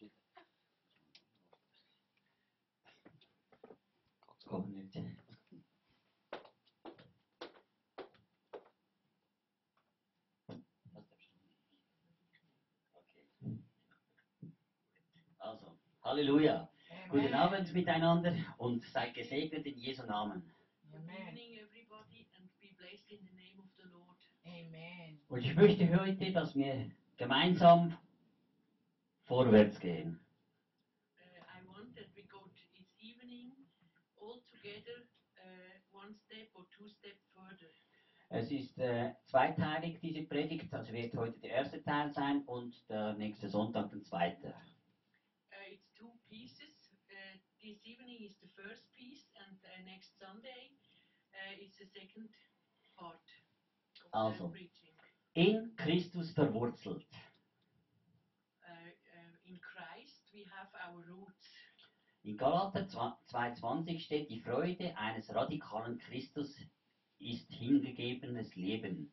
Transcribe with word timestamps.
steht. 0.00 0.12
Gott 4.44 4.52
auch 4.52 4.66
nicht. 4.66 4.96
Also, 15.38 15.76
Halleluja. 16.02 16.68
Amen. 16.90 17.10
Guten 17.10 17.34
Abend 17.34 17.72
miteinander 17.74 18.34
und 18.58 18.84
seid 18.84 19.14
gesegnet 19.14 19.66
in 19.66 19.78
Jesu 19.78 20.04
Namen. 20.06 20.50
Amen. 20.92 21.36
Und 25.28 25.44
ich 25.44 25.54
möchte 25.54 25.88
heute, 25.96 26.32
dass 26.32 26.56
wir 26.56 26.90
gemeinsam 27.16 27.96
vorwärts 29.30 29.78
gehen. 29.80 30.18
I 31.56 31.62
want 31.66 31.94
that 31.96 32.08
we 32.16 32.22
go 32.22 32.40
to 32.40 32.64
this 32.76 32.90
evening 32.98 33.52
all 34.16 34.42
together, 34.50 35.06
one 35.92 36.14
step 36.14 36.48
or 36.54 36.66
two 36.76 36.88
step 36.88 37.16
further. 37.32 37.70
Es 38.32 38.50
ist 38.52 38.78
äh, 38.78 39.12
zweiteilig, 39.24 39.98
diese 40.00 40.22
Predigt, 40.22 40.72
also 40.72 40.92
wird 40.92 41.14
heute 41.16 41.40
der 41.40 41.50
erste 41.50 41.82
Teil 41.82 42.12
sein 42.12 42.44
und 42.46 42.88
der 42.88 43.14
nächste 43.14 43.48
Sonntag 43.48 43.90
der 43.90 44.02
zweite. 44.02 44.48
Uh, 44.48 45.72
it's 45.72 45.92
two 45.94 46.12
pieces. 46.28 46.92
Uh, 47.10 47.38
this 47.60 47.84
evening 47.84 48.20
is 48.22 48.38
the 48.40 48.46
first 48.46 48.88
piece, 48.92 49.26
and 49.34 49.58
uh, 49.64 49.84
next 49.84 50.16
Sunday 50.18 50.70
uh, 51.34 51.60
it's 51.60 51.76
the 51.78 51.86
second 51.86 52.28
part 52.96 53.16
of 54.12 54.12
Also. 54.12 54.46
the 54.46 54.52
preaching. 54.52 54.94
In 55.34 55.74
Christus 55.76 56.30
verwurzelt. 56.32 57.06
Uh, 58.62 58.70
uh, 58.70 59.48
in 59.48 59.58
Christ 59.58 60.22
we 60.32 60.44
have 60.44 60.68
our 60.74 60.78
roots. 60.78 60.79
In 62.22 62.36
Galater 62.36 62.86
2,20 62.86 63.98
steht, 63.98 64.28
die 64.28 64.40
Freude 64.40 64.96
eines 64.96 65.34
radikalen 65.34 65.98
Christus 65.98 66.60
ist 67.18 67.50
hingegebenes 67.50 68.54
Leben. 68.56 69.10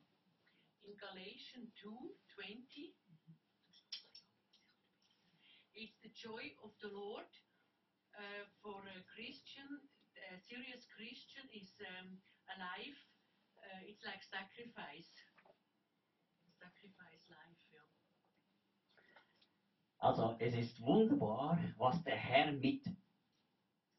In 0.83 0.97
Galatians 0.97 1.73
2:20, 1.75 2.93
it's 5.73 5.99
the 6.01 6.09
joy 6.09 6.53
of 6.61 6.73
the 6.81 6.89
Lord. 6.89 7.27
Uh, 8.17 8.45
for 8.61 8.83
a 8.87 9.03
Christian, 9.13 9.89
a 10.33 10.39
serious 10.39 10.85
Christian 10.87 11.47
is 11.51 11.79
um, 11.99 12.19
a 12.55 12.59
life. 12.59 12.99
Uh, 13.63 13.81
it's 13.87 14.03
like 14.03 14.23
sacrifice. 14.23 15.11
Sacrifice 16.59 17.23
life. 17.29 17.66
Also, 19.99 20.35
es 20.39 20.53
ist 20.53 20.79
wunderbar, 20.81 21.59
was 21.77 22.03
der 22.03 22.15
Herr 22.15 22.51
mit, 22.51 22.85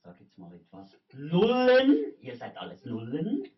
sag 0.02 0.20
jetzt 0.20 0.38
mal 0.38 0.54
etwas, 0.54 0.96
Nullen, 1.12 2.14
ihr 2.20 2.36
seid 2.36 2.56
alles 2.56 2.84
Nullen, 2.84 3.50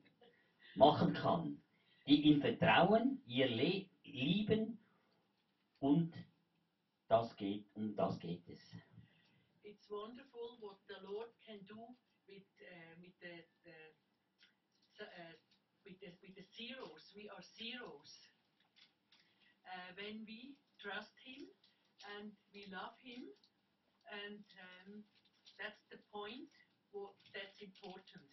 machen 0.75 1.13
kann. 1.13 1.61
Die 2.07 2.23
ihm 2.23 2.41
vertrauen, 2.41 3.23
ihr 3.27 3.49
Le 3.49 3.87
lieben 4.05 4.79
und 5.81 6.13
das 7.09 7.37
geht, 7.37 7.67
um 7.75 7.95
das 7.95 8.19
geht 8.19 8.49
es. 8.49 8.75
It's 9.63 9.89
wonderful 9.91 10.57
what 10.61 10.79
the 10.89 10.97
Lord 11.03 11.31
can 11.45 11.65
do 11.67 11.95
with 12.27 12.47
uh, 12.63 13.01
with 13.01 13.13
the, 13.21 13.45
the 13.65 15.05
uh, 15.05 15.35
with 15.85 16.01
the 16.01 16.17
with 16.23 16.35
the 16.35 16.45
zeros. 16.57 17.13
We 17.15 17.29
are 17.29 17.43
zeros. 17.43 18.29
Uh, 19.65 19.95
when 19.97 20.25
we 20.27 20.57
trust 20.79 21.13
Him 21.23 21.47
and 22.17 22.33
we 22.53 22.67
love 22.67 22.97
Him, 23.03 23.25
and 24.25 24.45
um, 24.87 25.05
that's 25.59 25.85
the 25.91 25.99
point. 26.11 26.49
That's 27.33 27.61
important. 27.61 28.25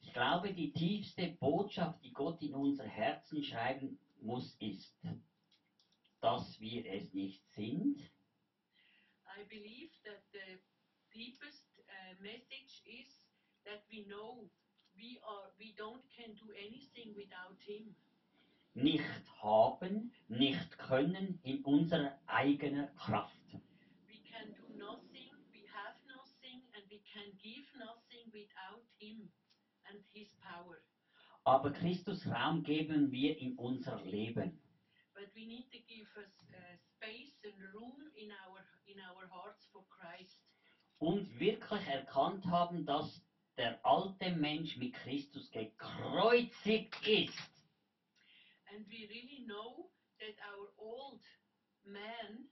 Ich 0.00 0.12
glaube, 0.12 0.52
die 0.52 0.72
tiefste 0.72 1.28
Botschaft, 1.40 2.02
die 2.04 2.12
Gott 2.12 2.42
in 2.42 2.54
unser 2.54 2.86
Herzen 2.86 3.42
schreiben 3.42 3.98
muss, 4.20 4.56
ist, 4.60 4.94
dass 6.20 6.60
wir 6.60 6.84
es 6.86 7.14
nicht 7.14 7.46
sind, 7.54 8.10
I 9.38 9.44
believe 9.46 9.94
that 10.02 10.18
the 10.34 10.58
deepest 11.14 11.62
uh, 11.86 12.14
message 12.20 12.82
is 12.82 13.06
that 13.64 13.86
we 13.86 14.02
know 14.10 14.50
we 14.98 15.22
are 15.22 15.46
we 15.62 15.70
don't 15.78 16.02
can 16.10 16.34
do 16.34 16.50
anything 16.58 17.14
without 17.14 17.54
Him. 17.62 17.94
Nicht 18.82 19.04
haben, 19.42 20.12
nicht 20.28 20.78
können 20.78 21.40
in 21.42 21.64
unserer 21.64 22.18
eigenen 22.26 22.94
Kraft. 22.96 23.34
We 24.06 24.18
can 24.30 24.54
do 24.54 24.78
nothing, 24.78 25.30
we 25.52 25.66
have 25.72 25.96
nothing, 26.06 26.62
and 26.74 26.84
we 26.90 27.00
can 27.12 27.36
give 27.42 27.66
nothing 27.78 28.32
without 28.32 28.84
Him 28.98 29.30
and 29.84 29.98
His 30.12 30.28
power. 30.40 30.78
Aber 31.44 31.72
Christus 31.72 32.26
Raum 32.26 32.62
geben 32.62 33.10
wir 33.10 33.38
in 33.38 33.56
unser 33.56 34.00
Leben. 34.04 34.60
But 35.14 35.34
we 35.34 35.46
need 35.46 35.70
to 35.72 35.78
give 35.88 36.06
us 36.16 36.32
uh, 36.52 36.76
space 36.96 37.34
and 37.44 37.54
room 37.74 38.10
in 38.14 38.30
our 38.30 38.64
in 38.86 38.98
our 39.00 39.28
hearts 39.30 39.66
for 39.72 39.84
Christ, 39.88 40.40
Und 40.98 41.38
wirklich 41.38 41.86
erkannt 41.86 42.44
haben, 42.46 42.84
dass 42.84 43.24
der 43.56 43.84
alte 43.84 44.30
Mensch 44.32 44.76
mit 44.76 44.94
Christus 44.94 45.50
gekreuzigt 45.50 47.06
ist. 47.06 47.57
And 48.72 48.84
we 48.88 49.08
really 49.08 49.44
know 49.46 49.88
that 50.20 50.36
our 50.50 50.68
old 50.78 51.20
man, 51.86 52.46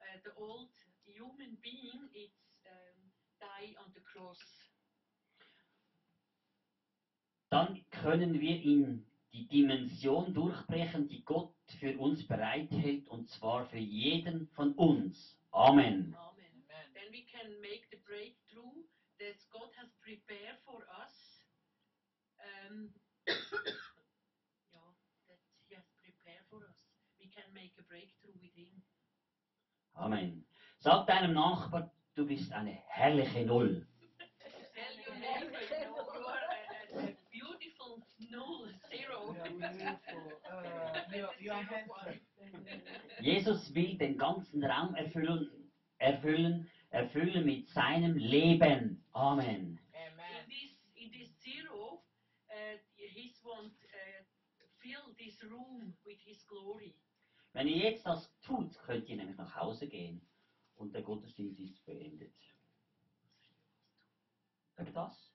uh, 0.00 0.18
the 0.24 0.32
old 0.36 0.70
human 1.04 1.56
being, 1.62 2.08
it's 2.14 2.42
um, 2.66 2.98
die 3.40 3.74
on 3.78 3.90
the 3.94 4.02
cross. 4.04 4.38
Dann 7.50 7.84
können 7.90 8.40
wir 8.40 8.62
in 8.62 9.04
die 9.32 9.46
Dimension 9.46 10.32
durchbrechen, 10.32 11.08
die 11.08 11.22
Gott 11.24 11.54
für 11.80 11.98
uns 11.98 12.26
bereithält, 12.26 13.08
und 13.08 13.28
zwar 13.30 13.66
für 13.66 13.78
jeden 13.78 14.48
von 14.48 14.74
uns. 14.74 15.36
Amen. 15.52 16.14
Amen. 16.14 16.64
Then 16.94 17.12
we 17.12 17.24
can 17.24 17.60
make 17.60 17.84
the 17.90 17.98
breakthrough 18.06 18.84
that 19.18 19.36
God 19.52 19.70
has 19.76 19.88
prepared 20.00 20.56
for 20.64 20.80
us. 21.00 21.14
Um, 22.40 22.90
yeah, 23.28 23.36
that 25.28 25.40
He 25.68 25.74
has 25.74 25.84
prepared 26.00 26.44
for 26.48 26.64
us. 26.64 26.78
We 27.20 27.28
can 27.28 27.48
make 27.54 27.72
a 27.78 27.81
breakthrough 27.92 28.40
Him. 28.56 28.68
Amen. 29.94 30.44
Sag 30.78 31.06
deinem 31.06 31.34
Nachbar, 31.34 31.90
du 32.14 32.26
bist 32.26 32.50
eine 32.52 32.72
herrliche 32.88 33.44
Null. 33.44 33.86
Tell 34.74 34.94
your 35.04 35.14
neighbor, 35.20 35.60
you 35.68 36.24
are 36.24 36.40
a, 37.02 37.16
beautiful 37.30 38.02
null, 38.30 38.68
zero. 38.88 39.36
Uh. 39.36 40.62
Jesus 43.20 43.74
will 43.74 43.98
den 43.98 44.16
ganzen 44.16 44.64
Raum 44.64 44.94
erfüllen, 44.94 45.50
erfüllen, 45.98 46.70
erfüllen 46.90 47.44
mit 47.44 47.68
seinem 47.68 48.16
Leben. 48.16 49.04
Amen. 49.12 49.78
In 49.92 50.48
this, 50.48 50.72
in 50.94 51.10
this 51.12 51.28
zero, 51.42 52.02
uh, 52.48 52.78
His 52.96 53.38
want 53.44 53.74
uh, 53.84 54.24
fill 54.80 55.14
this 55.18 55.44
room 55.44 55.92
with 56.06 56.18
His 56.24 56.42
glory. 56.48 56.94
Wenn 57.52 57.68
ihr 57.68 57.90
jetzt 57.90 58.06
das 58.06 58.30
tut, 58.40 58.78
könnt 58.82 59.08
ihr 59.08 59.16
nämlich 59.16 59.36
nach 59.36 59.54
Hause 59.56 59.86
gehen 59.86 60.26
und 60.76 60.94
der 60.94 61.02
Gottesdienst 61.02 61.60
ist 61.60 61.84
beendet. 61.84 62.34
Sag 64.76 64.92
das? 64.94 65.32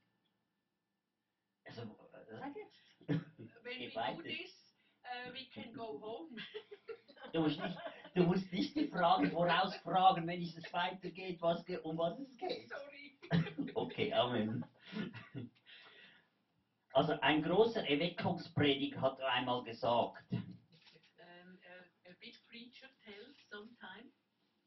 Also, 1.66 1.81
äh, 1.81 2.38
sag 2.40 2.56
jetzt. 2.56 3.08
When 3.64 3.78
Geht 3.80 3.90
we 3.90 3.94
do 3.94 4.00
weiter. 4.00 4.24
this, 4.24 4.74
uh, 5.04 5.31
we 5.34 5.46
can 5.54 5.74
go 5.74 6.00
home. 6.00 6.38
Du 7.34 7.42
musst 7.42 7.60
nicht, 7.60 7.78
du 8.16 8.24
musst 8.24 8.52
nicht 8.54 8.74
die 8.74 8.88
Frage 8.88 9.30
vorausfragen, 9.30 10.25
wenn 10.28 10.42
es 10.42 10.56
weitergeht, 10.72 11.42
was, 11.42 11.62
um 11.84 11.98
was 11.98 12.18
es 12.19 12.38
geht. 12.38 12.69
Sorry. 12.69 13.18
Okay, 13.75 14.14
Amen. 14.14 14.64
Also 16.94 17.19
ein 17.19 17.44
großer 17.44 17.86
Erweckungsprediger 17.88 19.02
hat 19.02 19.19
einmal 19.22 19.62
gesagt, 19.64 20.24
Um, 20.31 21.60
a, 21.68 22.10
a 22.10 22.14
big 22.22 22.36
preacher 22.48 22.88
tells 23.04 23.36
sometime, 23.50 24.10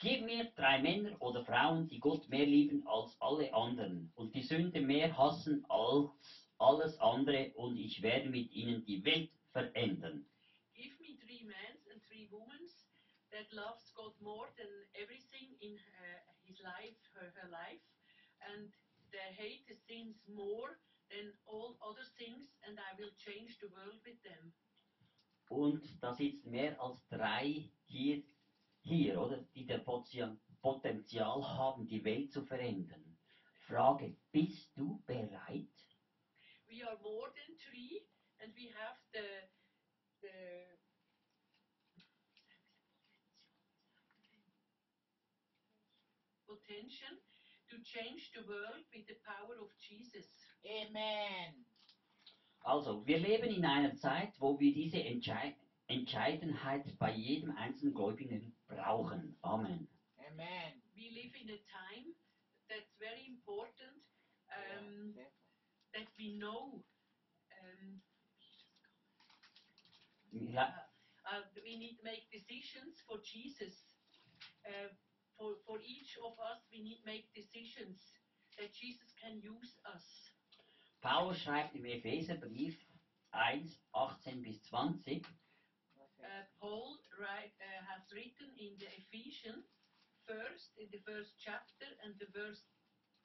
gib 0.00 0.24
mir 0.24 0.50
drei 0.56 0.80
Männer 0.80 1.20
oder 1.20 1.44
Frauen, 1.44 1.86
die 1.88 2.00
Gott 2.00 2.28
mehr 2.28 2.46
lieben 2.46 2.86
als 2.86 3.16
alle 3.20 3.52
anderen 3.52 4.10
und 4.16 4.34
die 4.34 4.42
Sünde 4.42 4.80
mehr 4.80 5.16
hassen 5.16 5.64
als 5.68 6.10
alles 6.58 6.98
andere 6.98 7.52
und 7.54 7.76
ich 7.76 8.02
werde 8.02 8.28
mit 8.30 8.50
ihnen 8.52 8.84
die 8.84 9.04
Welt 9.04 9.30
verändern. 9.52 10.26
Give 10.74 10.94
me 11.00 11.18
three 11.18 11.44
men 11.44 11.76
and 11.92 12.02
three 12.08 12.28
women 12.30 12.68
that 13.30 13.52
loves 13.52 13.92
God 13.94 14.18
more 14.20 14.48
than 14.56 14.68
everything 14.94 15.54
in 15.60 15.76
her, 15.76 16.22
his 16.44 16.58
life, 16.60 16.96
her, 17.14 17.32
her 17.36 17.48
life, 17.50 17.84
and 18.40 18.72
they 19.12 19.32
hate 19.36 19.66
the 19.68 19.76
sins 19.86 20.16
more 20.26 20.78
than 21.10 21.32
all 21.46 21.76
other 21.82 22.06
things, 22.16 22.48
and 22.66 22.78
I 22.78 22.96
will 22.98 23.12
change 23.18 23.58
the 23.60 23.68
world 23.68 24.00
with 24.04 24.20
them. 24.22 24.52
Und 25.50 25.82
da 26.00 26.14
sitzen 26.14 26.52
mehr 26.52 26.80
als 26.80 27.06
drei 27.08 27.68
hier, 27.84 28.22
hier 28.82 29.20
oder, 29.20 29.38
die 29.54 29.66
der 29.66 29.78
Potenzial 30.60 31.42
haben, 31.42 31.86
die 31.86 32.04
Welt 32.04 32.32
zu 32.32 32.42
verändern. 32.42 33.18
Frage, 33.66 34.16
bist 34.32 34.76
du 34.76 35.02
bereit? 35.06 35.68
We 36.66 36.86
are 36.86 36.98
more 37.02 37.32
than 37.34 37.56
three, 37.56 38.06
and 38.38 38.54
we 38.54 38.70
have 38.72 38.96
the 39.12 39.48
the 40.20 40.78
potential 46.46 47.16
to 47.70 47.76
change 47.82 48.30
the 48.34 48.42
world 48.46 48.84
with 48.92 49.06
the 49.06 49.18
power 49.24 49.58
of 49.60 49.70
Jesus. 49.78 50.26
Amen. 50.64 51.64
Also, 52.62 53.06
wir 53.06 53.18
leben 53.18 53.50
in 53.50 53.64
einer 53.64 53.96
Zeit, 53.96 54.38
wo 54.38 54.58
wir 54.58 54.72
diese 54.72 55.02
Entschei 55.02 55.56
Entscheidenheit 55.90 56.96
bei 56.98 57.12
jedem 57.12 57.56
einzelnen 57.56 57.94
Gläubigen 57.94 58.56
brauchen. 58.68 59.36
Amen. 59.42 59.88
Amen. 60.18 60.82
We 60.94 61.10
live 61.10 61.34
in 61.36 61.50
a 61.50 61.58
time 61.66 62.14
that's 62.68 62.94
very 62.98 63.26
important 63.26 63.98
um, 64.78 65.14
Yeah, 65.16 65.24
that 65.94 66.06
we 66.16 66.38
know. 66.38 66.84
Um, 67.60 68.00
Ja, 70.32 70.72
uh, 71.26 71.42
we 71.64 71.76
need 71.76 71.96
to 71.98 72.04
make 72.04 72.30
decisions 72.30 73.00
for 73.08 73.18
Jesus. 73.24 73.74
Uh, 74.64 74.94
for, 75.36 75.56
for 75.66 75.80
each 75.80 76.16
of 76.18 76.38
us, 76.38 76.62
we 76.70 76.82
need 76.82 77.00
to 77.00 77.06
make 77.06 77.26
decisions 77.34 77.98
that 78.58 78.72
Jesus 78.72 79.12
can 79.20 79.40
use 79.42 79.74
us. 79.92 80.30
Paulus 81.00 81.40
schreibt 81.42 81.74
im 81.74 81.84
Epheserbrief 81.84 82.78
1, 83.32 83.80
18 83.92 84.42
bis 84.42 84.62
20, 84.64 85.26
Uh, 86.20 86.44
Paul 86.60 87.00
write, 87.16 87.56
uh, 87.60 87.80
has 87.88 88.04
written 88.12 88.52
in 88.60 88.76
the 88.76 88.88
Ephesians, 89.00 89.64
first 90.28 90.76
in 90.76 90.88
the 90.92 91.00
first 91.08 91.32
chapter 91.40 91.88
and 92.04 92.12
the 92.20 92.28
verse 92.36 92.60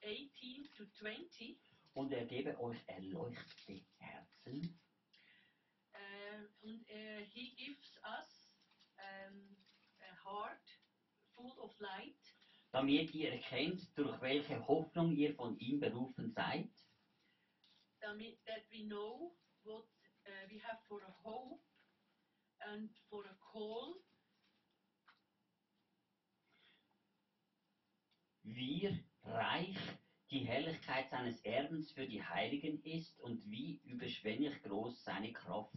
18 0.03 0.69
to 0.77 0.85
20, 0.99 1.59
und 1.93 2.11
er 2.13 2.25
gebe 2.25 2.57
euch 2.59 2.79
erleuchtete 2.87 3.85
Herzen, 3.97 4.79
uh, 5.93 6.43
and 6.63 6.81
uh, 6.89 7.23
he 7.33 7.55
gives 7.55 7.97
us 8.19 8.47
um, 8.99 9.43
a 9.99 10.13
heart 10.23 10.63
full 11.35 11.55
of 11.61 11.71
light, 11.79 12.19
damit 12.71 13.13
ihr 13.13 13.31
erkennt, 13.33 13.91
durch 13.97 14.21
welche 14.21 14.65
Hoffnung 14.67 15.11
ihr 15.11 15.35
von 15.35 15.57
ihm 15.59 15.79
berufen 15.79 16.31
seid, 16.31 16.71
damit, 17.99 18.39
that 18.45 18.63
we 18.71 18.87
know 18.87 19.35
what 19.63 19.87
uh, 20.27 20.47
we 20.49 20.59
have 20.59 20.79
for 20.87 21.01
a 21.01 21.11
hope 21.23 21.61
and 22.73 22.89
for 23.09 23.23
a 23.25 23.35
call, 23.51 23.95
wie 28.43 28.89
reich 29.23 29.77
die 30.31 30.39
Herrlichkeit 30.45 31.09
seines 31.09 31.39
Erbens 31.41 31.91
für 31.91 32.05
die 32.07 32.21
Heiligen 32.23 32.81
ist 32.83 33.19
und 33.21 33.39
wie 33.49 33.79
überschwänglich 33.83 34.61
groß 34.63 35.03
seine 35.03 35.31
Kraft 35.33 35.75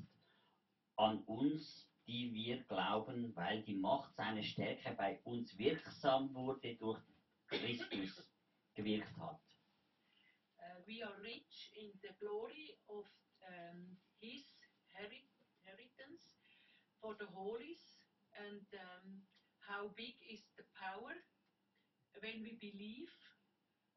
an 0.97 1.23
uns, 1.25 1.89
die 2.07 2.33
wir 2.33 2.63
glauben, 2.65 3.35
weil 3.37 3.63
die 3.63 3.75
Macht 3.75 4.15
seiner 4.17 4.43
Stärke 4.43 4.93
bei 4.95 5.21
uns 5.25 5.57
wirksam 5.59 6.35
wurde 6.35 6.75
durch 6.77 7.01
Christus 7.49 8.31
gewirkt 8.75 9.17
hat. 9.19 9.41
uh, 10.61 10.81
we 10.87 11.03
are 11.03 11.17
rich 11.23 11.71
in 11.75 11.93
the 12.03 12.11
glory 12.19 12.75
of 12.89 13.07
um, 13.43 13.97
his 14.21 14.45
heri- 14.95 15.28
inheritance 15.28 15.28
for 17.01 17.15
the 17.19 17.27
holies 17.35 17.83
and 18.37 18.65
um, 18.75 19.23
how 19.61 19.91
big 19.97 20.15
is 20.27 20.43
the 20.57 20.67
power 20.75 21.15
when 22.23 22.43
we 22.43 22.59
believe. 22.61 23.13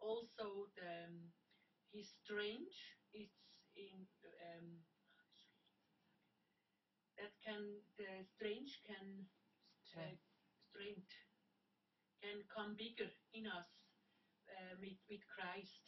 Also 0.01 0.69
the, 0.75 1.07
um, 1.07 1.29
his 1.93 2.09
strength 2.23 2.77
is 3.13 3.29
in 3.75 4.05
um, 4.49 4.81
that 7.17 7.33
can 7.45 7.61
the 7.97 8.25
strength 8.35 8.73
can 8.87 9.25
uh, 9.97 10.15
strength 10.69 11.11
can 12.21 12.41
come 12.49 12.75
bigger 12.77 13.09
in 13.33 13.45
us 13.45 13.69
uh, 14.49 14.73
with, 14.79 14.97
with 15.09 15.21
Christ. 15.29 15.85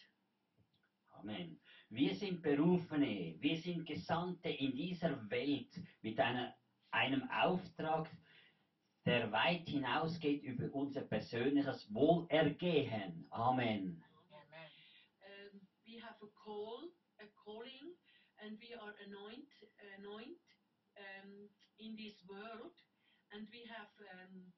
Amen. 1.20 1.60
Wir 1.90 2.16
sind 2.16 2.42
Berufene, 2.42 3.36
wir 3.40 3.58
sind 3.58 3.86
Gesandte 3.86 4.50
in 4.50 4.76
dieser 4.76 5.30
Welt 5.30 5.80
mit 6.02 6.20
einer, 6.20 6.56
einem 6.94 7.30
Auftrag, 7.30 8.10
der 9.06 9.32
weit 9.32 9.68
hinausgeht 9.68 10.44
über 10.44 10.74
unser 10.74 11.02
persönliches 11.02 11.94
Wohlergehen. 11.94 13.28
Amen. 13.32 14.02
Um, 15.26 15.66
we 15.86 16.00
have 16.00 16.16
a 16.22 16.28
call, 16.44 16.88
a 17.20 17.28
calling, 17.44 17.92
and 18.38 18.58
we 18.60 18.76
are 18.76 18.94
anoint, 19.06 19.50
anoint 19.98 20.38
um, 20.98 21.50
in 21.80 21.96
this 21.98 22.24
world, 22.28 22.74
and 23.32 23.48
we 23.52 23.66
have 23.66 23.92
um, 24.22 24.54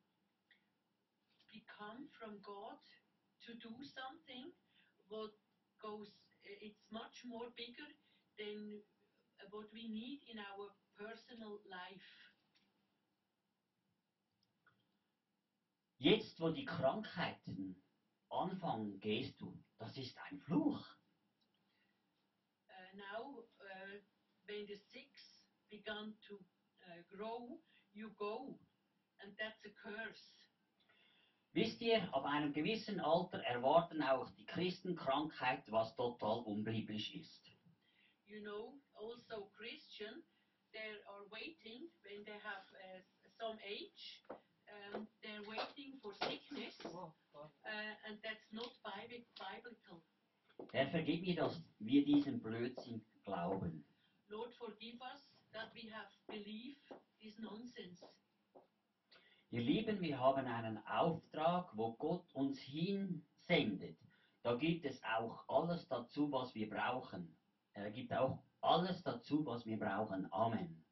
become 1.52 2.08
from 2.20 2.42
God 2.42 2.78
to 3.46 3.54
do 3.56 3.74
something 3.84 4.52
what 5.08 5.32
goes. 5.82 6.12
It's 6.44 6.86
much 6.92 7.24
more 7.26 7.48
bigger 7.56 7.90
than 8.38 8.82
what 9.50 9.66
we 9.74 9.88
need 9.88 10.20
in 10.30 10.38
our 10.40 10.70
personal 10.98 11.60
life. 11.66 12.25
Jetzt, 16.06 16.40
wo 16.40 16.52
die 16.52 16.66
Krankheiten 16.66 17.84
anfangen, 18.30 19.00
gehst 19.00 19.42
du. 19.42 19.58
Das 19.80 19.98
ist 19.98 20.16
ein 20.20 20.38
Fluch. 20.42 20.80
Uh, 22.70 22.96
now, 22.96 23.40
uh, 23.60 23.98
when 24.46 24.68
the 24.68 24.76
six 24.76 25.10
began 25.72 26.14
to 26.28 26.36
uh, 26.36 27.02
grow, 27.10 27.60
you 27.92 28.12
go, 28.20 28.60
and 29.18 29.36
that's 29.40 29.66
a 29.66 29.72
curse. 29.82 30.46
Wisst 31.54 31.82
ihr, 31.82 32.04
ab 32.14 32.26
einem 32.26 32.54
gewissen 32.54 33.00
Alter 33.00 33.40
erwarten 33.40 34.04
auch 34.04 34.30
die 34.36 34.46
Christen 34.46 34.96
Krankheit, 34.96 35.64
was 35.72 35.96
total 35.96 36.44
unbiblisch 36.44 37.16
ist. 37.16 37.50
You 38.28 38.44
know, 38.44 38.80
also 38.94 39.50
Christian, 39.58 40.22
they 40.72 41.02
are 41.08 41.26
waiting 41.32 41.90
when 42.04 42.24
they 42.26 42.38
have 42.38 42.64
uh, 42.76 43.02
some 43.40 43.58
age. 43.64 44.22
Um, 44.94 45.08
they're 45.24 45.44
waiting 45.48 45.98
for 46.02 46.14
sickness, 46.14 46.76
Oh, 46.94 47.14
uh, 47.34 47.94
and 48.08 48.18
that's 48.24 48.46
not 48.52 48.72
biblical. 48.84 50.02
Herr, 50.72 50.88
vergib 50.88 51.22
mir, 51.22 51.36
dass 51.36 51.62
wir 51.80 52.06
diesen 52.06 52.42
Blödsinn 52.42 53.02
glauben. 53.24 53.84
Lord, 54.30 54.54
forgive 54.56 55.02
us 55.02 55.22
that 55.54 55.74
we 55.74 55.90
have 55.90 56.10
believed 56.28 56.82
this 57.22 57.38
nonsense. 57.40 58.06
Ihr 59.52 59.62
Lieben, 59.62 60.02
wir 60.02 60.20
haben 60.20 60.46
einen 60.48 60.78
Auftrag, 60.86 61.70
wo 61.78 61.94
Gott 61.94 62.26
uns 62.34 62.60
hinsendet. 62.60 63.98
Da 64.44 64.56
gibt 64.56 64.86
es 64.86 65.02
auch 65.04 65.44
alles 65.48 65.88
dazu, 65.88 66.32
was 66.32 66.54
wir 66.54 66.70
brauchen. 66.70 67.36
Er 67.74 67.90
gibt 67.92 68.14
auch 68.14 68.44
alles 68.62 69.02
dazu, 69.04 69.46
was 69.46 69.66
wir 69.66 69.78
brauchen. 69.80 70.28
Amen. 70.32 70.84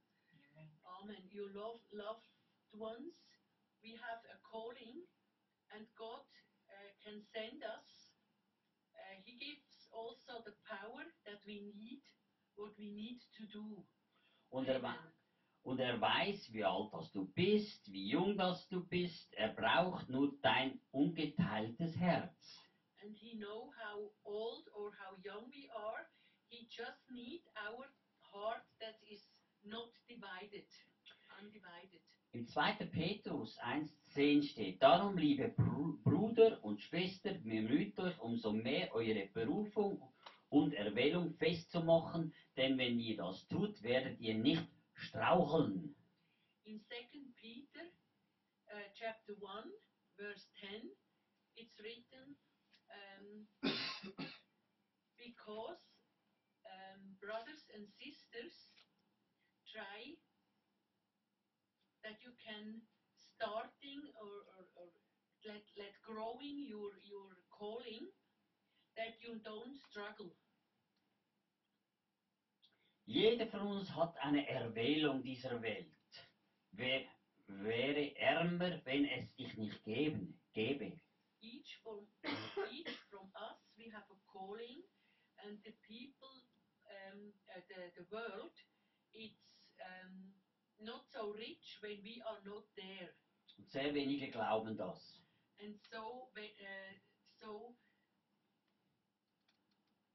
Amen. 0.55 0.71
Amen. 0.83 1.29
You 1.29 1.47
love 1.47 1.79
loved 1.91 2.27
ones. 2.73 3.23
We 3.84 4.00
have 4.00 4.24
a 4.32 4.40
calling, 4.48 5.04
and 5.75 5.84
God 6.00 6.24
uh, 6.72 6.92
can 7.04 7.20
send 7.36 7.60
us. 7.68 7.90
Uh, 8.96 9.20
he 9.28 9.36
gives 9.36 9.92
also 9.92 10.40
the 10.48 10.56
power 10.63 11.04
that 11.28 11.44
we 11.46 11.68
need, 11.75 12.00
what 12.56 12.72
we 12.80 12.96
need 12.96 13.20
to 13.36 13.44
do. 13.52 13.84
Und 14.50 14.70
er, 14.70 14.80
und 15.63 15.80
er 15.80 16.00
weiß, 16.00 16.54
wie 16.54 16.63
alt 16.63 16.94
das 16.94 17.12
du 17.12 17.25
bist, 17.25 17.92
wie 17.92 18.08
jung 18.08 18.38
das 18.38 18.68
du 18.70 18.86
bist. 18.88 19.34
Er 19.34 19.50
braucht 19.54 20.08
nur 20.10 20.32
dein 20.42 20.80
ungeteiltes 20.92 21.98
Herz. 21.98 22.62
And 23.04 23.13
He 23.18 23.36
know 23.38 23.74
how 23.84 24.12
old 24.24 24.70
or 24.74 24.94
how 24.96 25.18
young 25.24 25.50
we 25.52 25.70
are. 25.75 26.08
He 26.48 26.68
just 26.70 27.04
need 27.12 27.44
our 27.68 27.86
heart 28.32 28.63
that 28.80 28.96
is 29.10 29.28
not 29.63 29.92
divided, 30.08 30.68
undivided. 31.38 32.12
Im 32.34 32.48
2. 32.48 32.88
Petrus 32.88 33.60
1,10 33.60 34.42
steht, 34.42 34.82
darum, 34.82 35.16
liebe 35.16 35.50
Bru 35.50 36.00
Bruder 36.04 36.63
und 36.63 36.82
Schwester, 36.82 37.32
bemüht 37.36 38.00
euch 38.00 38.20
umso 38.20 38.52
mehr, 38.52 38.92
eure 38.96 39.28
Berufung 39.28 40.02
und 40.50 40.74
Erwählung 40.74 41.36
festzumachen, 41.36 42.34
denn 42.58 42.80
wenn 42.80 43.00
ihr 43.00 43.18
das 43.18 43.48
tut, 43.50 43.80
werdet 43.84 44.20
ihr 44.20 44.34
nicht 44.34 44.68
straucheln. 44.96 45.96
In 46.63 46.80
Second 46.80 47.36
Peter, 47.36 47.86
uh, 48.72 48.82
chapter 48.96 49.34
one, 49.40 49.72
verse 50.18 50.48
ten, 50.60 50.90
it's 51.56 51.78
written, 51.78 52.36
um, 52.90 53.48
because 55.18 55.78
um, 56.66 57.16
brothers 57.22 57.70
and 57.75 57.88
sisters 58.00 58.74
try 59.72 60.18
that 62.03 62.24
you 62.24 62.31
can 62.43 62.81
starting 63.17 64.01
or, 64.22 64.31
or, 64.55 64.65
or 64.75 64.88
let, 65.45 65.63
let 65.77 65.93
growing 66.03 66.65
your 66.67 66.91
your 67.03 67.38
calling 67.50 68.07
that 68.95 69.13
you 69.22 69.36
don't 69.43 69.77
struggle. 69.89 70.31
Jeder 73.05 73.48
von 73.48 73.62
uns 73.62 73.89
hat 73.95 74.15
eine 74.17 74.48
Erwählung 74.48 75.24
dieser 75.24 75.62
Welt. 75.62 75.91
Wer 76.72 77.03
wäre 77.48 78.15
ärmer, 78.15 78.79
wenn 78.86 79.05
es 79.05 79.36
dich 79.36 79.57
nicht 79.57 79.83
geben, 79.83 80.39
gäbe. 80.53 80.98
each 81.43 81.75
from 81.83 82.07
each 82.72 82.95
from 83.12 83.27
us 83.36 83.60
we 83.77 83.91
have 83.91 84.07
a 84.10 84.17
calling, 84.31 84.79
and 85.43 85.60
the 85.67 85.75
people, 85.83 86.48
um, 86.88 87.19
uh, 87.51 87.60
the 87.67 87.81
the 88.00 88.05
world, 88.10 88.55
it's 89.13 89.75
um, 89.83 90.31
not 90.80 91.06
so 91.12 91.32
rich 91.32 91.77
when 91.82 92.03
we 92.03 92.22
are 92.24 92.42
not 92.44 92.65
there, 92.75 93.10
Und 93.58 93.70
sehr 93.70 93.94
wenige 93.94 94.30
glauben 94.32 94.75
das. 94.77 95.20
and 95.60 95.80
so 95.92 96.30
we- 96.36 96.53
uh, 96.60 96.94
so 97.39 97.75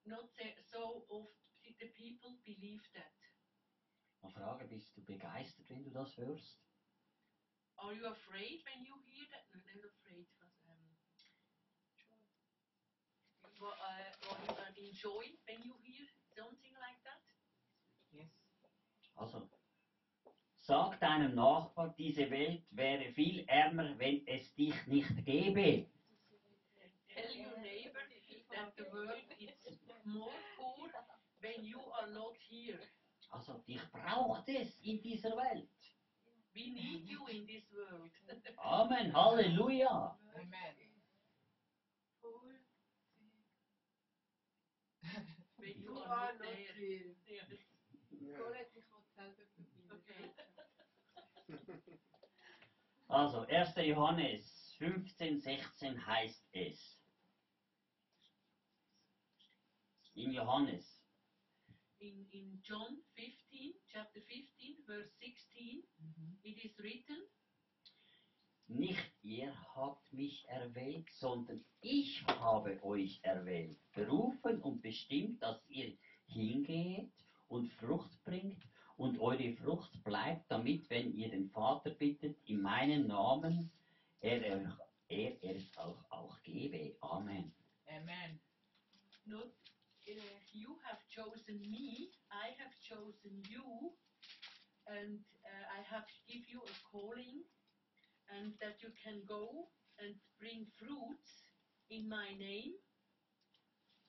not 0.04 0.28
so 0.70 1.04
oft 1.08 1.34
the 1.78 1.86
people 1.94 2.36
believe 2.44 2.82
that. 2.94 3.12
Mal 4.22 4.30
fragen, 4.32 4.68
bist 4.68 4.96
du 4.96 5.02
begeistert, 5.04 5.68
wenn 5.70 5.84
du 5.84 5.90
das 5.90 6.16
hörst? 6.16 6.58
Are 7.76 7.92
you 7.94 8.06
afraid 8.06 8.64
when 8.64 8.84
you 8.84 8.96
hear 9.06 9.26
that? 9.30 9.44
No, 9.54 9.60
not 9.74 9.84
afraid. 9.84 10.26
Was, 10.40 10.50
um, 10.66 10.96
what, 13.58 13.76
uh, 13.78 14.62
are 14.62 14.72
you 14.76 14.88
enjoy 14.88 15.24
when 15.46 15.62
you 15.62 15.74
hear 15.84 16.06
something 16.36 16.72
like 16.80 17.00
that? 17.04 17.22
Yes. 18.10 18.30
Also, 19.14 19.48
sag 20.68 21.00
deinem 21.00 21.34
Nachbar, 21.34 21.94
diese 21.96 22.30
Welt 22.30 22.62
wäre 22.72 23.10
viel 23.12 23.42
ärmer, 23.48 23.98
wenn 23.98 24.26
es 24.26 24.54
dich 24.54 24.74
nicht 24.86 25.24
gäbe. 25.24 25.86
Tell 27.08 27.30
your 27.34 27.56
neighbor 27.58 28.02
that 28.52 28.76
the 28.76 28.84
world 28.92 29.24
is 29.40 29.80
more 30.04 30.30
poor 30.58 30.90
when 31.40 31.64
you 31.64 31.80
are 31.98 32.10
not 32.12 32.36
here. 32.50 32.78
Also, 33.30 33.54
dich 33.66 33.80
braucht 33.90 34.46
es 34.48 34.78
in 34.82 35.00
dieser 35.00 35.34
Welt. 35.36 35.70
We 36.52 36.70
need 36.70 37.06
you 37.06 37.26
in 37.28 37.46
this 37.46 37.64
world. 37.72 38.10
Amen, 38.58 39.14
Halleluja. 39.14 40.18
Amen. 40.34 40.74
when 45.56 45.80
you 45.80 45.98
are 45.98 46.32
not 46.38 46.54
here. 46.76 47.14
Yes. 47.26 47.46
Colette, 48.36 48.68
ich 48.76 48.84
will 48.92 49.04
selber 49.16 49.44
probieren. 49.54 49.88
Okay. 49.90 50.38
Also, 53.08 53.46
1. 53.48 53.74
Johannes 53.86 54.44
15, 54.78 55.40
16 55.40 56.06
heißt 56.06 56.44
es. 56.52 56.78
In 60.14 60.32
Johannes. 60.32 60.84
In, 62.00 62.28
in 62.30 62.60
John 62.62 63.02
15, 63.16 63.74
chapter 63.90 64.20
15, 64.20 64.84
verse 64.86 65.10
16, 65.20 65.82
it 66.44 66.64
is 66.64 66.78
written, 66.78 67.26
Nicht 68.66 69.10
ihr 69.22 69.54
habt 69.74 70.12
mich 70.12 70.46
erwählt, 70.48 71.08
sondern 71.12 71.64
ich 71.80 72.22
habe 72.26 72.78
euch 72.84 73.20
erwählt, 73.22 73.78
berufen 73.94 74.60
und 74.60 74.82
bestimmt, 74.82 75.42
dass 75.42 75.66
ihr 75.68 75.96
hingeht 76.26 77.10
und 77.48 77.72
Frucht 77.72 78.22
bringt 78.24 78.62
und 78.98 79.18
eure 79.20 79.52
Frucht 79.54 80.04
bleibt, 80.04 80.50
damit, 80.50 80.90
wenn 80.90 81.14
ihr 81.16 81.30
den 81.30 81.48
Vater 81.50 81.90
bittet, 81.90 82.36
in 82.46 82.60
meinem 82.60 83.06
Namen, 83.06 83.70
er, 84.20 84.44
er, 84.44 84.78
er, 85.08 85.56
es 85.56 85.78
auch, 85.78 86.04
auch 86.10 86.42
gebe. 86.42 86.96
Amen. 87.00 87.52
Amen. 87.88 88.40
not 89.28 89.52
uh, 90.08 90.40
you 90.52 90.76
have 90.88 90.98
chosen 91.12 91.60
me, 91.60 92.08
I 92.32 92.48
have 92.56 92.72
chosen 92.80 93.44
you, 93.44 93.92
and 94.88 95.20
uh, 95.44 95.64
I 95.68 95.80
have 95.84 96.08
give 96.26 96.48
you 96.48 96.64
a 96.64 96.76
calling, 96.90 97.44
and 98.32 98.52
that 98.60 98.80
you 98.80 98.88
can 99.04 99.20
go 99.28 99.68
and 100.00 100.16
bring 100.40 100.64
fruits 100.80 101.44
in 101.90 102.08
my 102.08 102.32
name. 102.40 102.72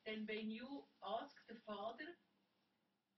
Then 0.06 0.26
when 0.28 0.50
you 0.50 0.88
ask 1.04 1.36
the 1.48 1.60
Father 1.68 2.16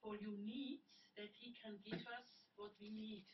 for 0.01 0.18
your 0.18 0.38
needs, 0.42 1.00
that 1.18 1.30
He 1.39 1.56
can 1.62 1.77
give 1.84 2.00
us 2.00 2.30
what 2.56 2.72
we 2.80 2.89
need. 2.89 3.25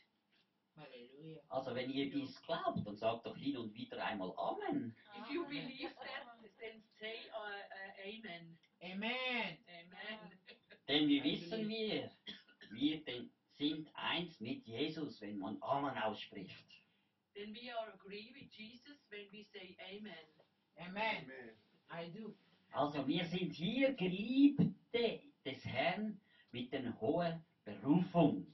Hallelujah. 0.78 1.40
Also, 1.48 1.74
wenn 1.74 1.90
ihr 1.90 2.10
dies 2.10 2.40
glaubt, 2.42 2.86
dann 2.86 2.96
sagt 2.96 3.26
doch 3.26 3.36
hin 3.36 3.56
und 3.56 3.74
wieder 3.74 4.04
einmal 4.04 4.32
Amen. 4.36 4.94
If 5.18 5.30
you 5.30 5.44
believe 5.44 5.94
that, 5.94 6.26
then 6.60 6.82
say 7.00 7.18
uh, 7.34 7.38
uh, 7.38 8.08
Amen. 8.08 8.56
Amen. 8.82 9.58
Amen. 9.68 10.38
Denn 10.86 11.08
wie 11.08 11.22
wissen 11.24 11.68
wir, 11.68 12.10
wir 12.70 13.02
sind 13.58 13.88
eins 13.94 14.38
mit 14.40 14.64
Jesus, 14.66 15.20
wenn 15.20 15.38
man 15.38 15.60
Amen 15.62 15.98
ausspricht. 15.98 16.64
Then 17.34 17.52
we 17.54 17.70
are 17.70 17.92
agree 17.94 18.32
with 18.34 18.50
Jesus 18.56 18.98
when 19.10 19.26
we 19.32 19.44
say 19.52 19.76
Amen. 19.90 20.14
Amen. 20.80 21.30
I 21.90 22.08
do. 22.10 22.34
Also 22.72 23.06
wir 23.06 23.24
sind 23.24 23.52
hier 23.52 23.94
Geliebte 23.94 25.22
des 25.44 25.64
Herrn 25.64 26.20
mit 26.52 26.72
einer 26.72 26.98
hohen 27.00 27.44
Berufung. 27.88 28.44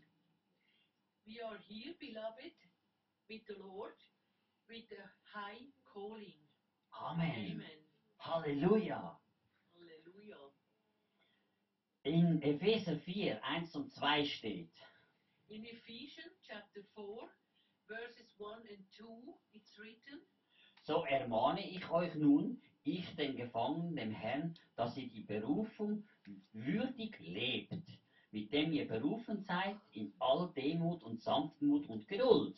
We 1.27 1.41
are 1.43 1.59
here, 1.67 1.95
beloved, 1.99 2.55
with 3.29 3.43
the 3.49 3.57
Lord, 3.67 3.99
with 4.69 4.87
a 4.93 5.07
high 5.37 5.59
calling. 5.93 6.39
Amen. 7.03 7.59
Amen. 7.59 7.81
Halleluja. 8.23 9.19
Hallelujah. 9.75 10.45
In 12.05 12.41
Epheser 12.43 13.01
4, 13.01 13.41
1 13.43 13.75
und 13.75 13.93
2 13.93 14.25
steht, 14.25 14.71
In 15.49 15.65
Ephesians 15.65 16.39
chapter 16.47 16.83
4, 16.95 17.29
verses 17.89 18.31
1 18.39 18.69
and 18.71 18.85
2, 18.97 19.05
it's 19.53 19.77
written, 19.81 20.21
so 20.85 21.05
ermahne 21.07 21.69
ich 21.69 21.91
euch 21.91 22.15
nun, 22.15 22.63
ich 22.85 23.17
den 23.17 23.35
Gefangenen, 23.35 23.97
dem 23.97 24.13
Herrn, 24.13 24.55
dass 24.77 24.97
ihr 24.97 25.09
die 25.09 25.25
Berufung 25.25 26.07
würdig 26.53 27.19
lebt, 27.19 27.73
mit 28.35 28.53
dem 28.53 28.73
ihr 28.73 28.89
berufen 28.89 29.39
seid 29.39 29.77
in 29.93 30.13
all 30.19 30.51
Demut 30.57 31.05
und 31.05 31.23
Sanftmut 31.23 31.89
und 31.89 32.09
Geduld. 32.09 32.57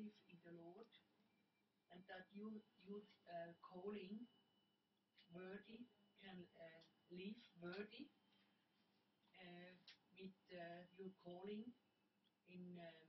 Am 0.00 0.08
captive 0.08 0.32
in 0.32 0.38
the 0.44 0.54
Lord, 0.62 0.88
and 1.92 2.00
that 2.08 2.24
you, 2.32 2.62
you 2.84 3.02
uh, 3.28 3.52
calling 3.60 4.26
worthy 5.32 5.84
can 6.22 6.40
uh, 6.56 6.80
live 7.10 7.40
worthy 7.60 8.08
uh, 9.40 9.72
with 10.16 10.36
uh, 10.52 10.84
your 10.96 11.12
calling 11.24 11.64
in 12.48 12.78
um, 12.78 13.08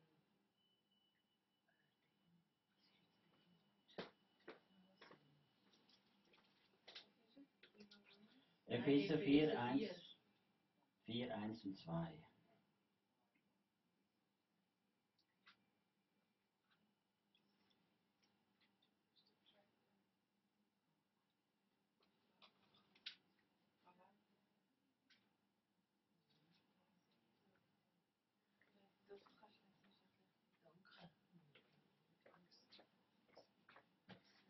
Epheser 8.67 9.17
4, 9.17 9.53
1, 9.55 9.79
4. 9.79 9.89
4, 11.05 11.35
1 11.35 11.65
und 11.65 11.77
2. 11.77 12.21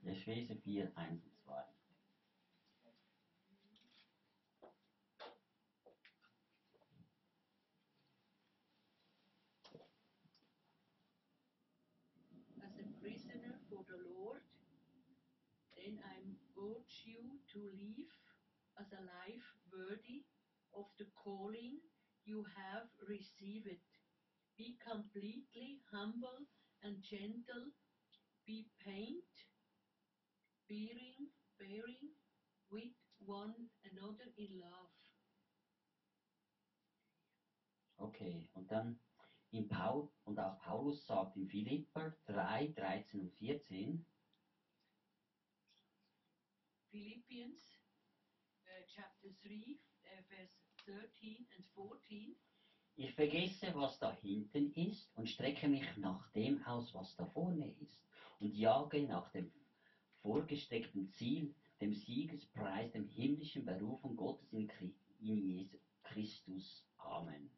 Das 0.03 0.17
kannst 0.17 0.27
du 0.27 0.31
jetzt 0.31 0.37
nicht 0.37 0.49
erklären. 0.49 0.51
Danke. 0.51 0.60
Epheser 0.79 1.31
4, 1.45 1.53
1 1.53 1.65
und 3.73 3.95
2. 9.63 9.79
as 12.63 12.79
a 12.79 12.87
prisoner 13.01 13.57
for 13.69 13.83
the 13.89 13.99
Lord, 14.15 14.41
then 15.75 15.99
I 16.05 16.21
urge 16.55 17.03
you 17.05 17.39
to 17.53 17.59
live 17.59 18.13
as 18.79 18.87
a 18.93 19.03
life 19.03 19.47
worthy 19.73 20.23
of 20.77 20.85
the 20.97 21.07
calling 21.15 21.79
you 22.25 22.45
have 22.55 22.87
received. 23.07 23.81
Be 24.57 24.77
completely 24.79 25.81
humble 25.91 26.47
and 26.83 27.01
gentle. 27.01 27.73
Be 28.45 28.67
pained, 28.85 29.35
bearing, 30.71 31.27
bearing 31.59 32.15
with 32.71 32.95
one 33.19 33.67
another 33.83 34.31
in 34.37 34.57
love. 34.57 34.91
Okay, 37.97 38.49
und 38.53 38.71
dann 38.71 38.97
in 39.51 39.67
Paul, 39.67 40.09
und 40.23 40.39
auch 40.39 40.57
Paulus 40.59 41.05
sagt 41.05 41.35
in 41.35 41.47
Philipper 41.49 42.15
3, 42.25 42.67
13 42.67 43.19
und 43.19 43.33
14, 43.33 44.05
Philippians 46.89 47.59
uh, 48.65 48.83
chapter 48.95 49.29
3, 49.43 49.77
uh, 50.05 50.23
verse 50.29 50.55
13 50.85 51.47
and 51.53 51.65
14. 51.75 52.35
ich 52.95 53.13
vergesse, 53.13 53.73
was 53.75 53.99
da 53.99 54.13
hinten 54.13 54.73
ist 54.73 55.15
und 55.15 55.27
strecke 55.27 55.67
mich 55.67 55.97
nach 55.97 56.31
dem 56.31 56.63
aus, 56.65 56.93
was 56.93 57.15
da 57.17 57.25
vorne 57.25 57.69
ist 57.79 58.01
und 58.39 58.53
jage 58.55 59.03
nach 59.03 59.31
dem 59.31 59.51
vorgesteckten 60.21 61.07
Ziel, 61.07 61.53
dem 61.79 61.93
Siegespreis, 61.93 62.91
dem 62.91 63.05
himmlischen 63.07 63.65
Berufung 63.65 64.15
Gottes 64.15 64.51
in 64.53 64.69
Jesus 65.19 65.79
Christus. 66.03 66.85
Amen. 66.99 67.49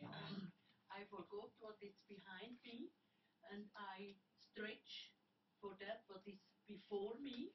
Amen. 0.00 0.52
I 0.90 1.04
forgot 1.06 1.50
what 1.60 1.80
is 1.80 1.98
behind 2.06 2.58
me, 2.64 2.90
and 3.50 3.68
I 3.74 4.14
stretch 4.36 5.12
for 5.60 5.76
that 5.80 6.04
what 6.06 6.26
is 6.26 6.40
before 6.66 7.18
me, 7.18 7.52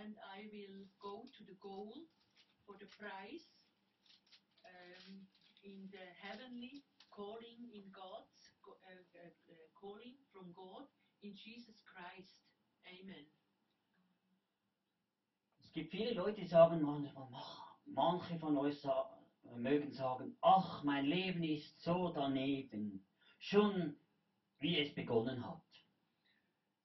and 0.00 0.16
I 0.36 0.48
will 0.52 0.86
go 0.98 1.26
to 1.36 1.44
the 1.44 1.56
goal 1.60 2.06
for 2.64 2.76
the 2.78 2.86
prize 2.86 3.52
um, 4.64 5.26
in 5.62 5.88
the 5.90 6.06
heavenly 6.22 6.84
calling 7.10 7.70
in 7.72 7.90
God's 7.92 8.50
uh, 8.66 8.74
uh, 8.90 9.28
uh, 9.50 9.66
calling 9.78 10.16
from 10.32 10.52
God 10.52 10.86
in 11.22 11.34
Jesus 11.34 11.82
Christ. 11.86 12.36
Amen. 12.88 13.24
Es 15.74 15.80
gibt 15.80 15.90
viele 15.90 16.14
Leute, 16.14 16.40
die 16.40 16.46
sagen, 16.46 16.82
manchmal, 16.82 17.26
"Ach, 17.32 17.76
manche 17.84 18.38
von 18.38 18.56
euch 18.56 18.80
sa 18.80 19.18
mögen 19.56 19.90
sagen, 19.92 20.36
ach, 20.40 20.84
mein 20.84 21.04
Leben 21.04 21.42
ist 21.42 21.80
so 21.82 22.12
daneben, 22.12 23.04
schon 23.40 23.98
wie 24.60 24.78
es 24.78 24.94
begonnen 24.94 25.44
hat. 25.44 25.66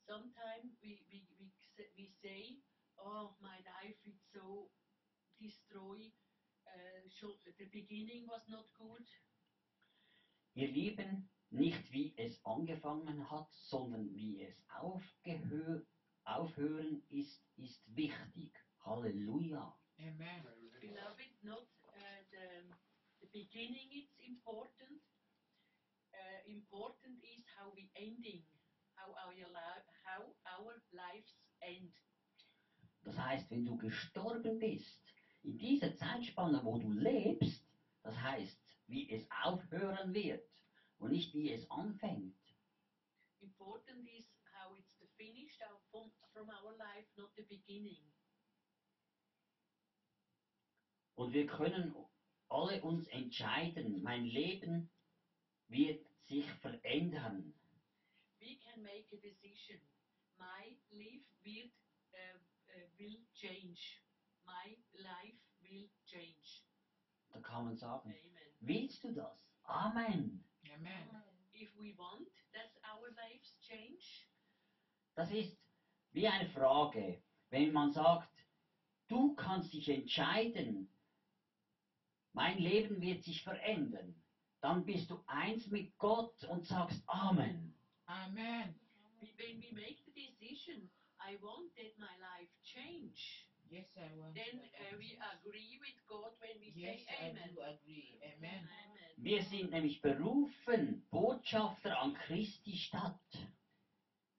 Sometimes 0.08 0.81
we, 0.81 1.05
we, 1.12 1.22
we, 1.38 1.51
we 1.98 2.08
say, 2.08 2.63
oh, 2.98 3.36
my 3.39 3.58
life 3.60 4.00
is 4.05 4.19
so 4.34 4.72
destroyed. 5.40 6.11
Uh, 6.66 7.29
the 7.59 7.66
beginning 7.66 8.27
was 8.27 8.48
not 8.48 8.74
good. 8.74 9.07
Ihr 10.55 10.72
Leben 10.72 11.29
nicht 11.51 11.92
wie 11.92 12.16
es 12.18 12.44
angefangen 12.44 13.29
hat, 13.29 13.53
sondern 13.53 14.16
wie 14.16 14.42
es 14.42 14.66
aufgehö 14.81 15.85
aufhören 16.24 17.03
ist, 17.09 17.46
ist 17.55 17.96
wichtig. 17.96 18.51
Halleluja. 18.90 19.78
Amen. 20.02 20.42
Beloved, 20.82 21.32
not 21.44 21.70
uh, 21.94 22.22
the, 22.34 22.46
the 23.22 23.30
beginning 23.32 23.86
is 23.94 24.10
important. 24.18 24.98
Uh, 26.10 26.40
important 26.50 27.22
is 27.22 27.46
how 27.54 27.70
we 27.75 27.86
ending, 27.94 28.42
how 28.98 29.14
our, 29.14 29.34
how 30.02 30.34
our 30.58 30.82
lives 30.90 31.38
end. 31.62 31.94
Das 33.04 33.16
heißt, 33.16 33.52
wenn 33.52 33.66
du 33.66 33.78
gestorben 33.78 34.58
bist, 34.58 35.00
in 35.44 35.60
dieser 35.60 35.96
Zeitspanne, 35.96 36.60
wo 36.64 36.80
du 36.80 36.92
lebst, 36.92 37.64
das 38.02 38.16
heißt, 38.20 38.60
wie 38.88 39.08
es 39.12 39.30
aufhören 39.46 40.16
wird 40.16 40.50
und 40.98 41.12
nicht 41.12 41.34
wie 41.36 41.52
es 41.52 41.70
anfängt. 41.70 42.36
Important 43.40 44.08
is 44.10 44.25
how 44.52 44.75
it's 44.75 44.98
the 45.00 45.08
finished 45.16 45.62
out 45.62 45.80
from, 45.92 46.12
from 46.34 46.50
our 46.50 46.75
life, 46.75 47.06
not 47.16 47.30
the 47.38 47.44
beginning. 47.44 48.02
Und 51.20 51.34
wir 51.34 51.48
können 51.48 51.94
alle 52.48 52.82
uns 52.82 53.05
entscheiden, 53.08 54.01
mein 54.03 54.24
Leben 54.24 54.90
wird 55.68 56.08
sich 56.27 56.46
verändern. 56.62 57.53
we 58.40 58.55
can 58.64 58.82
make 58.82 59.05
a 59.12 59.18
decision. 59.18 59.79
My 60.40 60.64
life 60.96 61.27
will, 61.44 61.68
uh, 62.16 62.40
uh, 62.72 62.88
will 62.98 63.20
change. 63.36 64.00
My 64.48 64.77
life 64.96 65.42
will 65.62 65.90
change. 66.08 66.64
Da 67.34 67.42
kann 67.42 67.66
man 67.66 67.75
sagen, 67.75 68.10
Amen. 68.10 68.53
willst 68.62 69.03
du 69.03 69.12
das? 69.12 69.38
Amen. 69.64 70.42
Amen. 70.74 71.22
If 71.53 71.70
we 71.77 71.94
want 71.98 72.29
that 72.53 72.72
our 72.90 73.10
lives 73.10 73.53
change, 73.60 74.25
Das 75.16 75.29
ist 75.32 75.58
wie 76.14 76.29
eine 76.29 76.48
Frage, 76.51 77.22
wenn 77.50 77.74
man 77.74 77.92
sagt, 77.92 78.32
du 79.10 79.36
kannst 79.36 79.74
dich 79.74 79.90
entscheiden, 79.90 80.88
mein 82.33 82.57
Leben 82.57 83.01
wird 83.01 83.22
sich 83.24 83.42
verändern. 83.42 84.15
Dann 84.61 84.83
bist 84.83 85.09
du 85.09 85.18
eins 85.25 85.68
mit 85.68 85.87
Gott 85.98 86.44
und 86.46 86.65
sagst 86.65 87.01
Amen. 87.07 87.74
Amen. 88.07 88.74
when 89.37 89.59
we 89.59 89.72
make 89.72 89.96
the 90.05 90.11
decision, 90.11 90.87
I 91.20 91.35
want 91.42 91.70
that 91.77 91.92
my 91.98 92.13
life 92.20 92.50
change, 92.63 93.46
Yes, 93.70 93.85
I 93.98 94.13
want 94.15 94.35
then 94.35 94.55
to 94.55 94.57
uh, 94.59 94.98
we 94.98 95.15
agree 95.35 95.77
with 95.79 95.96
God 96.07 96.31
when 96.39 96.59
we 96.59 96.72
Yes, 96.75 97.00
say 97.05 97.15
I 97.20 97.29
Amen. 97.29 97.50
do 97.53 97.61
agree. 97.61 98.18
Amen. 98.24 98.63
Amen. 98.63 99.09
Wir 99.18 99.42
sind 99.42 99.72
nämlich 99.72 100.01
berufen, 100.01 100.98
Botschafter 101.11 102.00
an 102.00 102.13
Christi 102.13 102.75
Stadt. 102.75 103.13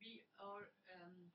We 0.00 0.20
are. 0.38 0.66
Um, 1.04 1.30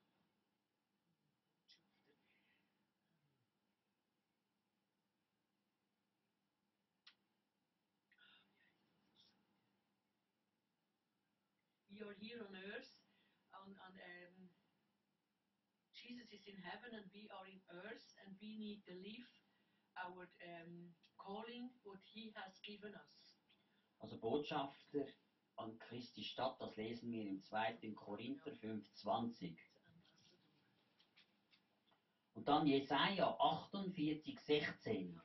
we 12.06 12.12
are 12.14 12.22
here 12.22 12.38
on 12.46 12.54
earth, 12.70 12.94
on, 13.58 13.74
on 13.82 13.94
um, 13.98 14.38
Jesus 15.98 16.30
is 16.30 16.46
in 16.46 16.62
heaven 16.62 16.94
and 16.94 17.10
we 17.10 17.26
are 17.34 17.50
in 17.50 17.58
earth, 17.82 18.06
and 18.22 18.30
we 18.38 18.62
need 18.62 18.86
to 18.86 18.94
live 18.94 19.26
our 19.98 20.30
um, 20.46 20.94
calling, 21.18 21.74
what 21.82 21.98
He 22.14 22.30
has 22.38 22.54
given 22.62 22.94
us. 22.94 23.34
Also 23.98 24.18
Botschafter 24.22 25.10
an 25.58 25.80
Christi 25.80 26.22
Stadt, 26.24 26.62
das 26.62 26.76
lesen 26.78 27.12
wir 27.12 27.26
im 27.26 27.42
2. 27.42 27.96
Korinther 27.96 28.52
5,20. 28.52 29.58
Und 32.36 32.48
dann 32.48 32.68
Jesaja 32.68 33.36
48, 33.40 34.40
16. 34.40 35.20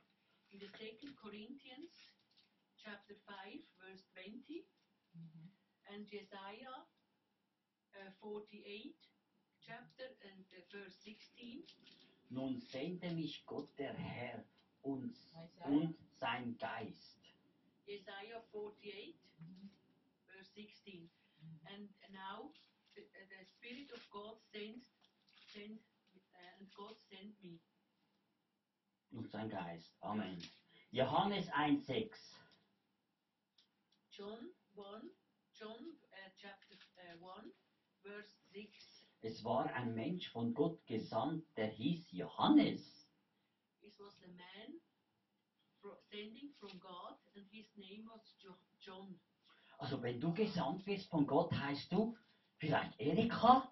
In 0.49 0.59
the 0.59 0.65
second 0.65 1.15
Corinthians, 1.15 2.09
chapter 2.81 3.13
5, 3.13 3.61
verse 3.77 4.03
20, 4.13 4.65
Mhm. 5.13 5.50
And 5.93 6.07
Jesaja 6.07 6.75
uh, 7.95 8.11
48, 8.21 8.95
chapter 9.65 10.07
and 10.23 10.43
uh, 10.55 10.61
verse 10.71 10.95
16. 11.03 11.63
Nun 12.29 12.59
sende 12.61 13.11
mich 13.11 13.43
Gott 13.45 13.69
der 13.77 13.93
Herr 13.93 14.43
und, 14.83 15.11
Isaiah. 15.13 15.65
und 15.67 15.95
sein 16.19 16.57
Geist. 16.57 17.17
Isaiah 17.87 18.41
48, 18.53 19.15
Mhm. 19.39 19.69
verse 20.27 20.49
16. 20.55 21.09
And 21.65 21.89
now 22.11 22.51
the, 22.95 23.01
uh, 23.01 23.25
the 23.29 23.43
Spirit 23.45 23.91
of 23.91 24.01
God 24.11 24.37
sent, 24.53 24.85
sent 25.53 25.79
uh, 26.35 26.59
and 26.59 26.71
God 26.73 26.95
sent 27.09 27.33
me. 27.43 27.59
Und 29.11 29.29
sein 29.29 29.49
Geist. 29.49 29.91
Amen. 30.01 30.37
Johannes 30.91 31.49
1, 31.53 31.85
6. 31.85 32.17
John 34.11 34.51
1, 34.75 35.09
John 35.61 35.77
uh, 35.77 36.29
chapter 36.41 36.73
uh, 36.97 37.21
1, 37.21 37.53
verse 38.01 38.33
6. 38.51 39.05
Es 39.21 39.43
war 39.43 39.71
ein 39.75 39.93
Mensch 39.93 40.27
von 40.31 40.55
Gott 40.55 40.83
gesandt, 40.87 41.45
der 41.55 41.67
hieß 41.67 42.11
Johannes. 42.13 42.81
It 43.83 43.93
was 43.99 44.23
a 44.23 44.27
man 44.29 44.81
sending 46.09 46.49
from 46.59 46.79
God, 46.79 47.15
and 47.35 47.45
his 47.51 47.67
name 47.77 48.07
was 48.07 48.35
jo- 48.39 48.57
John. 48.79 49.19
Also 49.77 50.01
wenn 50.01 50.19
du 50.19 50.33
gesandt 50.33 50.83
wirst 50.87 51.07
von 51.11 51.27
Gott, 51.27 51.51
heißt 51.53 51.91
du 51.91 52.17
vielleicht 52.57 52.99
Erika 52.99 53.71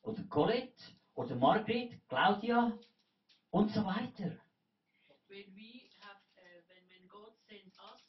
oder 0.00 0.22
Colette 0.24 0.82
oder 1.14 1.36
Margret, 1.36 2.00
Claudia 2.08 2.78
und 3.50 3.70
so 3.72 3.84
weiter. 3.84 4.40
When 5.28 5.54
we 5.54 5.90
have, 6.00 6.18
uh, 6.38 6.62
when, 6.68 6.88
when 6.88 7.08
God 7.08 7.34
sent 7.46 7.76
us, 7.76 8.00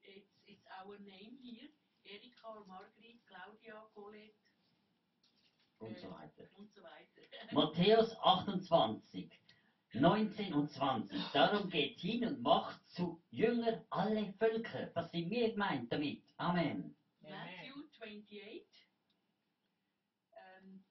it's, 0.00 0.40
it's 0.46 0.64
our 0.80 0.98
name 1.00 1.36
here, 1.42 1.65
Erika 2.06 2.48
or 2.48 2.64
Margret, 2.66 3.18
Claudia, 3.26 3.86
Colette, 3.94 4.34
Und 5.78 5.98
so 5.98 6.10
weiter. 6.10 6.48
und 6.56 6.72
so 6.72 6.82
weiter. 6.82 7.22
Matthäus 7.52 8.16
28, 8.22 9.28
19 9.94 10.54
und 10.54 10.70
20. 10.70 11.32
Darum 11.32 11.68
geht 11.68 11.98
hin 12.00 12.24
und 12.26 12.40
macht 12.42 12.80
zu 12.88 13.20
Jünger 13.30 13.84
alle 13.90 14.32
Völker. 14.38 14.86
Das 14.94 15.10
sind 15.10 15.30
wir 15.30 15.50
gemeint 15.50 15.90
damit. 15.92 16.22
Amen. 16.36 16.94
Amen. 17.22 17.34
Matthew 17.34 17.82
28, 18.00 18.62
um, 20.32 20.84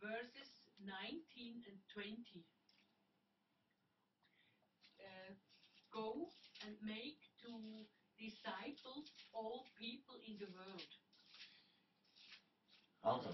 verses 0.00 0.62
19 0.78 1.64
and 1.68 1.80
20. 1.88 2.44
Go 5.96 6.28
and 6.60 6.76
make 6.82 7.16
to 7.40 7.86
disciples 8.20 9.08
all 9.32 9.64
people 9.78 10.16
in. 10.28 10.35
Also, 13.06 13.32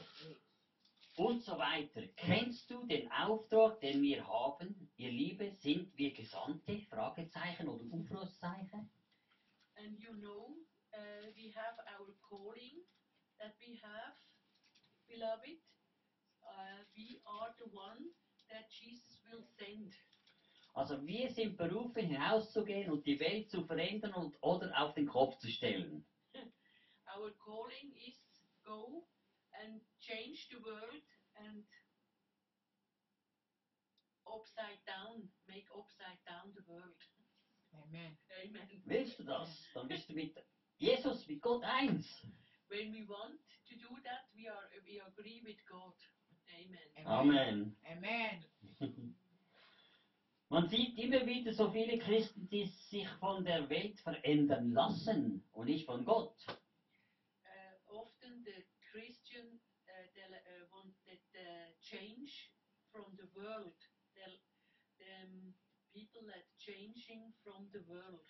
und 1.17 1.43
so 1.43 1.57
weiter. 1.57 2.07
Kennst 2.17 2.71
du 2.71 2.85
den 2.85 3.11
Auftrag, 3.11 3.81
den 3.81 4.03
wir 4.03 4.27
haben? 4.27 4.93
Ihr 4.97 5.11
Liebe, 5.11 5.51
sind 5.51 5.97
wir 5.97 6.13
Gesandte? 6.13 6.79
Fragezeichen 6.91 7.69
oder 7.69 7.83
Aufrufzeichen? 7.91 8.91
And 9.77 9.99
you 9.99 10.13
know, 10.21 10.59
uh, 10.93 11.27
we 11.35 11.51
have 11.55 11.79
our 11.89 12.13
calling 12.29 12.85
that 13.39 13.55
we 13.61 13.81
have, 13.83 14.15
beloved. 15.09 15.57
Uh, 16.43 16.85
we 16.95 17.23
are 17.25 17.55
the 17.57 17.75
one 17.75 18.13
that 18.51 18.71
Jesus 18.71 19.23
will 19.25 19.43
send. 19.57 19.95
Also 20.75 21.07
wir 21.07 21.31
sind 21.31 21.57
berufen, 21.57 22.09
hinauszugehen 22.09 22.91
und 22.91 23.07
die 23.07 23.19
Welt 23.19 23.49
zu 23.49 23.65
verändern 23.65 24.13
und, 24.13 24.37
oder 24.43 24.71
auf 24.83 24.93
den 24.93 25.07
Kopf 25.07 25.39
zu 25.39 25.49
stellen. 25.49 26.05
Our 27.17 27.33
calling 27.39 27.95
is 28.07 28.21
go 28.65 29.07
and 29.61 29.81
change 30.01 30.49
the 30.51 30.61
world 30.65 31.05
and 31.37 31.65
upside 34.27 34.81
down, 34.89 35.29
make 35.49 35.69
upside 35.77 36.21
down 36.25 36.53
the 36.57 36.65
world. 36.67 37.01
Amen. 37.85 38.17
Amen. 38.45 38.69
Willst 38.85 39.19
du 39.19 39.25
das? 39.25 39.49
Dann 39.75 39.89
bist 39.89 40.09
du 40.09 40.15
mit 40.15 40.37
Jesus, 40.79 41.27
mit 41.27 41.41
Gott 41.41 41.65
eins. 41.65 42.07
When 42.69 42.93
we 42.93 43.07
want 43.09 43.41
to 43.69 43.75
do 43.77 43.89
that, 44.05 44.29
we 44.35 44.49
are 44.49 44.69
we 44.85 45.01
agree 45.01 45.43
with 45.45 45.61
God. 45.69 45.95
Amen. 46.49 47.07
Amen. 47.07 47.77
Amen. 47.87 48.45
Man 50.53 50.69
sieht 50.69 50.99
immer 50.99 51.25
wieder 51.25 51.55
so 51.55 51.71
viele 51.71 51.99
Christen, 51.99 52.47
die 52.51 52.67
sich 52.67 53.09
von 53.21 53.43
der 53.43 53.71
Welt 53.71 53.99
verändern 54.01 54.73
lassen 54.73 55.43
und 55.53 55.67
nicht 55.67 55.87
von 55.87 56.05
Gott. 56.05 56.37
Uh, 56.49 57.97
often 57.97 58.45
the 58.45 58.63
Christian 58.91 59.47
uh, 59.89 60.07
they 60.15 60.25
uh, 60.29 60.67
want 60.71 60.93
that 61.07 61.25
uh, 61.35 61.73
change 61.93 62.33
from 62.91 63.05
the 63.21 63.29
world. 63.37 63.77
They'll, 64.17 64.41
um, 65.13 65.53
people 65.93 66.25
that 66.33 66.45
changing 66.57 67.33
from 67.45 67.69
the 67.73 67.85
world 67.89 68.29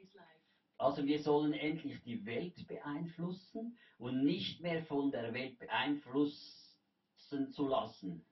is 0.00 0.08
life. 0.16 0.42
Also 0.78 1.06
wir 1.06 1.22
sollen 1.22 1.52
endlich 1.52 2.02
die 2.02 2.24
Welt 2.26 2.66
beeinflussen 2.66 3.78
und 3.98 4.24
nicht 4.24 4.60
mehr 4.60 4.82
von 4.86 5.12
der 5.12 5.32
Welt 5.32 5.58
beeinflussen 5.58 7.52
zu 7.52 7.68
lassen. 7.68 8.24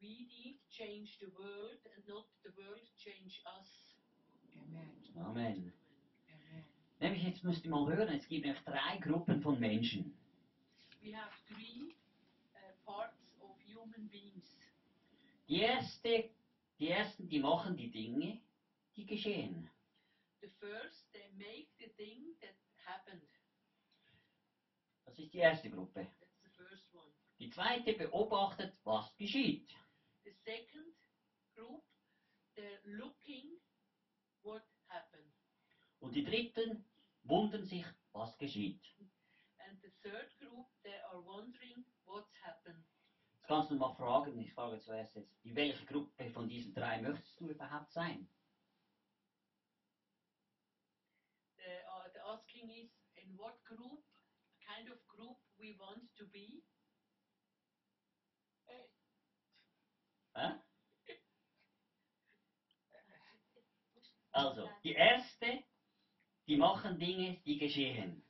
We 0.00 0.24
need 0.26 0.58
change 0.70 1.18
the 1.20 1.30
world 1.36 1.78
and 1.94 2.08
not 2.08 2.26
the 2.42 2.50
world 2.56 2.88
change 2.96 3.42
us. 3.58 3.68
Amen. 4.56 4.90
Amen. 5.16 5.72
Amen. 6.28 6.64
Nämlich 7.00 7.22
jetzt 7.22 7.44
müsst 7.44 7.64
ihr 7.64 7.70
mal 7.70 7.86
hören, 7.86 8.14
es 8.14 8.26
gibt 8.26 8.44
nämlich 8.44 8.64
drei 8.64 8.96
Gruppen 8.98 9.42
von 9.42 9.60
Menschen. 9.60 10.16
We 11.02 11.14
have 11.14 11.32
three 11.48 11.94
uh, 12.54 12.72
parts 12.84 13.21
human 13.82 14.08
beings. 14.08 14.56
Die, 15.48 15.60
erste, 15.60 16.30
die 16.78 16.88
ersten, 16.88 17.28
die 17.28 17.40
machen 17.40 17.76
die 17.76 17.90
Dinge, 17.90 18.40
die 18.96 19.06
geschehen. 19.06 19.68
The 20.40 20.48
first, 20.60 21.12
they 21.12 21.30
make 21.36 21.68
the 21.78 21.88
thing 21.96 22.34
that 22.40 22.56
happened. 22.84 23.28
Das 25.04 25.18
ist 25.18 25.32
die 25.32 25.38
erste 25.38 25.70
Gruppe. 25.70 26.08
That's 26.20 26.40
the 26.42 26.50
first 26.50 26.92
one. 26.94 27.12
Die 27.38 27.50
zweite 27.50 27.92
beobachtet, 27.94 28.78
was 28.84 29.14
geschieht. 29.16 29.68
The 30.24 30.32
second 30.44 30.94
group, 31.54 31.84
they're 32.56 32.80
looking 32.84 33.58
what 34.42 34.64
happened. 34.88 35.32
Und 36.00 36.14
die 36.14 36.24
dritten 36.24 36.84
wundern 37.22 37.64
sich, 37.64 37.84
was 38.12 38.36
geschieht. 38.38 38.82
And 39.58 39.80
the 39.82 39.90
third 40.02 40.36
group, 40.38 40.66
they 40.82 40.98
are 41.10 41.24
wondering 41.24 41.84
what's 42.04 42.34
happened. 42.42 42.84
Kannst 43.52 43.70
du 43.70 43.74
mal 43.74 43.94
fragen, 43.96 44.38
ich 44.38 44.50
frage 44.54 44.80
zuerst 44.80 45.14
jetzt, 45.14 45.44
in 45.44 45.54
welche 45.54 45.84
Gruppe 45.84 46.30
von 46.30 46.48
diesen 46.48 46.72
drei 46.72 47.02
möchtest 47.02 47.38
du 47.38 47.50
überhaupt 47.50 47.92
sein? 47.92 48.26
The, 51.58 51.62
uh, 51.86 52.08
the 52.14 52.20
asking 52.20 52.70
is, 52.70 52.90
in 53.14 53.36
what 53.36 53.62
group, 53.64 54.02
kind 54.64 54.90
of 54.90 55.06
group 55.06 55.36
we 55.58 55.78
want 55.78 56.08
to 56.16 56.26
be? 56.28 56.62
Hä? 60.34 60.58
Also, 64.34 64.66
die 64.82 64.94
erste, 64.94 65.62
die 66.48 66.56
machen 66.56 66.98
Dinge, 66.98 67.42
die 67.44 67.58
geschehen. 67.58 68.24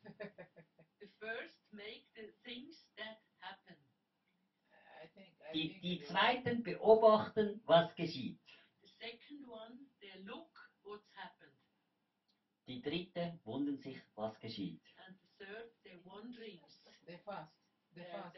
The 0.98 1.06
first, 1.20 1.62
make 1.70 2.08
the 2.16 2.32
things 2.42 2.90
that 2.96 3.22
happen. 3.38 3.76
I 5.02 5.06
think. 5.18 5.34
I 5.41 5.41
Die, 5.54 5.80
die 5.80 6.00
zweiten 6.02 6.62
beobachten, 6.62 7.60
was 7.66 7.94
geschieht. 7.94 8.38
The 8.82 8.88
second 8.88 9.48
one, 9.48 9.78
they 10.00 10.22
look 10.24 10.48
what's 10.84 11.08
happened. 11.16 11.52
Die 12.66 12.80
dritte 12.80 13.38
wundern 13.44 13.76
sich, 13.78 13.98
was 14.14 14.38
geschieht. 14.40 14.80
And 15.06 15.16
the 15.20 15.44
third, 15.44 15.70
they're 15.84 16.04
wondering. 16.04 16.60
The 17.06 17.18
fast. 17.24 17.52
The 17.94 18.04
fast. 18.04 18.36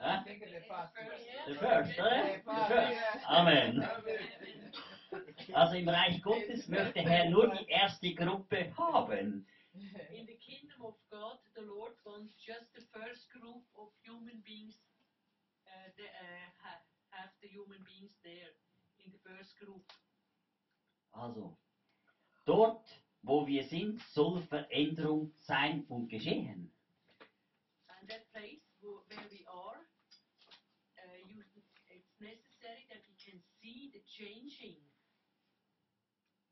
I 0.00 0.18
the- 0.18 0.24
think. 0.24 0.40
The 0.40 0.60
first. 0.68 0.94
The 1.46 1.54
first, 1.54 1.98
oder? 1.98 2.42
The 2.44 2.74
first. 2.74 3.28
Amen. 3.28 3.88
Also 5.52 5.74
im 5.74 5.88
Reich 5.88 6.22
Gottes 6.22 6.68
möchte 6.68 7.00
Herr 7.00 7.28
nur 7.30 7.48
die 7.48 7.66
erste 7.68 8.14
Gruppe 8.14 8.72
haben. 8.76 9.44
In 10.12 10.26
the 10.26 10.36
kingdom 10.36 10.82
of 10.84 10.94
God, 11.10 11.40
the 11.56 11.62
Lord 11.62 11.94
wants 12.04 12.32
just 12.44 12.72
the 12.74 12.82
first 12.92 13.28
group 13.30 13.64
of 13.74 13.92
human 14.04 14.40
beings. 14.42 14.76
Have 17.20 17.30
the 17.40 17.48
human 17.48 17.80
beings 17.84 18.16
there 18.24 18.52
in 18.98 19.10
the 19.10 19.18
first 19.18 19.56
group. 19.58 19.82
Also, 21.12 21.56
dort, 22.46 22.86
wo 23.22 23.46
wir 23.46 23.64
sind, 23.64 24.00
soll 24.02 24.40
Veränderung 24.42 25.32
sein 25.38 25.84
und 25.88 26.08
geschehen. 26.08 26.70
And 28.00 28.08
that 28.08 28.24
place 28.32 28.62
wo- 28.80 29.02
where 29.08 29.26
we 29.30 29.44
are, 29.46 29.76
uh, 30.96 31.18
you, 31.28 31.42
it's 31.88 32.20
necessary 32.20 32.86
that 32.88 33.02
we 33.08 33.14
can 33.18 33.38
see 33.60 33.90
the 33.92 34.00
changing. 34.06 34.80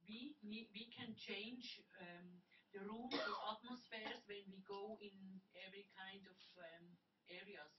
We, 0.07 0.35
we, 0.43 0.69
we 0.73 0.89
can 0.91 1.15
change 1.17 1.81
um, 2.01 2.27
the 2.73 2.81
rooms 2.81 3.15
or 3.15 3.37
atmospheres 3.53 4.21
when 4.27 4.45
we 4.51 4.61
go 4.67 4.97
in 5.01 5.41
every 5.67 5.87
kind 5.97 6.25
of 6.27 6.37
um, 6.59 6.85
areas. 7.29 7.73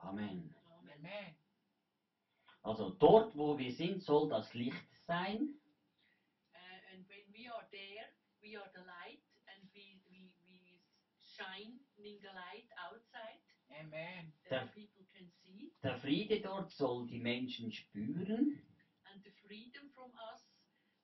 Amen. 0.00 0.50
Amen. 0.98 1.34
Also 2.62 2.90
dort, 2.98 3.34
wo 3.36 3.56
wir 3.58 3.72
sind, 3.72 4.02
soll 4.02 4.28
das 4.28 4.52
Licht 4.54 4.92
sein. 5.06 5.54
Uh, 6.54 6.94
and 6.94 7.08
when 7.08 7.24
we 7.32 7.48
are 7.48 7.66
there, 7.70 8.08
we 8.42 8.56
are 8.58 8.68
the 8.74 8.82
light 8.84 9.22
and 9.46 9.68
we, 9.72 10.00
we, 10.10 10.32
we 10.44 10.82
shine 11.20 11.78
in 11.96 12.18
the 12.20 12.32
light 12.34 12.68
outside 12.90 13.40
Amen. 13.70 14.32
that 14.50 14.50
Der- 14.50 14.66
the 14.66 14.80
people 14.82 15.04
can 15.14 15.30
see. 15.42 15.72
Der 15.82 15.96
Friede 15.98 16.40
dort 16.40 16.70
soll 16.72 17.06
die 17.06 17.20
Menschen 17.20 17.70
spüren. 17.70 18.60
and 19.12 19.22
the 19.24 19.30
freedom 19.46 19.88
from 19.94 20.10
us 20.34 20.42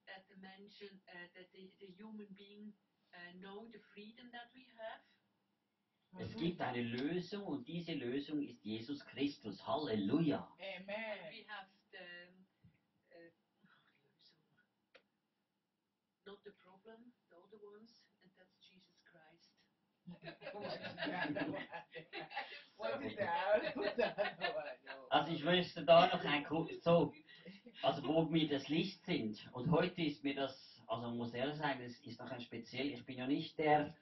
that 0.07 0.27
the 0.29 0.37
mention 0.37 1.01
uh, 1.09 1.29
that 1.35 1.51
the, 1.53 1.71
the 1.79 1.87
human 1.97 2.27
being 2.35 2.73
uh, 3.15 3.33
know 3.41 3.69
the 3.73 3.81
freedom 3.95 4.31
that 4.33 4.51
we 4.53 4.67
have 4.77 5.01
Es 6.19 6.37
gibt 6.37 6.61
eine 6.61 6.83
Lösung 6.83 7.45
und 7.45 7.67
diese 7.67 7.93
Lösung 7.95 8.43
ist 8.43 8.65
Jesus 8.65 9.05
Christus. 9.07 9.67
Halleluja. 9.67 10.49
Amen. 10.59 11.19
we 11.31 11.45
have 11.49 11.67
the 11.91 11.99
uh, 13.11 13.31
not 16.27 16.39
the 16.45 16.53
problem 16.63 17.13
the 17.29 17.37
other 17.37 17.59
ones 17.67 17.91
and 18.23 18.31
that's 18.39 18.55
Jesus 18.63 19.03
Christ. 19.11 19.51
Also 25.11 25.33
ich 25.33 25.45
wüsste 25.45 25.85
da 25.85 26.09
noch 26.09 26.25
ein 26.25 26.45
so, 26.81 27.13
also 27.83 28.05
wo 28.05 28.33
wir 28.33 28.49
das 28.49 28.69
Licht 28.69 29.05
sind. 29.05 29.39
Und 29.53 29.71
heute 29.71 30.03
ist 30.03 30.25
mir 30.25 30.35
das, 30.35 30.83
also 30.87 31.11
muss 31.11 31.33
ehrlich 31.33 31.57
sagen, 31.57 31.81
es 31.83 31.99
ist 32.01 32.19
noch 32.19 32.31
ein 32.31 32.41
speziell. 32.41 32.93
Ich 32.93 33.05
bin 33.07 33.19
ja 33.19 33.27
nicht 33.27 33.57
der, 33.59 33.95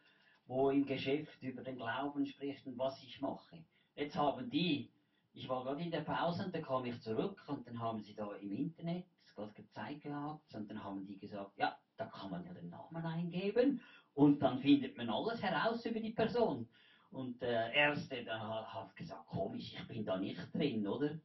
wo 0.52 0.70
im 0.70 0.84
Geschäft 0.84 1.42
über 1.42 1.62
den 1.62 1.76
Glauben 1.76 2.26
spricht 2.26 2.66
und 2.66 2.78
was 2.78 3.02
ich 3.02 3.20
mache. 3.20 3.58
Jetzt 3.94 4.16
haben 4.16 4.50
die, 4.50 4.90
ich 5.34 5.48
war 5.48 5.64
gerade 5.64 5.82
in 5.82 5.90
der 5.90 6.02
Pause 6.02 6.44
und 6.44 6.54
dann 6.54 6.62
kam 6.62 6.84
ich 6.84 7.00
zurück 7.00 7.42
und 7.46 7.66
dann 7.66 7.80
haben 7.80 8.00
sie 8.02 8.14
da 8.14 8.30
im 8.34 8.52
Internet 8.52 9.04
das 9.34 9.54
gezeigt 9.54 10.02
gehabt 10.02 10.54
und 10.54 10.70
dann 10.70 10.84
haben 10.84 11.06
die 11.06 11.18
gesagt, 11.18 11.56
ja, 11.56 11.76
da 11.96 12.04
kann 12.04 12.30
man 12.30 12.44
ja 12.44 12.52
den 12.52 12.68
Namen 12.68 13.04
eingeben 13.04 13.80
und 14.14 14.42
dann 14.42 14.58
findet 14.58 14.96
man 14.98 15.08
alles 15.08 15.42
heraus 15.42 15.84
über 15.86 16.00
die 16.00 16.12
Person. 16.12 16.68
Und 17.10 17.40
der 17.40 17.72
Erste, 17.72 18.24
der 18.24 18.74
hat 18.74 18.94
gesagt, 18.94 19.26
komisch, 19.28 19.74
ich 19.74 19.88
bin 19.88 20.04
da 20.04 20.18
nicht 20.18 20.54
drin, 20.54 20.86
oder? 20.86 21.18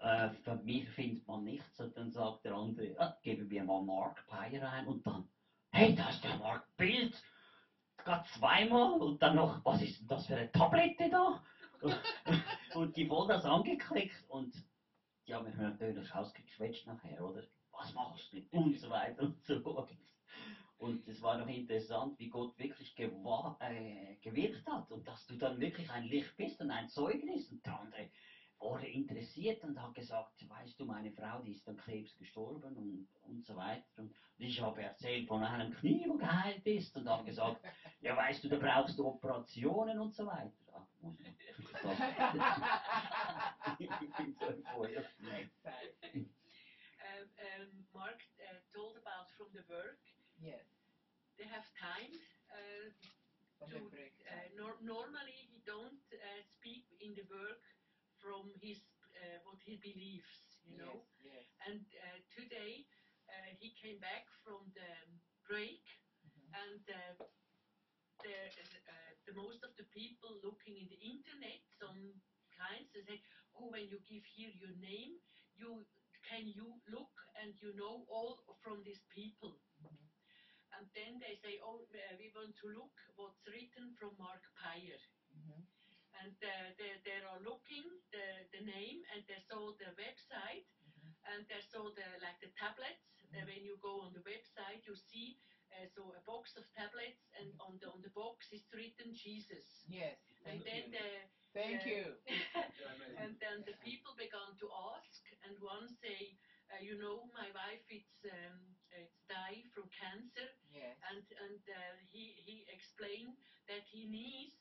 äh, 0.00 0.30
für 0.44 0.56
mich 0.56 0.88
findet 0.90 1.26
man 1.26 1.44
nichts. 1.44 1.80
Und 1.80 1.96
dann 1.96 2.10
sagt 2.10 2.44
der 2.44 2.54
andere, 2.54 2.94
ah, 2.98 3.16
geben 3.22 3.48
wir 3.50 3.64
mal 3.64 3.82
Mark 3.82 4.26
Peyer 4.28 4.70
ein. 4.70 4.86
Und 4.86 5.06
dann, 5.06 5.28
hey, 5.70 5.94
da 5.94 6.10
ist 6.10 6.22
der 6.24 6.36
Mark 6.36 6.64
Bild. 6.76 7.14
Gerade 7.98 8.24
zweimal. 8.38 9.00
Und 9.00 9.22
dann 9.22 9.36
noch, 9.36 9.64
was 9.64 9.82
ist 9.82 10.00
denn 10.00 10.08
das 10.08 10.26
für 10.26 10.36
eine 10.36 10.50
Tablette 10.52 11.10
da? 11.10 11.42
und 12.74 12.96
die 12.96 13.06
voll 13.06 13.28
das 13.28 13.44
angeklickt. 13.44 14.24
Und 14.28 14.54
die 15.26 15.34
haben 15.34 15.44
mich 15.46 15.56
natürlich 15.56 16.14
ausgequetscht 16.14 16.86
nachher, 16.86 17.24
oder? 17.24 17.42
Was 17.72 17.92
machst 17.94 18.32
du? 18.32 18.42
Und 18.50 18.78
so 18.78 18.90
weiter 18.90 19.22
und 19.22 19.44
so 19.44 19.60
fort. 19.60 19.90
Und 20.78 21.06
es 21.08 21.20
war 21.22 21.38
noch 21.38 21.48
interessant, 21.48 22.18
wie 22.18 22.28
Gott 22.28 22.56
wirklich 22.58 22.96
äh, 22.98 24.16
gewirkt 24.22 24.66
hat 24.66 24.90
und 24.92 25.06
dass 25.06 25.26
du 25.26 25.36
dann 25.36 25.60
wirklich 25.60 25.90
ein 25.90 26.04
Licht 26.04 26.36
bist 26.36 26.60
und 26.60 26.70
ein 26.70 26.88
Zeugnis. 26.88 27.50
Und 27.50 27.64
der 27.66 27.80
andere 27.80 28.10
wurde 28.68 28.86
interessiert 28.86 29.64
und 29.64 29.80
hat 29.80 29.94
gesagt, 29.94 30.46
weißt 30.48 30.78
du, 30.78 30.84
meine 30.84 31.10
Frau, 31.10 31.40
die 31.40 31.52
ist 31.52 31.66
an 31.68 31.76
Krebs 31.76 32.14
gestorben 32.16 32.76
und, 32.76 33.06
und 33.22 33.44
so 33.44 33.56
weiter. 33.56 33.82
Und 33.96 34.12
ich 34.36 34.60
habe 34.60 34.82
erzählt 34.82 35.26
von 35.26 35.42
einem 35.42 35.72
Knie, 35.72 36.06
wo 36.08 36.16
geheilt 36.16 36.66
ist 36.66 36.94
und 36.96 37.08
habe 37.08 37.24
gesagt, 37.24 37.62
ja 38.00 38.16
weißt 38.16 38.44
du, 38.44 38.48
da 38.48 38.58
brauchst 38.58 38.98
du 38.98 39.06
Operationen 39.06 39.98
und 39.98 40.14
so 40.14 40.26
weiter. 40.26 40.52
Ach, 40.72 40.86
muss 41.00 41.18
ich 41.20 41.26
ich 43.78 44.12
bin 44.16 44.34
so 44.38 44.46
euphorisch. 44.46 45.06
Exciting. 45.30 46.28
Um, 47.00 47.28
um, 47.38 47.84
Mark 47.94 48.20
uh, 48.40 48.60
told 48.74 48.96
about 48.96 49.30
from 49.36 49.46
the 49.52 49.62
work. 49.68 49.96
Yes. 50.40 50.60
They 51.38 51.46
have 51.46 51.64
time 51.78 52.12
uh, 52.52 52.90
to 53.70 53.76
uh, 53.76 54.48
nor- 54.56 54.76
normally 54.82 55.38
he 55.50 55.60
don't 55.64 55.98
uh, 56.12 56.42
speak 56.58 56.84
in 57.00 57.14
the 57.14 57.22
work 57.30 57.62
from 58.28 58.52
his 58.60 58.80
uh, 59.16 59.38
what 59.44 59.58
he 59.64 59.76
believes 59.80 60.44
you 60.68 60.76
know 60.76 61.04
Yes, 61.24 61.46
and 61.66 61.80
uh, 62.04 62.18
today 62.36 62.84
uh, 63.30 63.50
he 63.60 63.72
came 63.82 63.98
back 64.00 64.24
from 64.44 64.70
the 64.76 64.90
break 65.48 65.80
Mhm. 66.24 66.56
and 66.62 66.82
uh, 66.90 67.14
the, 68.22 68.36
uh, 68.88 69.12
the 69.26 69.32
most 69.34 69.64
of 69.64 69.70
the 69.76 69.84
people 69.94 70.36
looking 70.44 70.76
in 70.76 70.88
the 70.88 71.00
internet 71.00 71.60
some 71.80 72.18
kinds 72.56 72.88
they 72.94 73.02
say 73.02 73.18
oh 73.56 73.68
when 73.70 73.86
you 73.88 73.98
give 74.08 74.24
here 74.34 74.50
your 74.52 74.74
name 74.80 75.12
you 75.56 75.84
can 76.28 76.46
you 76.46 76.78
look 76.90 77.12
and 77.40 77.54
you 77.62 77.72
know 77.74 78.04
all 78.08 78.36
from 78.62 78.82
these 78.84 79.02
people 79.10 79.54
Mhm. 79.82 80.08
and 80.76 80.86
then 80.94 81.18
they 81.20 81.34
say 81.34 81.58
oh 81.62 81.80
uh, 81.94 82.14
we 82.18 82.30
want 82.34 82.54
to 82.60 82.66
look 82.68 82.94
what's 83.16 83.46
written 83.46 83.90
from 83.98 84.16
mark 84.18 84.42
Peyer 84.60 85.00
Mhm. 85.34 85.64
And 86.22 86.34
uh, 86.42 86.70
they, 86.78 86.92
they 87.04 87.18
are 87.22 87.40
looking 87.42 87.84
the, 88.12 88.26
the 88.52 88.62
name 88.64 88.98
and 89.14 89.22
they 89.28 89.38
saw 89.40 89.70
the 89.78 89.90
website 89.96 90.66
Mhm. 90.84 91.12
and 91.32 91.44
they 91.48 91.60
saw 91.60 91.90
the 91.94 92.06
like 92.22 92.38
the 92.40 92.50
tablets 92.58 93.06
uh, 93.34 93.42
when 93.46 93.62
you 93.64 93.76
go 93.80 94.00
on 94.04 94.12
the 94.12 94.24
website 94.24 94.82
you 94.86 94.94
see 94.96 95.36
uh, 95.74 95.86
so 95.86 96.12
a 96.16 96.20
box 96.26 96.56
of 96.56 96.64
tablets 96.72 97.28
and 97.38 97.54
on 97.60 97.76
the 97.80 97.86
on 97.88 98.00
the 98.02 98.12
box 98.14 98.50
is 98.52 98.64
written 98.72 99.12
jesus 99.12 99.84
Yes. 99.86 100.16
and 100.44 100.60
Thank 100.60 100.64
then 100.64 100.84
you. 100.84 100.92
the 100.96 101.08
Thank 101.54 101.84
uh, 101.84 101.86
you. 101.86 102.04
and 103.22 103.34
then 103.40 103.62
the 103.66 103.76
people 103.84 104.12
began 104.16 104.54
to 104.58 104.66
ask 104.94 105.22
and 105.44 105.56
one 105.60 105.88
say 105.88 106.36
uh, 106.72 106.80
you 106.80 106.94
know 106.96 107.28
my 107.32 107.48
wife 107.54 107.84
it's 107.88 108.24
um, 108.24 108.74
it's 108.90 109.22
died 109.28 109.64
from 109.72 109.86
cancer 109.92 110.48
Yes. 110.72 110.96
and 111.10 111.22
and 111.44 111.60
uh, 111.68 111.94
he 112.06 112.32
he 112.44 112.64
explained 112.68 113.34
that 113.68 113.84
he 113.90 114.04
needs 114.06 114.56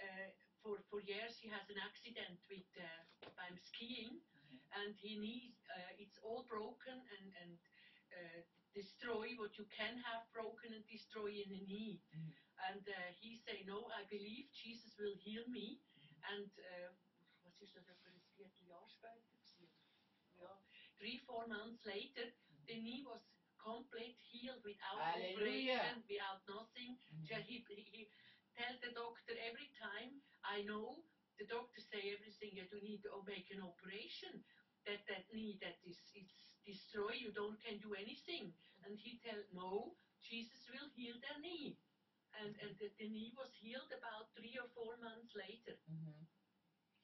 uh, 0.00 0.28
for 0.64 0.80
for 0.90 1.00
years 1.04 1.36
he 1.44 1.48
has 1.52 1.68
an 1.70 1.76
accident 1.78 2.40
with 2.48 2.64
uh, 2.80 3.52
skiing 3.60 4.16
and 4.80 4.96
he 4.96 5.16
needs 5.20 5.60
uh, 5.76 5.92
it's 6.02 6.18
all 6.24 6.42
broken 6.48 6.96
and 7.16 7.26
and 7.42 7.54
uh, 8.16 8.40
destroy 8.74 9.36
what 9.36 9.52
you 9.60 9.66
can 9.70 9.94
have 10.08 10.24
broken 10.32 10.72
and 10.74 10.84
destroy 10.88 11.30
in 11.44 11.48
the 11.52 11.62
knee 11.68 12.00
Mhm. 12.16 12.32
and 12.70 12.82
uh, 12.88 13.08
he 13.20 13.36
say 13.36 13.62
no 13.68 13.78
I 14.00 14.02
believe 14.08 14.46
Jesus 14.64 14.96
will 14.98 15.16
heal 15.26 15.44
me 15.48 15.78
and 16.32 16.48
uh, 16.58 16.88
was 17.44 17.60
ist 17.60 17.76
das 17.76 17.86
etwa 17.88 18.08
ein 18.10 18.20
Vierteljahr 18.36 18.88
später 18.88 19.20
gewesen? 19.36 19.68
ja 20.40 20.58
three 20.98 21.18
four 21.26 21.46
months 21.46 21.84
later 21.84 22.26
the 22.66 22.76
knee 22.80 23.02
was 23.04 23.22
complete 23.58 24.16
healed 24.32 24.62
without 24.64 25.00
Hallelujah. 25.00 25.78
operation 25.78 26.02
without 26.08 26.40
nothing 26.48 26.96
Mhm. 27.12 27.26
he, 27.46 27.64
he, 27.68 27.82
he 27.92 28.08
tell 28.58 28.74
the 28.80 28.92
doctor 28.94 29.34
every 29.44 29.70
time 29.78 30.22
I 30.46 30.62
know. 30.64 31.02
The 31.38 31.50
doctor 31.50 31.82
say 31.82 32.14
everything 32.14 32.54
you 32.54 32.62
do 32.70 32.78
need 32.78 33.02
to 33.02 33.10
make 33.26 33.50
an 33.50 33.62
operation. 33.62 34.42
That 34.86 35.02
that 35.10 35.26
knee 35.34 35.58
that 35.64 35.80
is 35.82 35.98
it's 36.14 36.54
destroyed 36.62 37.18
you 37.18 37.34
don't 37.34 37.58
can 37.58 37.82
do 37.82 37.96
anything. 37.98 38.54
And 38.86 38.94
he 38.94 39.18
tell 39.24 39.40
no 39.50 39.98
Jesus 40.22 40.62
will 40.70 40.88
heal 40.94 41.18
their 41.18 41.40
knee. 41.42 41.76
And 42.38 42.54
and 42.62 42.72
the, 42.78 42.90
the 42.98 43.08
knee 43.10 43.34
was 43.34 43.50
healed 43.58 43.90
about 43.90 44.30
three 44.38 44.54
or 44.60 44.68
four 44.76 44.94
months 45.02 45.34
later. 45.34 45.74
Mhm. 45.90 46.22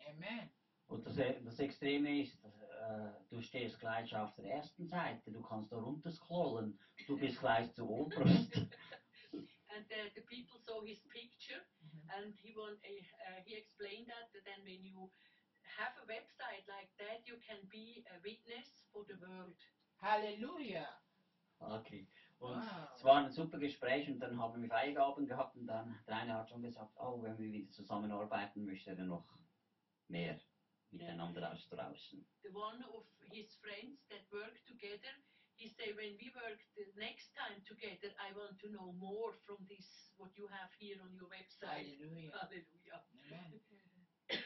Amen. 0.07 0.51
Und 0.91 1.07
das, 1.07 1.17
das 1.17 1.59
Extreme 1.61 2.23
ist, 2.23 2.37
äh, 2.45 3.11
du 3.31 3.41
stehst 3.43 3.79
gleich 3.79 4.15
auf 4.17 4.35
der 4.35 4.47
ersten 4.47 4.89
Seite, 4.89 5.31
du 5.31 5.41
kannst 5.41 5.71
da 5.71 5.77
runterscrollen, 5.77 6.77
du 7.07 7.17
bist 7.17 7.39
gleich 7.39 7.73
zu 7.75 7.89
oberst. 7.89 8.51
and 9.75 9.87
the, 9.89 10.11
the 10.15 10.23
people 10.23 10.59
saw 10.67 10.81
his 10.83 11.01
picture 11.09 11.63
Mhm. 11.83 12.09
and 12.17 12.35
he 12.43 12.55
want, 12.57 12.79
uh, 12.85 13.41
he 13.45 13.55
explained 13.57 14.09
that, 14.09 14.33
that 14.33 14.45
then 14.45 14.65
when 14.65 14.85
you 14.85 15.09
have 15.79 15.93
a 16.03 16.07
website 16.07 16.67
like 16.67 16.91
that 16.99 17.27
you 17.27 17.37
can 17.39 17.61
be 17.71 18.03
a 18.15 18.19
witness 18.25 18.85
for 18.93 19.05
the 19.07 19.15
world 19.21 19.55
Hallelujah. 20.01 20.89
Okay. 21.61 22.07
Und 22.39 22.57
Wow. 22.57 22.89
es 22.97 23.05
war 23.05 23.17
ein 23.25 23.31
super 23.31 23.59
Gespräch 23.59 24.09
und 24.09 24.19
dann 24.19 24.39
haben 24.39 24.63
wir 24.63 24.69
Freigaben 24.69 25.27
gehabt 25.27 25.57
und 25.57 25.67
dann 25.67 26.01
der 26.07 26.17
eine 26.17 26.35
hat 26.35 26.49
schon 26.49 26.63
gesagt, 26.63 26.97
oh, 26.97 27.23
wenn 27.23 27.37
wir 27.39 27.53
wieder 27.53 27.71
zusammenarbeiten, 27.71 28.65
möchte 28.65 28.91
er 28.91 29.05
noch 29.05 29.29
mehr 30.09 30.41
miteinander 30.91 31.53
austauschen. 31.53 32.25
the 32.43 32.49
one 32.49 32.83
of 32.89 33.05
his 33.31 33.55
friends 33.57 34.07
that 34.09 34.23
work 34.33 34.65
together 34.65 35.13
he 35.61 35.69
say 35.69 35.93
when 36.01 36.17
we 36.21 36.29
work 36.35 36.59
the 36.77 36.87
next 37.07 37.31
time 37.37 37.61
together 37.71 38.11
i 38.27 38.33
want 38.41 38.59
to 38.63 38.69
know 38.77 38.93
more 38.95 39.33
from 39.47 39.59
this 39.69 39.89
what 40.19 40.31
you 40.37 40.47
have 40.49 40.71
here 40.81 40.99
on 41.07 41.13
your 41.15 41.29
website 41.29 41.89
hallelujah 42.33 43.01
Amen. 43.31 43.61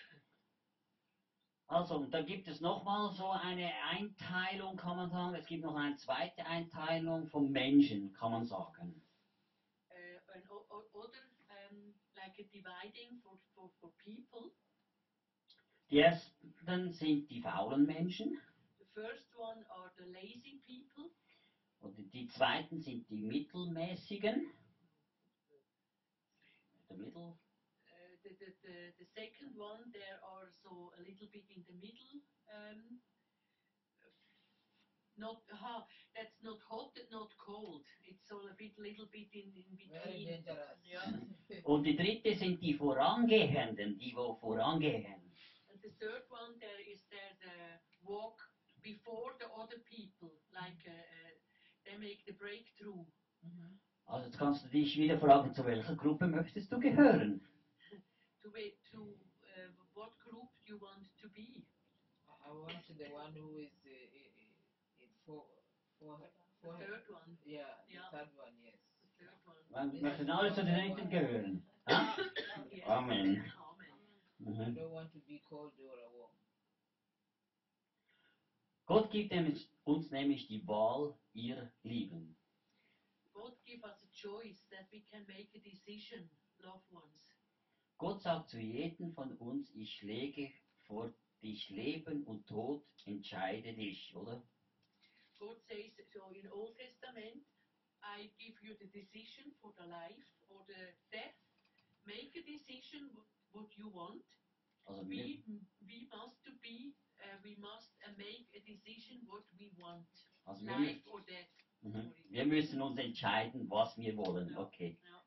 Also, 1.67 1.97
und 1.97 2.15
dann 2.15 2.27
gibt 2.27 2.49
es 2.49 2.61
nochmal 2.61 3.11
so 3.11 3.31
eine 3.31 3.73
Einteilung, 3.85 4.77
kann 4.77 4.97
man 4.97 5.09
sagen. 5.11 5.35
Es 5.35 5.47
gibt 5.47 5.63
noch 5.63 5.77
eine 5.77 5.95
zweite 5.97 6.45
Einteilung 6.45 7.27
vom 7.27 7.51
Menschen, 7.51 8.13
kann 8.13 8.31
man 8.33 8.45
sagen. 8.45 9.01
uh, 9.91 10.19
and 10.35 10.45
o- 10.51 10.67
o- 10.71 10.89
other 10.95 11.25
um, 11.51 11.93
like 12.17 12.39
a 12.39 12.45
dividing 12.53 13.15
for, 13.23 13.37
for, 13.55 13.69
for 13.81 13.91
people 13.99 14.51
Die 15.91 15.99
ersten 15.99 16.91
sind 16.91 17.29
die 17.31 17.41
faulen 17.41 17.87
Menschen 17.87 18.39
the 18.79 18.85
first 18.95 19.35
one 19.35 19.65
are 19.69 19.91
the 19.97 20.05
lazy 20.05 20.55
people 20.65 20.94
und 21.85 22.13
die 22.13 22.29
zweiten 22.29 22.81
sind 22.81 23.09
die 23.11 23.23
mittelmäßigen. 23.23 24.51
Der 26.89 26.97
Mittel, 26.97 27.23
uh, 27.23 27.37
the, 28.23 28.31
the, 28.39 28.53
the, 28.63 28.95
the 28.99 29.05
second 29.15 29.57
one 29.57 29.91
there 29.93 30.21
are 30.23 30.51
so 30.63 30.93
a 30.99 31.03
little 31.03 31.29
bit 31.33 31.45
in 31.51 31.65
the 31.67 31.75
middle 31.75 32.21
um, 32.53 33.01
not 35.17 35.43
aha, 35.53 35.87
that's 36.15 36.43
not 36.43 36.61
hot 36.69 36.97
and 36.97 37.11
not 37.11 37.31
cold 37.39 37.85
it's 38.05 38.31
all 38.33 38.47
a 38.49 38.55
bit 38.57 38.73
little 38.79 39.07
bit 39.13 39.29
in, 39.33 39.53
in 39.53 39.77
between. 39.77 40.45
Yeah. 40.83 41.61
Und 41.65 41.85
die 41.85 41.97
dritte 41.97 42.35
sind 42.35 42.61
die 42.61 42.75
Vorangehenden, 42.75 43.99
die 43.99 44.15
wo 44.17 44.35
vorangehen. 44.35 45.21
And 45.71 45.81
the 45.83 45.91
third 46.01 46.25
one, 46.31 46.59
there 46.59 46.81
is 46.91 47.01
there 47.11 47.37
the 47.41 47.81
walk 48.03 48.41
before 48.83 49.35
the 49.39 49.47
other 49.57 49.79
people, 49.89 50.33
like 50.53 50.81
uh, 50.87 50.93
uh, 50.93 51.44
they 51.85 51.97
make 51.99 52.25
the 52.27 52.33
breakthrough. 52.33 53.05
Mhm. 53.43 53.79
Also 54.07 54.27
jetzt 54.27 54.39
kannst 54.39 54.65
du 54.65 54.69
dich 54.69 54.97
wieder 54.99 55.19
fragen, 55.19 55.53
zu 55.55 55.65
welcher 55.65 55.97
Gruppe 55.97 56.27
möchtest 56.27 56.71
du 56.73 56.79
gehören? 56.79 57.41
To 58.43 58.53
wait 58.53 58.77
to 58.93 59.01
uh, 59.01 59.71
what 59.95 60.19
group 60.21 60.51
you 60.67 60.79
want 60.81 61.09
to 61.21 61.29
be. 61.31 61.65
I 62.29 62.47
I 62.47 62.53
want 62.53 62.87
the 62.87 63.11
one 63.13 63.33
who 63.35 63.59
is 63.59 63.73
uh, 63.87 63.91
uh, 65.01 65.07
for 65.25 65.47
for 65.99 66.19
The 66.19 66.69
for 66.69 66.79
third 66.79 67.09
one, 67.09 67.39
yeah 67.45 67.65
the 67.89 67.95
Yeah. 67.95 68.11
third 68.11 68.29
one 68.37 68.53
yes. 68.63 68.75
the 69.01 69.25
third 69.25 69.69
one. 69.71 69.93
Wir 69.93 70.03
möchten 70.03 70.31
alle 70.31 70.53
zu 70.55 70.65
den 70.65 70.75
dritten 70.75 71.09
gehören. 71.11 71.63
Yes. 72.71 72.87
Amen. 72.87 73.43
Amen. 73.67 73.95
I 74.41 74.43
Mhm. 74.51 74.75
don't 74.77 74.91
want 74.91 75.13
to 75.13 75.21
be 75.21 75.41
cold 75.49 75.73
or. 75.81 76.24
Gott 78.87 79.11
gibt 79.11 79.33
uns 79.85 80.11
nämlich 80.11 80.47
die 80.47 80.67
Wahl, 80.67 81.15
ihr 81.33 81.73
Lieben. 81.83 82.37
God 83.33 83.57
give 83.65 83.83
us 83.85 84.03
a 84.03 84.11
choice 84.13 84.69
that 84.71 84.87
we 84.93 85.01
can 85.11 85.25
make 85.27 85.49
a 85.55 85.59
decision, 85.59 86.29
loved 86.59 86.91
ones. 86.93 87.35
Gott 87.99 88.23
sagt 88.23 88.51
zu 88.51 88.59
jedem 88.59 89.13
von 89.15 89.37
uns, 89.39 89.75
ich 89.75 90.03
lege 90.03 90.53
vor 90.87 91.13
dich 91.43 91.71
Leben 91.71 92.25
und 92.25 92.47
Tod, 92.47 92.85
entscheide 93.07 93.73
dich, 93.75 94.15
oder? 94.15 94.43
God 95.39 95.61
says, 95.63 95.93
so 96.13 96.31
in 96.33 96.51
Old 96.51 96.77
Testament, 96.77 97.43
I 98.03 98.31
give 98.39 98.61
you 98.63 98.75
the 98.79 98.87
decision 98.87 99.53
for 99.61 99.73
the 99.77 99.87
life 99.87 100.25
or 100.49 100.65
the 100.67 100.95
death. 101.11 101.35
Make 102.05 102.39
a 102.39 102.43
decision 102.43 103.11
what, 103.53 103.77
you 103.77 103.91
want. 103.93 104.25
Also 104.85 105.09
wir, 105.09 105.25
We, 105.25 105.61
we 105.81 106.09
must 106.11 106.45
to 106.45 106.53
be, 106.61 106.95
we 107.43 107.57
must 107.61 107.91
uh, 108.07 108.11
make 108.17 108.47
a 108.55 108.61
decision 108.61 109.21
what 109.27 109.43
we 109.59 109.71
want. 109.77 110.07
also 110.45 110.65
wir, 110.67 110.79
Life 110.79 111.07
or 111.11 111.21
death. 111.21 111.53
mhm. 111.83 112.13
Wir 112.31 112.47
müssen 112.47 112.83
uns 112.83 112.99
entscheiden, 112.99 113.69
was 113.71 113.97
wir 113.99 114.17
wollen. 114.17 114.57
Okay. 114.57 114.99
Ja. 115.05 115.23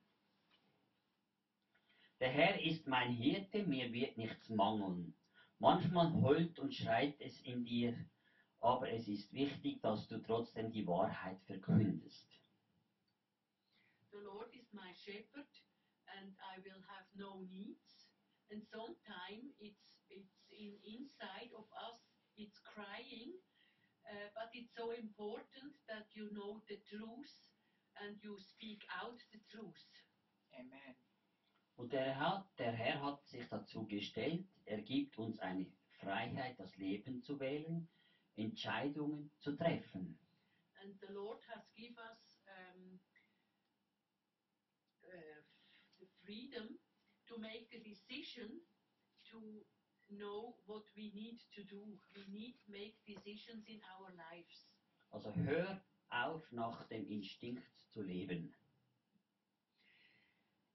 Der 2.20 2.30
Herr 2.30 2.62
ist 2.62 2.88
mein 2.88 3.14
Hirte, 3.14 3.64
mir 3.64 3.92
wird 3.94 4.18
nichts 4.18 4.50
mangeln. 4.50 5.14
Manchmal 5.60 6.12
heult 6.22 6.60
und 6.60 6.74
schreit 6.74 7.20
es 7.22 7.40
in 7.42 7.66
dir, 7.66 7.96
aber 8.60 8.92
es 8.92 9.08
ist 9.08 9.32
wichtig, 9.34 9.82
dass 9.82 10.08
du 10.08 10.20
trotzdem 10.20 10.72
die 10.72 10.86
Wahrheit 10.88 11.42
verkündest. 11.44 12.28
The 14.12 14.18
Lord 14.18 14.54
is 14.56 14.72
my 14.74 14.94
shepherd, 14.96 15.48
and 16.18 16.36
I 16.56 16.60
will 16.64 16.82
have 16.88 17.06
no 17.16 17.42
needs. 17.52 18.07
And 18.52 18.64
sometimes 18.72 19.52
it's 19.60 19.84
it's 20.10 20.38
in 20.52 20.74
inside 20.86 21.52
of 21.52 21.68
us, 21.76 22.00
it's 22.38 22.60
crying, 22.64 23.36
uh, 24.08 24.30
but 24.36 24.50
it's 24.54 24.74
so 24.76 24.92
important 24.92 25.76
that 25.88 26.08
you 26.16 26.32
know 26.32 26.64
the 26.70 26.80
truth 26.88 27.34
and 28.02 28.16
you 28.24 28.38
speak 28.40 28.86
out 29.04 29.20
the 29.34 29.42
truth. 29.52 29.90
Amen. 30.56 30.96
Und 31.76 31.94
der 31.94 32.16
Herr, 32.16 32.50
der 32.58 32.72
Herr 32.72 33.02
hat 33.04 33.28
sich 33.28 33.48
dazu 33.50 33.86
gestellt, 33.86 34.48
er 34.66 34.82
gibt 34.82 35.18
uns 35.20 35.38
eine 35.40 35.68
Freiheit, 36.00 36.60
das 36.60 36.76
Leben 36.78 37.22
zu 37.22 37.40
wählen, 37.40 37.88
Entscheidungen 38.36 39.32
zu 39.40 39.56
treffen. 39.56 40.18
And 40.82 41.00
the 41.02 41.14
Lord 41.14 41.44
has 41.48 41.70
given 41.76 41.98
us 41.98 42.40
um, 42.48 43.00
uh, 45.04 45.42
the 46.00 46.08
freedom 46.24 46.77
to 47.28 47.38
make 47.40 47.68
a 47.74 47.82
decision 47.84 48.50
to 49.32 49.40
know 50.10 50.56
what 50.66 50.84
we 50.96 51.12
need 51.14 51.40
to 51.56 51.64
do. 51.64 51.84
We 52.16 52.24
need 52.32 52.56
to 52.66 52.72
make 52.72 52.96
decisions 53.06 53.68
in 53.68 53.80
our 53.96 54.12
lives. 54.16 54.68
Also 55.12 55.34
hör 55.36 55.82
auf, 56.10 56.52
nach 56.52 56.88
dem 56.88 57.06
Instinkt 57.08 57.68
zu 57.92 58.02
leben. 58.02 58.54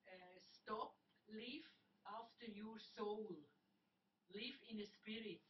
Uh, 0.06 0.40
stop, 0.40 0.96
live 1.28 1.68
after 2.04 2.46
your 2.46 2.78
soul. 2.78 3.36
Live 4.28 4.62
in 4.68 4.80
a 4.80 4.86
spirit. 4.86 5.40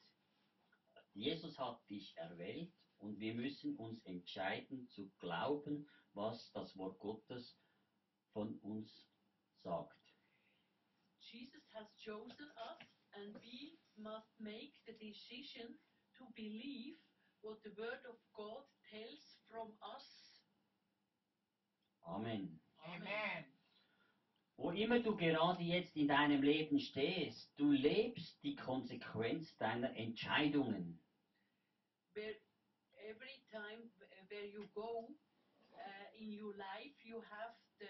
Jesus 1.15 1.59
hat 1.59 1.81
dich 1.91 2.17
erwählt 2.17 2.73
und 2.99 3.19
wir 3.21 3.35
müssen 3.35 3.77
uns 3.77 4.03
entscheiden 4.05 4.88
zu 4.88 5.11
glauben, 5.19 5.88
was 6.15 6.51
das 6.53 6.77
Wort 6.77 6.99
Gottes 6.99 7.59
von 8.33 8.59
uns 8.61 9.07
sagt. 9.62 10.02
Jesus 11.33 11.64
has 11.73 11.88
chosen 12.05 12.45
us, 12.68 12.85
and 13.16 13.33
we 13.40 13.81
must 13.97 14.29
make 14.38 14.77
the 14.87 14.92
decision 15.01 15.64
to 16.18 16.25
believe 16.37 17.01
what 17.40 17.57
the 17.64 17.73
Word 17.81 18.05
of 18.05 18.21
God 18.37 18.68
tells 18.92 19.25
from 19.49 19.73
us. 19.81 20.05
Amen. 22.05 22.61
Amen. 22.85 23.45
Wo 24.59 24.71
immer 24.71 25.01
du 25.01 25.16
gerade 25.16 25.62
jetzt 25.62 25.97
in 25.97 26.09
deinem 26.09 26.42
Leben 26.42 26.79
stehst, 26.79 27.51
du 27.59 27.73
lebst 27.73 28.42
die 28.45 28.55
Konsequenz 28.55 29.57
deiner 29.57 29.97
Entscheidungen. 29.97 31.01
Where 32.12 32.37
every 33.09 33.40
time 33.51 33.88
where 34.29 34.47
you 34.47 34.68
go 34.75 35.09
uh, 35.73 36.21
in 36.21 36.31
your 36.31 36.55
life, 36.57 36.95
you 37.03 37.23
have 37.23 37.55
the 37.79 37.88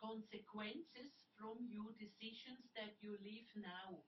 consequences 0.00 1.23
from 1.36 1.68
your 1.70 1.92
decisions 1.98 2.60
that 2.74 3.00
you 3.00 3.12
live 3.12 3.54
now. 3.56 4.02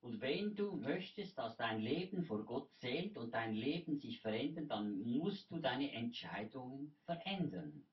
Und 0.00 0.20
wenn 0.20 0.56
du 0.56 0.74
möchtest, 0.76 1.38
dass 1.38 1.56
dein 1.56 1.80
Leben 1.80 2.24
vor 2.24 2.44
Gott 2.44 2.68
zählt 2.80 3.16
und 3.16 3.32
dein 3.32 3.54
Leben 3.54 3.98
sich 3.98 4.20
verändert, 4.20 4.68
dann 4.68 4.98
musst 5.02 5.48
du 5.50 5.60
deine 5.60 5.92
Entscheidungen 5.92 6.92
verändern. 7.04 7.86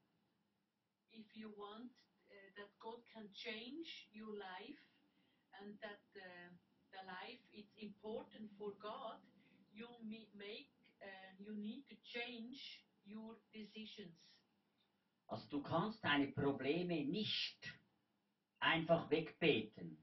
if 1.20 1.28
you 1.36 1.52
want 1.60 1.92
uh, 2.32 2.50
that 2.56 2.72
God 2.80 3.04
can 3.14 3.28
change 3.36 3.88
your 4.16 4.32
life 4.32 4.82
and 5.60 5.76
that 5.84 6.04
uh, 6.16 6.50
the 6.96 7.04
life 7.04 7.44
is 7.52 7.68
important 7.78 8.48
for 8.58 8.72
God, 8.80 9.20
you 9.76 9.88
make 10.08 10.72
uh, 11.04 11.32
you 11.38 11.52
need 11.60 11.84
to 11.92 11.96
change 12.08 12.58
your 13.06 13.36
decisions. 13.54 14.16
Also 15.28 15.48
du 15.50 15.62
kannst 15.62 16.04
deine 16.04 16.28
Probleme 16.28 17.06
nicht 17.06 17.79
einfach 18.60 19.10
wegbeten, 19.10 19.98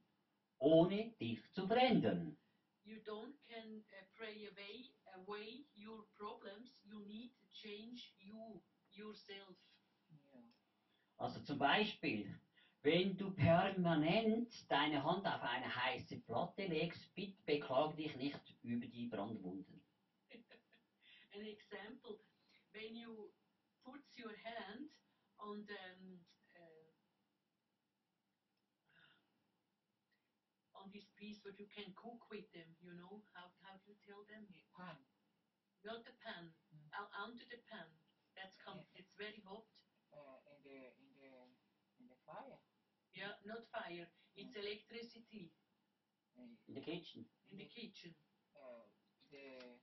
ohne 0.59 1.13
dich 1.21 1.41
zu 1.53 1.67
verändern. 1.67 2.37
You 2.85 2.99
don't 3.05 3.35
can 3.49 3.85
uh, 3.93 4.07
pray 4.17 4.47
away 4.47 4.91
away 5.17 5.65
your 5.75 6.05
problems. 6.17 6.71
You 6.85 7.05
need 7.07 7.33
to 7.41 7.47
change 7.53 8.15
you 8.19 8.63
yourself. 8.93 9.57
Ja. 10.09 10.41
Also 11.19 11.41
zum 11.41 11.59
Beispiel, 11.59 12.33
wenn 12.83 13.17
du 13.17 13.33
permanent 13.33 14.71
deine 14.71 15.03
Hand 15.03 15.27
auf 15.27 15.43
eine 15.43 15.75
heiße 15.85 16.21
Platte 16.21 16.67
legst, 16.67 17.13
bitte 17.15 17.43
beklag 17.45 17.97
dich 17.97 18.15
nicht 18.17 18.41
über 18.63 18.87
die 18.87 19.09
Brandwunden. 19.09 19.83
An 21.35 21.45
example, 21.45 22.21
when 22.73 22.95
you 22.95 23.33
put 23.83 24.03
your 24.17 24.33
hand 24.45 24.91
on 25.39 25.67
the 25.67 26.19
this 30.97 31.13
piece 31.21 31.45
what 31.45 31.61
you 31.61 31.69
can 31.69 31.93
cook 31.93 32.25
with 32.33 32.49
them, 32.57 32.65
you 32.81 32.89
know 32.97 33.21
how 33.37 33.53
how 33.61 33.77
do 33.85 33.93
you 33.93 33.97
tell 34.09 34.25
them? 34.33 34.49
Pan. 34.73 34.97
Not 35.85 36.01
the 36.09 36.17
pan, 36.25 36.49
Mm. 36.73 36.89
uh, 36.97 37.09
under 37.21 37.45
the 37.45 37.61
pan. 37.69 37.89
That's 38.35 38.57
com- 38.65 38.89
it's 38.97 39.13
very 39.21 39.41
hot. 39.45 39.65
Uh, 40.13 40.41
in 40.49 40.59
the 40.65 40.79
in 40.97 41.09
the 41.21 41.33
in 42.01 42.05
the 42.09 42.17
fire. 42.25 42.57
Yeah, 43.13 43.37
not 43.45 43.69
fire. 43.69 44.09
It's 44.35 44.57
electricity 44.57 45.53
Uh, 46.37 46.49
In 46.69 46.75
the 46.75 46.81
kitchen. 46.85 47.25
in 47.53 47.57
the 47.57 47.69
kitchen. 47.69 48.13
uh, 48.57 48.85
the 49.33 49.77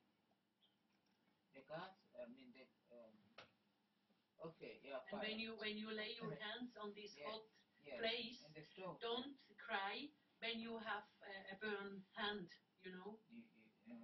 the 1.54 1.62
gas. 1.70 1.94
I 2.18 2.26
mean 2.30 2.50
the. 2.58 2.66
Um, 2.94 3.14
okay. 4.50 4.78
Yeah. 4.82 5.02
And 5.10 5.18
Fire. 5.18 5.30
when 5.30 5.38
you 5.40 5.52
when 5.62 5.78
you 5.78 5.90
lay 5.94 6.14
your 6.18 6.34
hands 6.46 6.74
on 6.78 6.94
this 6.94 7.14
Yeah. 7.18 7.30
hot 7.30 7.46
yes. 7.82 7.98
place, 8.02 8.38
In 8.46 8.54
the 8.54 8.62
stove. 8.62 8.98
don't 9.02 9.34
cry 9.58 10.10
when 10.44 10.60
you 10.60 10.76
have 10.84 11.08
a, 11.24 11.34
a 11.54 11.56
burned 11.64 12.04
hand. 12.20 12.48
You 12.84 12.92
know. 12.92 13.16
You, 13.32 13.42
you, 13.88 13.96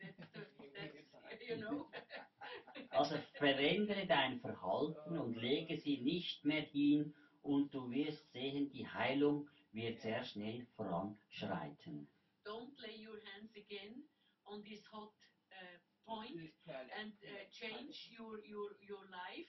That's 0.00 0.16
the, 0.32 0.42
that's 0.76 1.42
you 1.48 1.56
know. 1.56 1.86
Also 2.90 3.16
verändere 3.38 4.06
dein 4.06 4.40
Verhalten 4.40 5.16
und 5.16 5.36
lege 5.36 5.76
sie 5.78 5.98
nicht 5.98 6.44
mehr 6.44 6.62
hin 6.62 7.12
und 7.42 7.72
du 7.72 7.90
wirst 7.90 8.30
sehen, 8.32 8.70
die 8.70 8.86
Heilung 8.86 9.48
wird 9.72 10.00
sehr 10.00 10.24
schnell 10.24 10.66
voranschreiten. 10.76 12.08
Don't 12.44 12.76
lay 12.78 12.96
your 13.06 13.18
hands 13.32 13.54
again 13.56 14.02
on 14.44 14.62
this 14.64 14.84
hot 14.92 15.12
uh, 15.52 15.78
point 16.04 16.50
and 16.98 17.12
uh, 17.22 17.44
change 17.50 18.08
your, 18.10 18.38
your, 18.44 18.74
your 18.80 19.04
life 19.10 19.48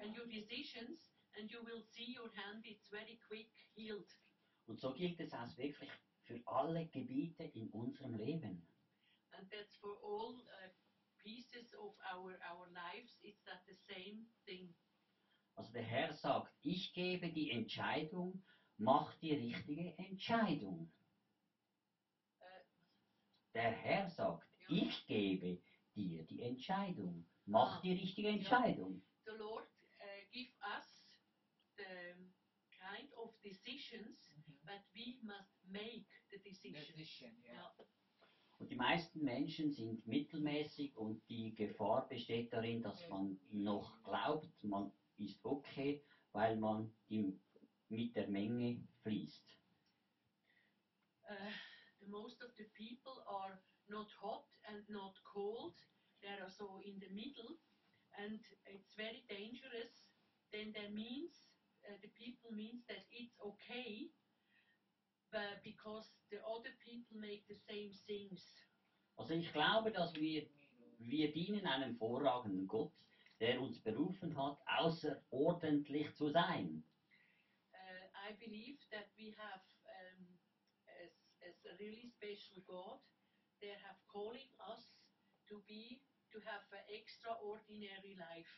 and 0.00 0.14
your 0.14 0.26
decisions, 0.26 1.10
and 1.36 1.50
you 1.50 1.60
will 1.64 1.82
see 1.82 2.12
your 2.12 2.30
hand. 2.34 2.62
It's 2.64 2.88
very 2.90 3.18
quick 3.28 3.48
healed. 3.74 4.06
Und 4.66 4.80
so 4.80 4.92
gilt 4.94 5.20
es 5.20 5.32
auch 5.32 5.56
wirklich 5.56 5.90
für 6.24 6.40
alle 6.46 6.86
Gebiete 6.88 7.44
in 7.44 7.70
unserem 7.70 8.14
Leben. 8.14 8.66
And 9.32 9.50
that's 9.50 9.76
for 9.76 9.96
all 10.02 10.34
uh, 10.40 10.70
pieces 11.22 11.74
of 11.74 11.94
our 12.12 12.32
our 12.50 12.68
lives. 12.70 13.16
It's 13.22 13.42
that 13.44 13.62
the 13.66 13.74
same 13.92 14.26
thing. 14.44 14.74
Also 15.54 15.72
der 15.72 15.82
Herr 15.84 16.12
sagt, 16.14 16.52
ich 16.62 16.92
gebe 16.94 17.32
die 17.32 17.50
Entscheidung, 17.50 18.44
mach 18.76 19.14
die 19.20 19.34
richtige 19.34 19.96
Entscheidung. 19.98 20.92
Äh, 22.40 22.64
Der 23.54 23.70
Herr 23.70 24.10
sagt, 24.10 24.46
Ja. 24.68 24.76
ich 24.84 25.06
gebe 25.06 25.62
dir 25.94 26.24
die 26.26 26.42
Entscheidung, 26.42 27.26
mach 27.46 27.78
Ah. 27.78 27.80
die 27.82 27.92
richtige 27.92 28.28
Entscheidung. 28.28 29.02
the 29.24 29.32
Lord 29.32 29.68
uh, 30.00 30.30
give 30.32 30.52
us 30.76 31.04
the 31.76 31.84
kind 32.78 33.12
of 33.14 33.34
decisions. 33.42 34.25
But 34.66 34.82
we 34.94 35.18
must 35.22 35.54
make 35.70 36.06
the 36.30 36.38
decisions. 36.38 36.86
Decision. 36.86 37.30
Yeah. 37.44 37.54
Ja. 37.54 37.86
Und 38.58 38.70
die 38.70 38.76
meisten 38.76 39.22
Menschen 39.22 39.70
sind 39.70 40.06
mittelmäßig 40.06 40.96
und 40.96 41.22
die 41.28 41.54
Gefahr 41.54 42.08
besteht 42.08 42.52
darin, 42.52 42.82
dass 42.82 43.06
man 43.08 43.38
noch 43.50 44.02
glaubt, 44.02 44.64
man 44.64 44.90
ist 45.18 45.44
okay, 45.44 46.02
weil 46.32 46.56
man 46.56 46.90
die, 47.10 47.38
mit 47.88 48.16
der 48.16 48.28
Menge 48.28 48.82
fließt. 49.02 49.44
Uh, 51.28 51.34
the 52.00 52.06
the 52.06 52.10
most 52.10 52.42
of 52.42 52.50
the 52.56 52.64
people 52.74 53.22
are 53.26 53.58
not 53.88 54.10
hot 54.22 54.46
and 54.68 54.88
not 54.88 55.14
cold. 55.24 55.74
They 56.22 56.30
are 56.40 56.50
so 56.50 56.80
in 56.84 56.98
the 57.00 57.10
middle, 57.10 57.58
and 58.16 58.40
it's 58.66 58.94
very 58.94 59.24
dangerous. 59.28 60.06
Then 60.52 60.72
that 60.72 60.94
means 60.94 61.44
uh, 61.84 61.98
the 62.02 62.10
people 62.14 62.52
means 62.52 62.86
that 62.86 63.04
it's 63.10 63.36
okay, 63.40 64.10
but 65.30 65.62
because 65.62 66.06
the 66.30 66.38
other 66.44 66.70
people 66.84 67.18
make 67.20 67.46
the 67.48 67.58
same 67.68 67.92
things. 68.06 68.42
Also 69.16 69.34
ich 69.34 69.52
glaube, 69.52 69.90
dass 69.92 70.14
wir, 70.14 70.46
wir 70.98 71.32
dienen 71.32 71.66
einem 71.66 71.96
vorragenden 71.96 72.66
Gott, 72.66 72.92
der 73.40 73.60
uns 73.60 73.80
berufen 73.82 74.36
hat, 74.36 74.58
außerordentlich 74.66 76.14
zu 76.14 76.30
sein. 76.30 76.84
Uh, 77.72 78.30
I 78.30 78.34
believe 78.38 78.78
that 78.90 79.06
we 79.16 79.32
have 79.36 79.62
um, 79.84 80.26
as, 81.04 81.12
as 81.40 81.66
a 81.66 81.76
really 81.78 82.10
special 82.16 82.62
God, 82.66 83.00
they 83.60 83.70
have 83.70 83.96
calling 84.12 84.50
us 84.70 84.92
to 85.48 85.62
be 85.66 86.00
to 86.32 86.40
have 86.40 86.64
an 86.72 86.84
extraordinary 86.88 88.14
life. 88.14 88.50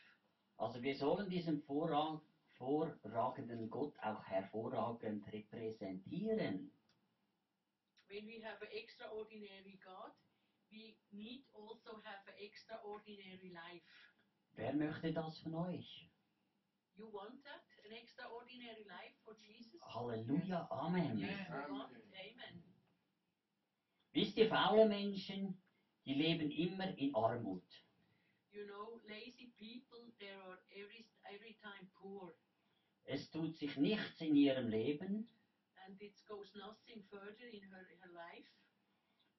Also 0.57 0.81
wir 0.81 0.95
sollen 0.95 1.29
diesen 1.29 1.61
vorrang, 1.61 2.21
vorragenden 2.59 3.69
Gott 3.69 3.97
auch 3.99 4.23
hervorragend 4.25 5.25
repräsentieren. 5.31 6.71
When 8.07 8.27
we 8.27 8.43
have 8.43 8.61
an 8.61 8.71
extraordinary 8.71 9.79
God, 9.83 10.11
we 10.71 10.97
need 11.11 11.45
also 11.53 12.01
have 12.03 12.27
an 12.27 12.37
extraordinary 12.37 13.49
life. 13.49 13.85
Wer 14.53 14.73
möchte 14.73 15.13
das 15.13 15.39
von 15.39 15.55
euch? 15.55 16.09
You 16.95 17.11
want 17.13 17.43
that? 17.45 17.63
An 17.85 17.91
extraordinary 17.91 18.83
life 18.83 19.15
for 19.23 19.33
Jesus? 19.35 19.79
Halleluja, 19.81 20.67
Amen. 20.69 21.17
Yes. 21.17 21.49
Amen. 21.49 22.63
Wisst 24.11 24.37
ihr, 24.37 24.49
faule 24.49 24.87
Menschen, 24.87 25.61
die 26.05 26.15
leben 26.15 26.51
immer 26.51 26.97
in 26.97 27.15
Armut. 27.15 27.63
You 28.51 28.65
know, 28.65 28.99
lazy 29.07 29.53
people, 29.57 30.11
they 30.19 30.31
are 30.31 30.57
every, 30.71 31.07
every 31.23 31.55
time 31.61 31.87
poor. 31.93 32.33
Es 33.09 33.31
tut 33.31 33.57
sich 33.57 33.75
nichts 33.75 34.21
in 34.21 34.35
ihrem 34.35 34.67
Leben. 34.69 35.25
And 35.85 35.99
it 36.01 36.13
goes 36.27 36.53
nothing 36.55 37.01
further 37.09 37.47
in 37.47 37.63
her, 37.63 37.85
her 38.01 38.09
life. 38.13 38.49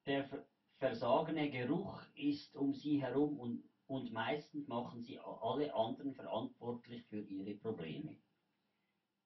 Der 0.06 0.24
ver- 0.24 0.44
versagene 0.78 1.48
Geruch 1.48 2.02
ist 2.14 2.56
um 2.56 2.74
sie 2.74 3.00
herum 3.00 3.38
und, 3.38 3.62
und 3.86 4.10
meistens 4.12 4.66
machen 4.68 5.00
sie 5.00 5.18
alle 5.18 5.72
anderen 5.74 6.12
verantwortlich 6.12 7.02
für 7.02 7.20
ihre 7.20 7.54
Probleme. 7.54 8.16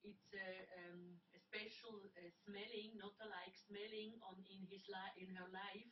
it's 0.05 0.33
a, 0.35 0.51
um, 0.87 1.17
a 1.35 1.39
special 1.39 2.05
uh, 2.17 2.29
smelling, 2.45 2.97
not 2.99 3.13
alike 3.21 3.57
smelling 3.57 4.17
on 4.23 4.43
in 4.51 4.63
his 4.69 4.85
li- 4.89 5.17
in 5.17 5.31
her 5.35 5.49
life, 5.49 5.91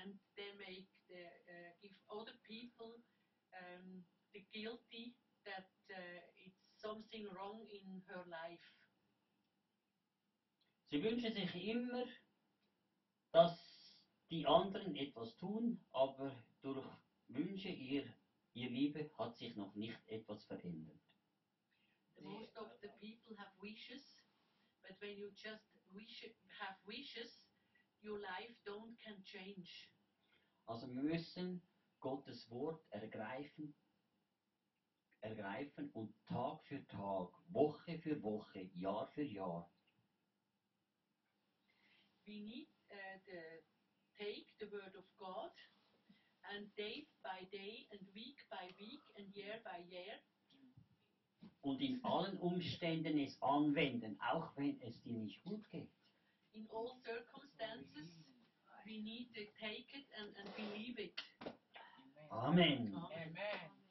and 0.00 0.14
they 0.36 0.50
make 0.56 0.86
the 1.08 1.22
uh, 1.50 1.70
give 1.82 1.94
other 2.10 2.34
people 2.46 2.98
um, 3.58 4.02
the 4.34 4.42
guilty 4.52 5.10
that 5.44 5.66
uh, 5.92 6.20
something 6.82 7.26
wrong 7.34 7.66
in 7.68 8.02
her 8.08 8.24
life. 8.26 8.66
Sie 10.90 11.02
wünschen 11.02 11.32
sich 11.32 11.54
immer, 11.54 12.04
dass 13.32 13.58
die 14.30 14.46
anderen 14.46 14.94
etwas 14.96 15.36
tun, 15.36 15.80
aber 15.92 16.36
durch 16.60 16.86
Wünsche 17.28 17.68
ihr, 17.68 18.04
ihr 18.52 18.68
Liebe 18.68 19.10
hat 19.16 19.36
sich 19.36 19.56
noch 19.56 19.74
nicht 19.74 19.98
etwas 20.06 20.44
verändert. 20.44 21.00
The 22.16 22.22
most 22.24 22.56
of 22.58 22.68
the 22.82 22.88
people 23.00 23.36
have 23.38 23.50
wishes, 23.62 24.14
but 24.82 25.00
when 25.00 25.16
you 25.16 25.30
just 25.34 25.64
wish 25.92 26.22
have 26.58 26.78
wishes, 26.84 27.46
your 28.02 28.18
life 28.18 28.54
don't 28.64 28.98
can 28.98 29.22
change. 29.24 29.88
Also 30.66 30.86
wir 30.92 31.02
müssen 31.02 31.62
Gottes 32.00 32.50
Wort 32.50 32.84
ergreifen, 32.90 33.74
ergreifen 35.22 35.90
und 35.92 36.14
Tag 36.26 36.62
für 36.64 36.86
Tag, 36.88 37.30
Woche 37.48 37.98
für 37.98 38.22
Woche, 38.22 38.68
Jahr 38.74 39.06
für 39.08 39.22
Jahr 39.22 39.68
we 42.26 42.38
need 42.38 42.68
uh, 42.92 43.18
the 43.26 43.42
take 44.16 44.46
the 44.60 44.66
word 44.66 44.94
of 44.96 45.04
God 45.18 45.50
and 46.54 46.66
day 46.76 47.06
by 47.24 47.42
day 47.50 47.86
and 47.90 48.00
week 48.14 48.38
by 48.50 48.70
week 48.78 49.02
and 49.18 49.26
year 49.34 49.58
by 49.64 49.82
year 49.90 50.14
und 51.62 51.80
in 51.80 52.04
allen 52.04 52.38
Umständen 52.38 53.18
es 53.18 53.40
anwenden, 53.40 54.18
auch 54.20 54.50
wenn 54.56 54.80
es 54.82 55.00
dir 55.02 55.14
nicht 55.14 55.42
gut 55.44 55.68
geht. 55.70 55.88
in 56.54 56.66
all 56.72 56.96
circumstances. 57.04 58.08
We 58.84 58.98
need 58.98 59.32
to 59.34 59.44
take 59.60 59.86
it 59.94 60.06
and, 60.18 60.28
and 60.38 60.48
believe 60.56 60.98
it. 60.98 61.12
Amen. 62.30 62.92
Amen. 62.92 63.02
Amen. 63.12 63.81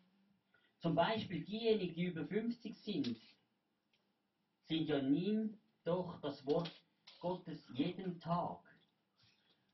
Zum 0.81 0.95
Beispiel 0.95 1.45
diejenigen, 1.45 1.93
die 1.93 2.05
über 2.05 2.25
50 2.25 2.75
sind, 2.75 3.15
sind 4.67 4.87
ja 4.87 4.99
nie 4.99 5.55
doch 5.83 6.19
das 6.21 6.43
Wort 6.47 6.71
Gottes 7.19 7.67
jeden 7.73 8.19
Tag. 8.19 8.59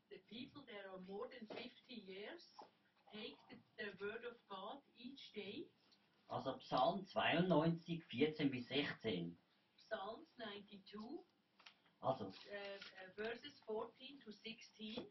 The 0.10 0.20
people 0.28 0.64
that 0.66 0.86
are 0.91 0.99
more 1.08 1.30
than 1.30 1.47
50 1.47 1.93
years 1.93 2.53
take 3.14 3.38
the, 3.49 3.55
the 3.78 3.99
word 4.01 4.26
of 4.26 4.38
God 4.49 4.82
each 4.97 5.32
day. 5.34 5.70
Also 6.28 6.58
Psalm 6.60 7.05
92, 7.05 8.03
14 8.03 8.51
bis 8.51 8.68
16. 8.68 9.38
Psalms 9.76 10.28
92, 10.36 11.26
Also, 12.01 12.26
uh, 12.26 12.28
uh, 12.28 13.10
verses 13.16 13.60
14 13.66 14.20
to 14.26 14.32
16. 14.32 15.08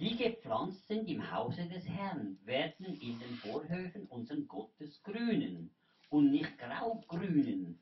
die 0.00 0.16
gepflanzt 0.16 0.86
sind 0.88 1.08
im 1.08 1.30
Hause 1.30 1.66
des 1.68 1.86
Herrn, 1.88 2.38
werden 2.44 2.86
in 3.00 3.18
den 3.18 3.36
Vorhöfen 3.36 4.06
unseren 4.08 4.48
Gottes 4.48 5.02
grünen 5.02 5.70
und 6.10 6.30
nicht 6.30 6.58
graugrünen. 6.58 7.78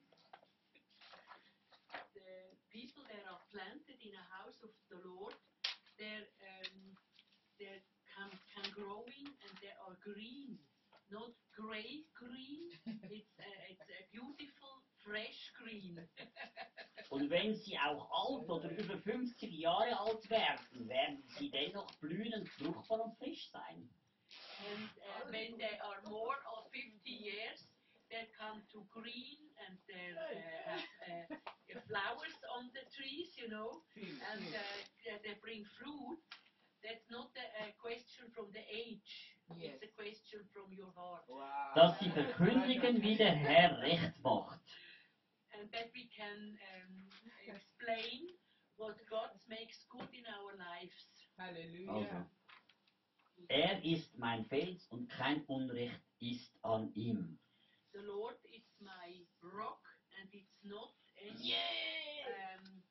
the 2.15 2.31
people 2.71 3.03
that 3.11 3.25
are 3.27 3.43
planted 3.51 3.99
in 4.01 4.15
a 4.15 4.27
house 4.39 4.59
of 4.63 4.71
the 4.89 5.01
Lord, 5.03 5.35
they're 5.99 6.29
um, 6.63 6.95
they 7.59 7.83
can 8.15 8.31
can 8.55 8.69
growing 8.77 9.27
and 9.27 9.53
they 9.59 9.75
are 9.83 9.97
green, 10.05 10.59
not 11.11 11.33
gray 11.57 12.07
green. 12.15 12.71
it's 13.11 13.37
a, 13.41 13.51
it's 13.73 13.89
a 13.89 14.01
beautiful 14.13 14.62
fresh 15.03 15.53
green. 15.59 16.09
Und 17.11 17.31
wenn 17.31 17.55
sie 17.57 17.79
auch 17.79 18.09
alt 18.11 18.49
oder 18.49 18.71
über 18.71 18.99
50 18.99 19.53
Jahre 19.53 19.99
alt 19.99 20.31
werden, 20.31 20.89
werden 20.89 21.23
sie 21.39 21.51
dennoch 21.51 21.91
blühend, 22.01 22.49
fruchtbar 22.49 23.05
und 23.05 23.19
frisch 23.19 23.51
sein. 23.51 23.91
and 24.71 24.91
uh, 25.03 25.23
when 25.31 25.59
they 25.59 25.75
are 25.83 26.01
more 26.07 26.39
of 26.55 26.71
50 26.71 27.03
years, 27.05 27.59
they 28.11 28.29
come 28.37 28.63
to 28.73 28.85
green 28.93 29.41
and 29.67 29.75
they 29.89 30.13
uh, 30.13 30.79
have 31.09 31.27
uh, 31.33 31.81
flowers 31.89 32.37
on 32.57 32.69
the 32.77 32.85
trees, 32.93 33.33
you 33.41 33.49
know, 33.49 33.83
and 33.97 34.45
uh, 34.53 35.17
they 35.25 35.35
bring 35.41 35.65
fruit. 35.81 36.21
That's 36.83 37.07
not 37.15 37.31
a 37.63 37.71
question 37.79 38.27
from 38.35 38.51
the 38.51 38.65
age. 38.67 39.13
Yes. 39.55 39.79
It's 39.79 39.87
a 39.87 39.93
question 39.95 40.43
from 40.51 40.75
your 40.75 40.91
heart. 40.99 41.23
Wow. 41.31 41.79
Dass 41.79 41.99
sie 42.01 42.11
verkündigen, 42.11 43.01
wie 43.03 43.17
der 43.17 43.31
Herr 43.31 43.79
Recht 43.79 44.19
macht. 44.23 44.59
And 45.59 45.71
that 45.73 45.91
we 45.95 46.09
can 46.17 46.57
um, 46.75 46.95
explain 47.47 48.33
what 48.77 48.97
God 49.11 49.31
makes 49.49 49.85
good 49.91 50.09
in 50.13 50.25
our 50.27 50.53
lives. 50.57 51.07
Hallelujah. 51.39 51.89
Also, 51.93 52.27
er 53.49 53.85
ist 53.85 54.17
mein 54.19 54.45
Fels 54.45 54.87
und 54.89 55.09
kein 55.09 55.45
Unrecht 55.47 56.01
ist 56.21 56.59
an 56.63 56.93
ihm. 56.95 57.39
The 57.93 58.01
Lord 58.01 58.39
is 58.45 58.63
my 58.81 59.27
rock 59.43 59.83
and 60.19 60.29
it's 60.33 60.63
not 60.63 60.95
any 61.21 61.55
um, 62.49 62.83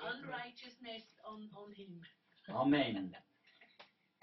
unrighteousness 0.00 1.04
on, 1.24 1.50
on 1.54 1.72
him. 1.72 2.00
Amen. 2.48 3.14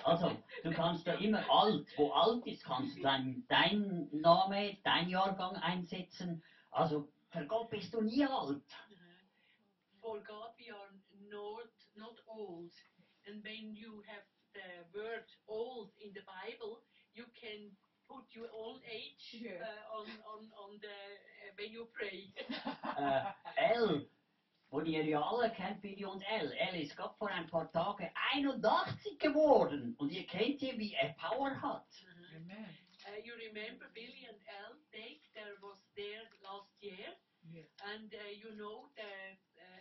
Also, 0.04 0.32
du 0.64 0.72
kannst 0.72 1.06
da 1.06 1.14
immer 1.14 1.44
alt, 1.50 1.88
wo 1.98 2.12
alt 2.12 2.46
ist, 2.48 2.64
kannst 2.64 2.98
du 2.98 3.02
dein, 3.02 3.46
dein 3.48 4.08
Name, 4.12 4.78
dein 4.84 5.10
Jahrgang 5.10 5.56
einsetzen. 5.58 6.44
Also, 6.72 7.10
für 7.32 7.46
Gott 7.46 7.70
bist 7.70 7.94
du 7.94 8.02
nie 8.02 8.26
alt. 8.26 8.64
For 10.02 10.20
God 10.24 10.54
we 10.58 10.74
are 10.74 10.90
not 11.30 11.70
not 11.96 12.18
old. 12.28 12.72
And 13.28 13.44
when 13.44 13.76
you 13.76 14.02
have 14.08 14.24
the 14.54 14.98
word 14.98 15.28
old 15.48 15.92
in 16.00 16.14
the 16.14 16.22
Bible, 16.26 16.82
you 17.14 17.26
can 17.40 17.76
put 18.08 18.26
your 18.34 18.50
old 18.52 18.82
age 18.90 19.46
uh, 19.46 19.98
on, 19.98 20.08
on, 20.26 20.50
on 20.58 20.80
the 20.82 20.88
uh, 20.88 21.52
when 21.58 21.72
you 21.72 21.88
pray. 21.94 22.34
Äh, 22.98 23.22
Elle, 23.56 24.10
wo 24.70 24.82
ihr 24.82 25.04
ja 25.04 25.22
alle 25.22 25.52
kennt, 25.52 25.82
Billy 25.82 26.06
und 26.06 26.22
Elle. 26.22 26.56
Elle 26.58 26.82
ist 26.82 26.96
gerade 26.96 27.16
vor 27.18 27.30
ein 27.30 27.48
paar 27.48 27.72
Tagen 27.72 28.10
81 28.34 29.18
geworden. 29.20 29.96
Und 29.98 30.12
ihr 30.12 30.26
kennt 30.28 30.62
ihr, 30.62 30.78
wie 30.78 30.94
er 30.94 31.14
Power 31.14 31.60
hat. 31.62 31.88
Amen. 32.36 32.78
Uh, 33.06 33.18
you 33.24 33.34
remember 33.36 33.90
Billy 33.94 34.28
and 34.28 34.40
Elle 34.46 34.78
Dave, 34.92 35.22
there 35.34 35.56
was 35.62 35.80
there 35.96 36.28
last 36.44 36.70
year, 36.82 37.16
Yes. 37.48 37.66
And 37.96 38.12
uh, 38.14 38.32
you 38.36 38.52
know, 38.60 38.92
uh, 39.00 39.34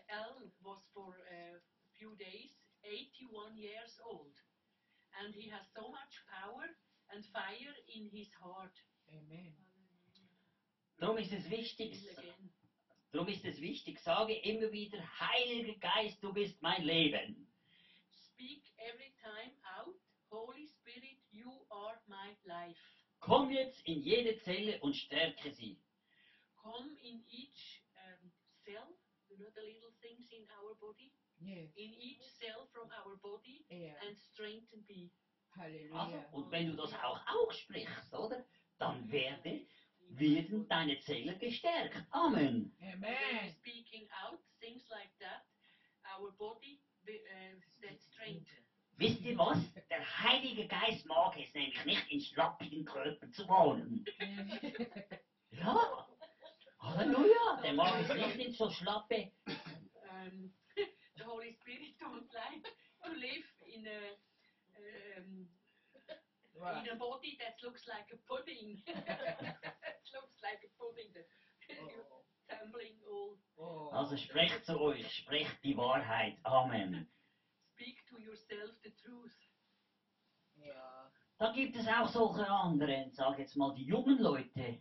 El 0.09 0.47
was 0.65 0.81
for 0.95 1.11
a 1.11 1.59
few 1.99 2.15
days 2.17 2.55
81 2.87 3.59
years 3.59 3.93
old. 4.07 4.33
And 5.19 5.35
he 5.35 5.51
has 5.51 5.67
so 5.75 5.91
much 5.91 6.15
power 6.31 6.65
and 7.11 7.25
fire 7.35 7.75
in 7.91 8.09
his 8.09 8.31
heart. 8.39 8.73
Amen. 9.11 9.53
Darum 10.99 11.19
ist 11.19 11.33
es 11.33 11.49
wichtig. 11.51 11.95
Darum 13.11 13.29
ist 13.29 13.45
es 13.45 13.61
wichtig, 13.61 13.99
sage 14.01 14.35
immer 14.35 14.71
wieder, 14.73 14.99
Heiliger 15.21 15.75
Geist, 15.79 16.23
du 16.23 16.33
bist 16.33 16.61
mein 16.63 16.83
Leben. 16.83 17.47
Speak 18.11 18.63
every 18.79 19.13
time 19.23 19.53
out, 19.79 19.97
Holy 20.31 20.67
Spirit, 20.67 21.19
you 21.31 21.51
are 21.71 21.99
my 22.07 22.35
life. 22.45 22.79
Komm 23.21 23.51
jetzt 23.51 23.81
in 23.87 24.01
jede 24.01 24.37
Zelle 24.37 24.79
und 24.81 24.95
stärke 24.95 25.51
sie. 25.51 25.77
Come 26.55 26.95
in 27.03 27.21
each 27.29 27.83
um, 27.97 28.31
cell, 28.65 28.95
you 29.29 29.37
know 29.37 29.51
the 29.55 29.63
little 29.63 29.93
things 30.01 30.27
in 30.31 30.47
our 30.63 30.75
body, 30.81 31.11
Yes. 31.41 31.71
in 31.77 31.93
each 31.95 32.23
cell 32.39 32.67
from 32.73 32.89
our 33.05 33.17
body 33.17 33.65
Yeah. 33.71 33.95
and 34.07 34.17
strengthen 34.17 34.85
me. 34.89 35.11
Also, 35.57 35.63
Hallelujah. 35.63 36.29
und 36.33 36.51
wenn 36.51 36.67
du 36.67 36.75
das 36.77 36.93
auch 36.95 37.19
aussprichst, 37.27 38.13
oder? 38.15 38.45
Dann 38.79 39.11
werde, 39.11 39.67
werden 40.11 40.69
deine 40.69 40.99
Zellen 41.01 41.39
gestärkt. 41.39 41.97
Amen. 42.11 42.73
Amen. 42.81 43.55
speaking 43.61 44.09
out 44.25 44.41
things 44.61 44.83
like 44.91 45.11
that, 45.21 45.45
our 46.17 46.33
body 46.33 46.81
be- 47.05 47.21
uh, 47.31 47.61
gets 47.81 48.05
strengthened. 48.13 48.65
Wisst 48.97 49.21
ihr 49.21 49.39
was? 49.39 49.59
Der 49.91 50.23
Heilige 50.25 50.67
Geist 50.67 51.07
mag 51.07 51.37
es 51.39 51.55
nämlich 51.55 51.85
nicht, 51.85 52.11
in 52.11 52.21
schlappigen 52.21 52.85
Körpern 52.85 53.33
zu 53.33 53.47
wohnen. 53.49 54.05
Ja. 55.51 56.07
Halleluja. 56.79 57.61
Der 57.63 57.73
mag 57.73 58.01
es 58.03 58.15
nicht 58.15 58.37
in 58.47 58.53
so 58.53 58.71
schlappe. 58.71 59.33
Um, 59.47 60.53
the 61.17 61.25
Holy 61.25 61.53
Spirit 61.55 61.97
don't 61.99 62.29
like 62.33 62.63
to 63.03 63.11
live 63.13 63.45
in 63.67 63.87
a 63.87 65.19
um, 65.19 65.49
Wow. 66.69 66.83
in 66.85 66.89
a 66.93 66.97
body 66.97 67.39
that 67.41 67.57
looks 67.65 67.83
like 67.89 68.09
a 68.13 68.19
pudding. 68.29 68.83
it 68.87 70.07
looks 70.13 70.39
like 70.45 70.61
a 70.61 70.71
pudding. 70.77 71.13
Oh. 71.81 72.23
tumbling 72.49 72.97
all. 73.09 73.37
Oh. 73.59 73.91
Also 73.93 74.17
sprecht 74.17 74.65
zu 74.65 74.79
euch, 74.81 75.07
sprecht 75.23 75.63
die 75.65 75.77
Wahrheit. 75.77 76.39
Amen. 76.45 77.09
Speak 77.75 77.97
to 78.09 78.19
yourself 78.19 78.75
the 78.83 78.91
truth. 79.03 79.37
Ja. 80.57 81.11
Da 81.39 81.53
gibt 81.53 81.77
es 81.77 81.87
auch 81.87 82.09
solche 82.09 82.49
anderen, 82.49 83.13
sag 83.13 83.39
jetzt 83.39 83.57
mal 83.57 83.75
die 83.75 83.85
jungen 83.85 84.19
Leute. 84.19 84.79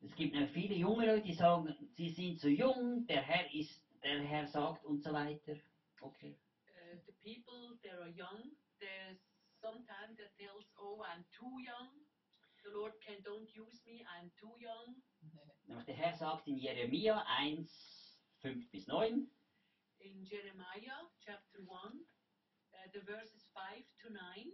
Es 0.00 0.14
gibt 0.14 0.34
noch 0.34 0.48
viele 0.50 0.74
junge 0.74 1.06
Leute, 1.06 1.26
die 1.26 1.34
sagen, 1.34 1.74
sie 1.94 2.10
sind 2.10 2.40
zu 2.40 2.48
jung, 2.48 3.06
der 3.06 3.22
Herr 3.22 3.52
ist, 3.54 3.80
der 4.02 4.20
Herr 4.22 4.46
sagt 4.46 4.84
und 4.84 5.02
so 5.02 5.12
weiter. 5.12 5.56
Okay. 6.00 6.36
Uh, 6.68 6.96
the 7.06 7.12
people 7.22 7.78
that 7.82 7.98
are 8.00 8.10
young, 8.10 8.50
there's 8.80 9.18
sometimes 9.62 10.18
that 10.18 10.34
tells, 10.34 10.66
oh, 10.76 11.06
I'm 11.06 11.22
too 11.30 11.54
young. 11.62 11.94
The 12.66 12.74
Lord 12.74 12.92
can 13.06 13.22
don't 13.22 13.50
use 13.54 13.78
me. 13.86 14.02
I'm 14.10 14.30
too 14.38 14.54
young. 14.58 14.98
Nämlich 15.66 15.86
der 15.86 15.94
Herr 15.94 16.14
sagt 16.14 16.48
in 16.48 16.58
Jeremia 16.58 17.24
1, 17.38 18.18
5 18.42 18.70
bis 18.70 18.86
9, 18.88 19.30
In 20.00 20.24
Jeremiah 20.24 21.06
chapter 21.24 21.60
1, 21.60 21.68
uh, 21.70 22.90
the 22.92 23.00
verses 23.00 23.46
5 23.54 23.86
to 24.02 24.10
9, 24.10 24.52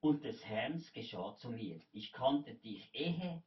und 0.00 0.22
des 0.22 0.44
Herrn 0.44 0.82
geschah 0.92 1.34
zu 1.36 1.50
mir. 1.50 1.80
Ich 1.92 2.12
kannte 2.12 2.54
dich 2.54 2.90
ehe, 2.92 3.42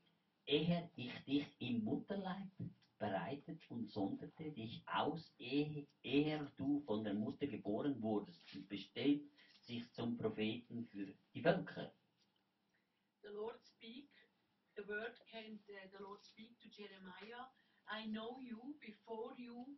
ehe 0.45 0.89
ich 0.95 1.13
dich 1.25 1.45
im 1.59 1.83
Mutterleib 1.83 2.49
bereitet 2.97 3.61
und 3.69 3.91
sonderte 3.91 4.51
dich 4.51 4.83
aus, 4.87 5.33
ehe, 5.37 5.87
ehe 6.01 6.51
du 6.57 6.79
von 6.81 7.03
der 7.03 7.13
Mutter 7.13 7.45
geboren 7.45 8.01
wurdest 8.01 8.43
und 8.55 8.67
bestellt 8.67 9.21
sich 9.67 9.91
zum 9.93 10.17
Propheten 10.17 10.87
für 10.87 11.13
die 11.33 11.41
Völker. 11.41 11.93
the 13.21 13.29
Lord 13.33 13.61
speak, 13.65 14.09
the 14.77 14.87
word 14.87 15.19
can, 15.29 15.59
uh, 15.69 15.87
the 15.91 16.01
Lord 16.01 16.23
speak 16.23 16.57
to 16.61 16.69
Jeremiah, 16.69 17.45
I 17.89 18.07
know 18.07 18.39
you 18.39 18.75
before 18.79 19.33
you, 19.37 19.77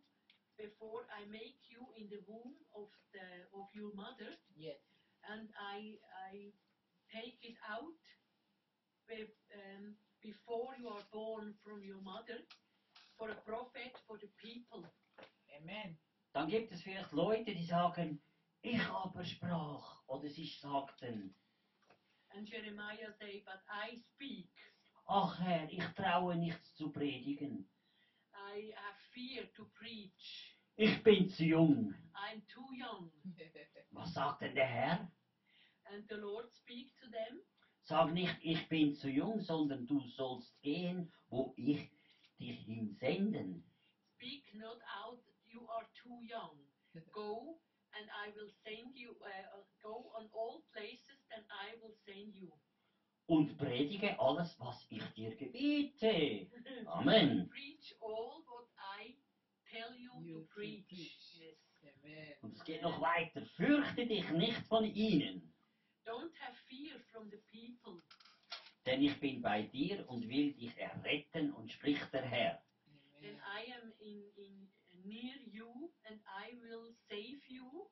before 0.56 1.04
I 1.10 1.26
make 1.26 1.58
you 1.68 1.92
in 1.96 2.08
the 2.08 2.22
womb 2.26 2.54
of 2.72 2.90
the, 3.12 3.48
of 3.52 3.66
your 3.74 3.92
mother. 3.94 4.38
Yes. 4.54 4.78
and 5.28 5.50
I, 5.58 5.98
I 6.30 6.52
take 7.12 7.38
it 7.42 7.56
out 7.68 7.98
be- 9.08 9.34
um, 9.54 9.96
before 10.22 10.76
you 10.78 10.88
are 10.88 11.04
born 11.12 11.54
from 11.64 11.82
your 11.82 12.00
mother 12.02 12.38
for 13.18 13.30
a 13.30 13.40
prophet 13.42 13.98
for 14.06 14.18
the 14.18 14.28
people. 14.38 14.84
Amen. 15.58 15.98
Dann 16.32 16.48
gibt 16.48 16.72
es 16.72 16.82
vielleicht 16.82 17.12
Leute, 17.12 17.52
die 17.54 17.64
sagen, 17.66 18.20
ich 18.62 18.80
aber 18.82 19.24
sprach, 19.24 20.02
oder 20.06 20.28
sie 20.28 20.46
sagten, 20.46 21.34
And 22.32 22.48
Jeremiah 22.48 23.12
say, 23.18 23.42
but 23.44 23.60
I 23.68 24.00
speak. 24.14 24.50
ach 25.06 25.38
Herr, 25.40 25.68
ich 25.72 25.84
traue 25.96 26.36
nichts 26.36 26.74
zu 26.76 26.92
predigen. 26.92 27.68
I 28.32 28.72
have 28.76 28.98
fear 29.12 29.52
to 29.54 29.64
preach. 29.74 30.56
Ich 30.76 31.02
bin 31.02 31.28
zu 31.28 31.44
jung. 31.44 31.94
I'm 32.14 32.46
too 32.46 32.68
young. 32.72 33.10
Was 33.90 34.14
sagt 34.14 34.42
denn 34.42 34.54
der 34.54 34.66
Herr? 34.66 35.12
And 35.86 36.08
the 36.08 36.14
Lord 36.16 36.52
speak 36.54 36.96
to 37.00 37.06
them. 37.10 37.40
Sag 37.82 38.12
nicht, 38.12 38.36
ich 38.42 38.68
bin 38.68 38.94
zu 38.94 39.08
jung, 39.10 39.40
sondern 39.40 39.86
du 39.86 40.00
sollst 40.10 40.62
gehen, 40.62 41.12
wo 41.28 41.52
ich 41.56 41.90
dich 42.38 42.60
hinsenden. 42.64 43.64
Speak 44.14 44.54
not 44.54 44.80
out, 45.02 45.24
you 45.46 45.68
are 45.68 45.86
too 45.94 46.20
young. 46.22 46.56
Go, 47.12 47.58
and 48.00 48.08
I 48.16 48.32
will 48.34 48.48
send 48.64 48.96
you. 48.96 49.12
Uh, 49.20 49.60
go 49.82 50.10
on 50.16 50.28
all 50.32 50.64
places, 50.72 51.20
and 51.36 51.44
I 51.52 51.76
will 51.82 51.94
send 52.08 52.34
you. 52.34 52.48
Und 53.26 53.56
predige 53.58 54.18
alles, 54.18 54.58
was 54.58 54.86
ich 54.90 55.04
dir 55.14 55.36
gebiete. 55.36 56.48
Amen. 56.86 57.48
Preach 57.50 57.94
all 58.00 58.42
what 58.48 58.66
I 58.98 59.14
tell 59.70 59.94
you, 59.94 60.10
You 60.24 60.40
to 60.40 60.46
preach. 60.54 60.88
preach. 60.88 61.38
Yes. 61.38 61.56
Amen. 62.02 62.34
Und 62.42 62.56
es 62.56 62.64
geht 62.64 62.82
noch 62.82 63.00
weiter. 63.00 63.42
Fürchte 63.56 64.06
dich 64.06 64.28
nicht 64.30 64.66
von 64.66 64.84
ihnen, 64.84 65.46
Don't 66.06 66.32
have 66.40 66.56
fear 66.68 66.98
from 67.12 67.30
the 67.30 67.36
people, 67.52 68.02
denn 68.86 69.02
ich 69.02 69.20
bin 69.20 69.40
bei 69.42 69.62
dir 69.62 70.08
und 70.08 70.26
will 70.28 70.52
dich 70.54 70.76
erretten, 70.76 71.52
und 71.52 71.70
spricht 71.70 72.12
der 72.12 72.22
Herr. 72.22 72.62
then 73.20 73.36
Amen. 73.36 73.66
I 73.68 73.72
am 73.74 73.92
in, 74.00 74.24
in 74.36 74.68
near 75.04 75.34
you, 75.50 75.90
and 76.08 76.18
I 76.26 76.56
will 76.62 76.92
save 77.08 77.40
you. 77.48 77.88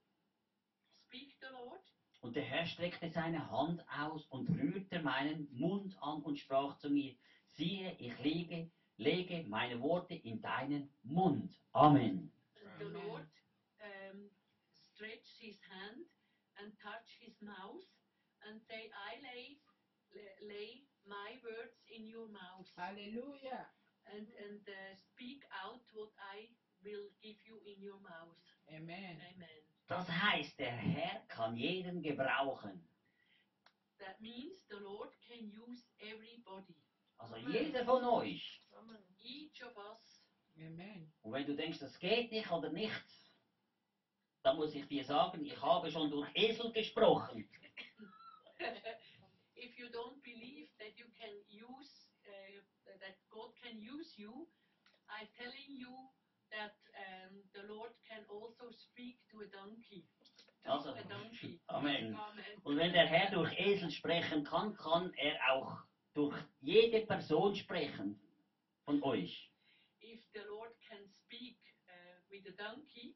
Speak 1.07 1.37
the 1.41 1.49
Lord. 1.53 1.81
Und 2.21 2.35
der 2.35 2.43
Herr 2.43 2.67
streckte 2.67 3.09
seine 3.09 3.51
Hand 3.51 3.85
aus 3.89 4.27
und 4.27 4.49
rührte 4.51 5.01
meinen 5.01 5.49
Mund 5.53 5.97
an 6.03 6.23
und 6.23 6.39
sprach 6.39 6.77
zu 6.79 6.91
mir, 6.91 7.15
siehe, 7.47 7.97
ich 7.99 8.19
lege, 8.19 8.71
lege 8.97 9.45
meine 9.49 9.81
Worte 9.81 10.15
in 10.15 10.41
deinen 10.41 10.93
Mund. 11.03 11.55
Amen. 11.73 12.33
And 12.81 12.81
the. 12.81 12.99
Lord 12.99 13.29
um, 13.81 14.31
stretch 14.93 15.39
his 15.39 15.59
hand 15.71 16.07
and 16.59 16.73
touch 16.83 17.07
his 17.21 17.41
mouth 17.41 17.87
and 18.47 18.61
say, 18.67 18.91
I 18.91 19.23
lay, 19.23 19.59
lay, 20.15 20.35
lay 20.43 20.71
my 21.07 21.39
words 21.47 21.79
in 21.87 22.07
your 22.07 22.29
mouth 22.29 22.67
Hallelujah. 22.77 23.67
and, 24.13 24.27
and 24.43 24.61
uh, 24.67 24.95
speak 25.15 25.45
out 25.65 25.83
what 25.95 26.11
I 26.19 26.51
will 26.83 27.09
give 27.21 27.37
you 27.45 27.61
in 27.67 27.83
your 27.83 27.99
mouth. 28.01 28.39
Amen. 28.71 29.21
Amen. 29.35 29.49
Das 29.87 30.09
heißt, 30.09 30.59
der 30.59 30.71
Herr 30.73 31.21
kann 31.29 31.57
jeden 31.57 32.03
gebrauchen. 32.03 32.87
That 33.99 34.21
means 34.21 34.65
the 34.69 34.77
Lord 34.77 35.11
can 35.27 35.51
use 35.51 35.83
everybody, 35.99 36.75
Also 37.19 37.37
jeder 37.37 37.85
von 37.85 38.05
euch. 38.05 38.63
each 39.19 39.63
of 39.65 39.77
us. 39.77 40.23
Amen. 40.57 41.11
Und 41.23 41.33
wenn 41.33 41.47
du 41.47 41.57
denkst, 41.57 41.79
das 41.79 41.99
geht 41.99 42.31
nicht 42.31 42.51
oder 42.51 42.71
nicht, 42.71 42.93
dann 44.43 44.57
muss 44.57 44.75
ich 44.75 44.87
dir 44.87 45.05
sagen, 45.05 45.45
ich 45.45 45.61
habe 45.61 45.91
schon 45.91 46.11
durch 46.11 46.29
Esel 46.35 46.73
gesprochen. 46.73 47.49
if 49.57 49.77
you 49.79 49.87
don't 49.89 50.23
believe 50.23 50.69
that 50.79 50.97
you 50.97 51.07
can 51.19 51.35
use, 51.51 52.09
uh, 52.27 52.99
that 53.01 53.17
God 53.31 53.55
can 53.63 53.79
use 53.79 54.17
you, 54.17 54.47
I'm 55.09 55.27
telling 55.37 55.77
you 55.77 56.11
that 56.51 56.75
um, 56.97 57.43
the 57.55 57.65
Lord 57.73 57.93
can 58.09 58.25
also 58.29 58.71
speak 58.73 59.19
to 59.31 59.41
a 59.41 59.49
donkey. 59.51 60.05
Also, 60.67 60.91
a 60.91 61.05
donkey. 61.09 61.61
Amen. 61.69 62.15
Amen. 62.15 62.45
Und 62.63 62.77
wenn 62.77 62.93
der 62.93 63.07
Herr 63.07 63.31
durch 63.31 63.53
Esel 63.59 63.91
sprechen 63.91 64.45
kann, 64.45 64.75
kann 64.77 65.13
er 65.15 65.37
auch 65.53 65.79
durch 66.15 66.37
jede 66.61 67.07
Person 67.07 67.55
sprechen 67.55 68.19
von 68.85 69.03
euch. 69.03 69.51
If 70.03 70.21
the 70.35 70.41
Lord 70.49 70.73
can 70.89 71.07
speak 71.25 71.59
uh, 71.89 72.21
with 72.31 72.47
a 72.47 72.57
donkey, 72.57 73.15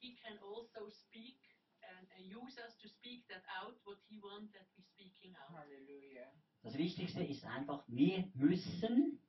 He 0.00 0.16
can 0.16 0.38
also 0.38 0.88
speak 0.90 1.38
and, 1.82 2.06
and 2.16 2.26
use 2.26 2.58
us 2.58 2.76
to 2.78 2.88
speak 2.88 3.26
that 3.28 3.42
out 3.62 3.76
what 3.84 3.98
He 4.08 4.20
wants 4.22 4.52
that 4.52 4.66
we 4.76 4.82
speaking 4.82 5.34
out. 5.36 5.56
Hallelujah. 5.56 6.32
Das 6.62 6.76
Wichtigste 6.76 7.22
ist 7.24 7.44
einfach, 7.44 7.84
wir 7.86 8.28
müssen 8.34 9.20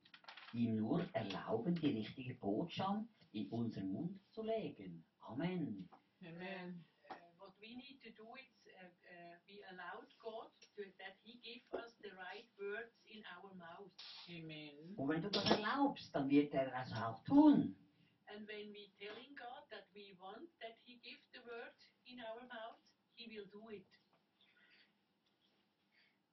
ihm 0.52 0.76
nur 0.76 1.08
erlauben, 1.12 1.74
die 1.76 1.90
richtige 1.90 2.34
Botschaft 2.34 3.06
in 3.32 3.48
unseren 3.50 3.92
Mund 3.92 4.20
zu 4.30 4.42
legen. 4.42 5.04
Amen. 5.20 5.88
Amen. 6.22 6.84
Uh, 7.08 7.14
what 7.38 7.52
we 7.60 7.74
need 7.76 8.00
to 8.02 8.10
do 8.10 8.26
is 8.36 8.66
uh, 8.66 8.84
uh, 8.84 9.36
we 9.46 9.62
allowed 9.70 10.08
God 10.18 10.50
to, 10.76 10.82
that 10.98 11.16
He 11.22 11.38
give 11.42 11.62
us 11.78 11.94
the 12.02 12.10
right 12.16 12.48
words 12.58 12.94
in 13.06 13.22
our 13.36 13.54
mouth. 13.54 13.92
Amen. 14.28 14.94
Und 14.96 15.08
wenn 15.08 15.22
du 15.22 15.30
das 15.30 15.50
erlaubst, 15.50 16.14
dann 16.14 16.28
wird 16.28 16.52
er 16.54 16.72
es 16.82 16.92
auch 16.92 17.22
tun. 17.24 17.76
And 18.26 18.46
when 18.46 18.72
we 18.72 18.90
telling 18.98 19.34
God 19.34 19.66
that 19.70 19.86
we 19.94 20.16
want 20.18 20.48
that 20.60 20.76
He 20.84 20.98
give 21.02 21.20
the 21.32 21.40
word 21.46 21.74
in 22.04 22.20
our 22.20 22.42
mouth, 22.46 22.78
He 23.14 23.28
will 23.28 23.46
do 23.50 23.70
it. 23.70 23.86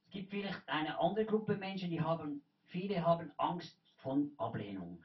Es 0.05 0.11
gibt 0.11 0.29
vielleicht 0.29 0.67
eine 0.69 0.99
andere 0.99 1.25
Gruppe 1.25 1.57
Menschen, 1.57 1.89
die 1.89 2.01
haben, 2.01 2.41
viele 2.65 3.05
haben 3.05 3.31
Angst 3.37 3.77
von 3.97 4.33
Ablehnung. 4.37 5.03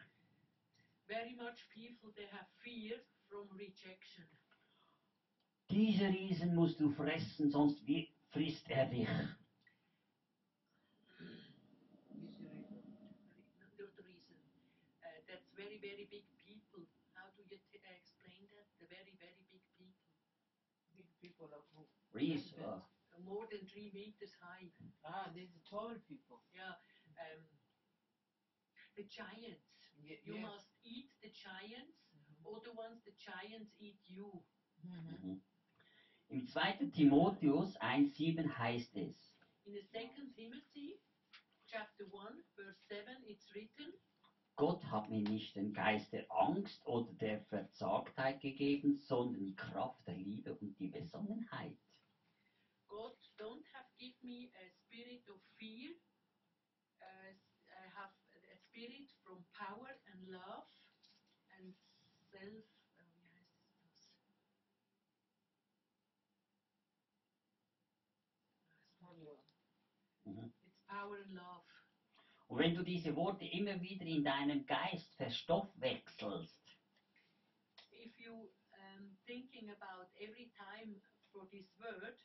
Very 1.12 1.34
much 1.44 1.58
people 1.70 2.10
they 2.16 2.28
have 2.36 2.46
fear 2.64 2.96
from 3.28 3.46
rejection. 3.58 4.24
Diese 5.70 6.08
Riesen 6.12 6.54
musst 6.54 6.78
du 6.80 6.88
fressen, 6.88 7.48
sonst 7.48 7.80
wi- 7.86 8.06
frisst 8.32 8.68
er 8.70 8.86
dich. 8.86 9.08
Not 13.78 13.92
reason. 14.04 14.36
Uh, 15.04 15.20
that's 15.28 15.48
very 15.56 15.78
very 15.82 16.06
big 16.10 16.24
people. 16.46 16.82
How 17.16 17.26
do 17.36 17.42
you 17.50 17.58
t- 17.70 17.80
uh, 17.84 17.94
explain 18.00 18.42
that? 18.54 18.66
The 18.80 18.86
very 18.96 19.14
very 19.20 19.44
big 19.50 19.62
people, 19.78 20.08
Big 20.96 21.08
people 21.22 21.48
of 21.58 21.64
who? 21.74 21.84
Ries, 22.14 22.52
Like 22.52 22.66
uh, 22.66 22.80
Uh, 23.14 23.20
more 23.24 23.46
than 23.50 23.64
three 23.66 23.90
meters 23.92 24.34
high. 24.40 24.68
Ah, 25.04 25.28
these 25.34 25.52
are 25.56 25.64
tall 25.68 25.94
people. 26.08 26.38
Yeah. 26.54 26.74
Um, 27.24 27.40
the 28.96 29.04
giants. 29.04 29.81
You 30.24 30.34
yes. 30.34 30.42
must 30.42 30.68
eat 30.84 31.09
the 31.22 31.28
giants, 31.28 31.96
otherwise 32.44 32.98
the 33.05 33.12
giants 33.12 33.74
eat 33.78 33.98
you. 34.09 34.42
Mhm. 34.82 35.38
Im 36.28 36.46
2. 36.46 36.90
Timotheus 36.90 37.76
1,7 37.80 38.59
heißt 38.59 38.96
es, 38.96 39.36
In 39.64 39.74
the 39.74 39.80
second 39.80 40.34
Timothy, 40.34 40.98
chapter 41.66 42.05
1, 42.11 42.42
verse 42.55 42.78
7, 42.88 43.22
it's 43.28 43.48
written, 43.55 43.92
Gott 44.57 44.84
hat 44.90 45.09
mir 45.09 45.22
nicht 45.22 45.55
den 45.57 45.72
Geist 45.72 46.12
der 46.12 46.30
Angst 46.30 46.84
oder 46.86 47.12
der 47.14 47.40
Verzagtheit 47.40 48.40
gegeben, 48.40 48.98
sondern 48.98 49.44
die 49.44 49.55
Kraft 49.57 50.07
der 50.07 50.16
Liebe 50.16 50.55
und 50.55 50.78
die 50.78 50.88
Besonnenheit. 50.88 51.76
God 52.88 53.14
don't 53.38 53.64
have 53.72 53.86
give 53.98 54.14
me 54.22 54.50
a 54.55 54.68
spirit 54.68 55.26
of 55.28 55.38
fear. 55.59 55.94
Uh, 57.00 57.32
I 57.70 57.86
have 57.94 58.12
a 58.53 58.57
spirit 58.57 59.09
from 59.24 59.44
power 59.57 59.88
and 60.12 60.28
love 60.28 60.66
and 61.57 61.72
self. 62.43 62.64
Uh, 62.99 63.05
wie 63.14 63.28
heißt 63.38 63.55
das? 63.84 64.11
Mhm. 70.24 70.53
It's 70.66 70.80
power 70.88 71.16
and 71.18 71.34
love. 71.34 71.62
Und 72.49 72.59
wenn 72.59 72.74
du 72.74 72.82
diese 72.82 73.16
Worte 73.16 73.47
immer 73.47 73.80
wieder 73.80 74.05
in 74.05 74.24
deinem 74.24 74.66
Geist 74.66 75.14
verstoffwechselst, 75.16 76.61
If 77.93 78.18
you 78.18 78.51
um, 78.72 79.16
thinking 79.26 79.70
about 79.70 80.11
every 80.18 80.51
time 80.57 81.01
for 81.32 81.49
this 81.51 81.72
word, 81.78 82.18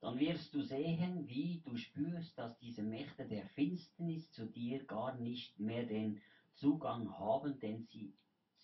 dann 0.00 0.18
wirst 0.18 0.54
du 0.54 0.62
sehen, 0.62 1.26
wie 1.26 1.60
du 1.64 1.76
spürst, 1.76 2.38
dass 2.38 2.56
diese 2.60 2.82
Mächte 2.82 3.26
der 3.26 3.44
Finsternis 3.48 4.30
zu 4.30 4.46
dir 4.46 4.84
gar 4.86 5.16
nicht 5.16 5.58
mehr 5.58 5.84
den 5.84 6.22
Zugang 6.54 7.18
haben, 7.18 7.58
den 7.58 7.82
sie, 7.82 8.14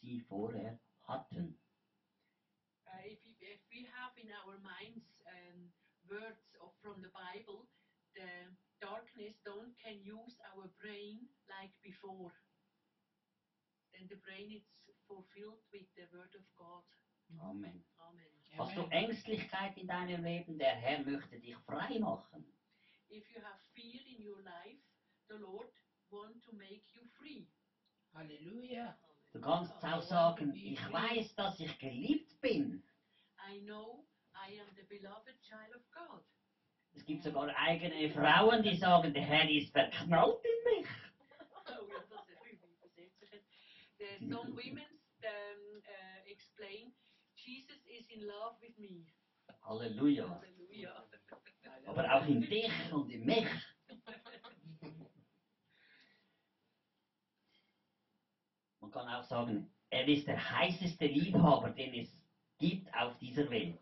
sie 0.04 0.20
vorher 0.20 0.78
hatten. 1.08 1.58
uh, 2.94 3.02
if, 3.04 3.18
you, 3.24 3.34
if 3.40 3.60
we 3.72 3.86
have 3.98 4.12
in 4.20 4.30
our 4.44 4.58
minds 4.62 5.04
um, 5.26 5.72
words 6.10 6.44
of, 6.62 6.70
from 6.82 7.02
the 7.02 7.10
Bible, 7.10 7.66
the 8.14 8.28
darkness 8.80 9.34
don't 9.44 9.74
can 9.82 9.98
use 10.04 10.38
our 10.54 10.68
brain 10.80 11.26
like 11.50 11.72
before. 11.82 12.32
Then 13.92 14.06
the 14.10 14.20
brain 14.22 14.50
is 14.52 14.64
fulfilled 15.08 15.62
with 15.72 15.86
the 15.96 16.06
word 16.12 16.34
of 16.36 16.44
God. 16.58 16.84
Amen. 17.40 17.82
Amen. 17.98 18.32
Hast 18.58 18.76
du. 18.76 18.82
Ängstlichkeit 18.90 19.76
in 19.78 19.86
deinem 19.88 20.24
Leben? 20.24 20.58
Der 20.58 20.76
Herr 20.76 21.02
möchte 21.04 21.40
dich 21.40 21.56
frei 21.66 21.98
machen. 21.98 22.44
If 23.08 23.24
you 23.34 23.40
have 23.42 23.60
fear 23.74 24.00
in 24.06 24.22
your 24.22 24.40
life, 24.42 24.82
the 25.28 25.36
Lord 25.36 25.70
want 26.10 26.42
to 26.44 26.52
make 26.56 26.82
you 26.94 27.02
free. 27.18 27.48
Hallelujah. 28.12 28.96
Du 29.34 29.40
kannst 29.40 29.72
auch 29.84 30.00
sagen, 30.00 30.54
ich 30.54 30.78
weiß, 30.92 31.34
dass 31.34 31.58
ich 31.58 31.76
geliebt 31.80 32.40
bin. 32.40 32.84
I 33.50 33.58
know 33.62 34.06
I 34.32 34.60
am 34.60 34.68
the 34.76 34.84
beloved 34.88 35.34
child 35.42 35.74
of 35.74 35.82
God. 35.90 36.22
Es 36.92 37.04
gibt 37.04 37.24
sogar 37.24 37.52
eigene 37.56 38.10
Frauen, 38.10 38.62
die 38.62 38.76
sagen, 38.76 39.12
der 39.12 39.24
Herr 39.24 39.50
ist 39.50 39.72
verknallt 39.72 40.38
in 40.44 40.78
mich. 40.78 40.88
Oh, 41.66 41.88
ja, 41.88 41.96
das 42.10 42.28
ist 42.28 42.62
übersetzt. 42.62 44.30
Some 44.30 44.52
women 44.54 44.86
um, 45.24 45.82
uh, 45.82 46.30
explain, 46.30 46.92
Jesus 47.34 47.84
is 47.86 48.06
in 48.10 48.26
love 48.26 48.54
with 48.60 48.78
me. 48.78 49.04
Halleluja. 49.62 50.28
Halleluja. 50.28 51.08
Aber 51.86 52.14
auch 52.14 52.26
in 52.28 52.40
dich 52.42 52.92
und 52.92 53.10
in 53.10 53.24
mich. 53.24 53.48
Kann 58.94 59.08
auch 59.08 59.24
sagen, 59.24 59.68
er 59.90 60.06
ist 60.08 60.26
der 60.28 60.38
heißeste 60.58 61.06
Liebhaber, 61.06 61.70
den 61.70 61.94
es 61.94 62.16
gibt 62.58 62.86
auf 62.94 63.18
dieser 63.18 63.50
Welt. 63.50 63.80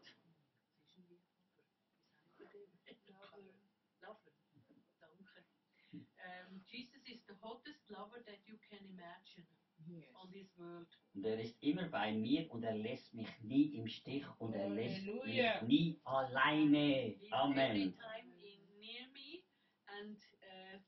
Um, 6.22 6.60
Jesus 6.66 7.02
is 7.06 7.20
the 7.26 7.34
hottest 7.42 7.82
lover 7.90 8.20
that 8.26 8.38
you 8.46 8.56
can 8.70 8.78
imagine 8.88 9.46
Yes. 9.84 10.14
on 10.14 10.30
this 10.30 10.46
world. 10.56 10.86
Und 11.12 11.24
er 11.26 11.40
ist 11.40 11.60
immer 11.60 11.88
bei 11.88 12.12
mir 12.12 12.48
und 12.52 12.62
er 12.62 12.74
lässt 12.76 13.12
mich 13.14 13.28
nie 13.40 13.74
im 13.76 13.88
Stich 13.88 14.24
und 14.38 14.54
er 14.54 14.68
lässt 14.70 14.98
Halleluja. 15.04 15.60
mich 15.62 15.68
nie 15.68 16.00
alleine. 16.04 17.16
He's 17.18 17.32
every 17.32 17.32
Amen. 17.32 17.92
time 17.98 18.32
in 18.42 18.78
near 18.78 19.08
me 19.12 19.42
and 19.88 20.16
uh, 20.44 20.78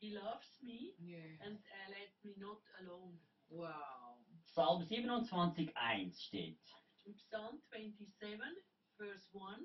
he 0.00 0.10
loves 0.12 0.62
me 0.62 0.94
Yes. 0.98 1.40
and 1.40 1.58
uh, 1.58 1.90
let 1.90 2.12
me 2.22 2.34
not 2.38 2.62
alone. 2.80 3.18
Wow. 3.48 4.18
Psalm 4.44 4.82
27,1 4.82 6.20
steht. 6.26 6.58
In 7.04 7.14
Psalm 7.16 7.60
27, 7.70 8.40
verse 8.96 9.26
1, 9.32 9.62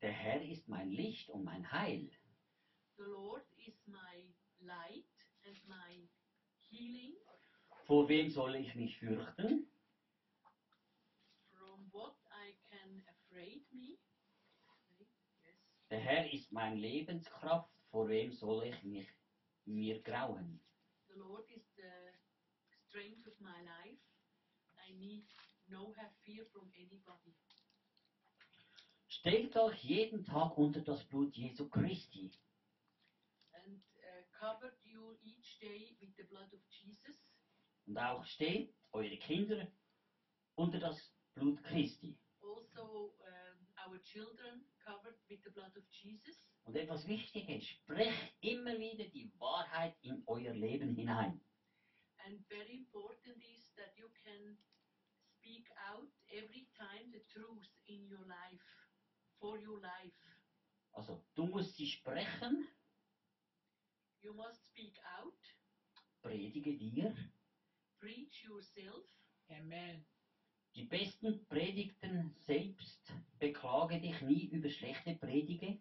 Der 0.00 0.12
Herr 0.12 0.42
ist 0.42 0.68
mein 0.68 0.90
Licht 0.90 1.28
und 1.30 1.44
mein 1.44 1.70
Heil. 1.70 2.10
the 2.96 3.04
Lord 3.04 3.44
is 3.56 3.74
my 3.86 4.26
light 4.60 5.04
and 5.44 5.56
my 5.68 6.08
healing. 6.70 7.14
Vor 7.86 8.08
wem 8.08 8.28
soll 8.30 8.56
ich 8.56 8.74
mich 8.74 8.98
fürchten? 8.98 9.70
From 11.52 11.88
what 11.92 12.16
I 12.30 12.54
can 12.68 13.02
afraid 13.08 13.62
me. 13.72 13.98
Yes. 14.98 15.08
Der 15.90 16.00
Herr 16.00 16.32
ist 16.32 16.50
mein 16.52 16.76
Lebenskraft. 16.78 17.70
Vor 17.90 18.08
wem 18.08 18.32
soll 18.32 18.64
ich 18.64 18.82
mich 18.84 19.08
mir 19.64 20.02
grauen? 20.02 20.60
The 21.08 21.14
Lord 21.14 21.48
is 21.50 21.62
the 21.76 22.07
strength 22.88 23.26
of 23.26 23.36
my 23.40 23.60
life. 23.64 24.00
I 24.80 24.96
need 24.98 25.24
no 25.68 25.92
have 26.00 26.12
fear 26.24 26.44
from 26.52 26.68
anybody. 26.76 27.36
Stellt 29.08 29.56
euch 29.56 29.84
jeden 29.84 30.24
Tag 30.24 30.56
unter 30.56 30.80
das 30.80 31.04
Blut 31.04 31.34
Jesu 31.36 31.68
Christi. 31.68 32.30
And 33.52 33.80
uh, 33.98 34.22
covered 34.38 34.76
you 34.84 35.16
each 35.22 35.58
day 35.60 35.96
with 36.00 36.16
the 36.16 36.24
blood 36.24 36.52
of 36.52 36.60
Jesus. 36.70 37.16
Und 37.86 37.98
auch 37.98 38.24
stellt 38.24 38.72
eure 38.92 39.16
Kinder 39.18 39.66
unter 40.54 40.78
das 40.78 40.98
Blut 41.34 41.62
Christi. 41.64 42.16
Also, 42.42 43.14
um, 43.18 43.66
our 43.86 43.98
children 44.04 44.64
covered 44.84 45.16
with 45.28 45.42
the 45.44 45.50
blood 45.50 45.76
of 45.76 45.84
Jesus. 45.90 46.36
Und 46.64 46.76
etwas 46.76 47.06
Wichtiges, 47.08 47.66
sprecht 47.66 48.34
immer 48.42 48.78
wieder 48.78 49.04
die 49.04 49.32
Wahrheit 49.38 49.96
in 50.02 50.22
euer 50.26 50.52
Leben 50.52 50.94
hinein. 50.94 51.40
And 52.28 52.44
very 52.50 52.76
important 52.76 53.42
is 53.42 53.72
that 53.78 53.96
you 53.96 54.10
can 54.24 54.58
speak 55.24 55.68
out 55.88 56.10
every 56.30 56.66
time 56.76 57.10
the 57.12 57.22
truth 57.32 57.72
in 57.88 58.06
your 58.06 58.26
life, 58.26 58.68
for 59.40 59.58
your 59.58 59.80
life. 59.80 60.20
Also, 60.92 61.18
du 61.34 61.46
musst 61.46 61.76
sie 61.76 61.86
sprechen, 61.86 62.66
You 64.20 64.32
must 64.34 64.64
speak 64.66 64.98
out, 65.18 65.56
predige 66.22 66.74
dir. 66.76 67.12
preach 68.00 68.44
yourself. 68.44 69.04
Amen. 69.50 70.04
Die 70.74 70.82
besten 70.84 71.34
Predigten 71.48 72.30
selbst 72.34 73.14
beklage 73.38 73.98
dich 73.98 74.20
nie 74.20 74.44
über 74.46 74.68
schlechte 74.68 75.14
Predige. 75.14 75.76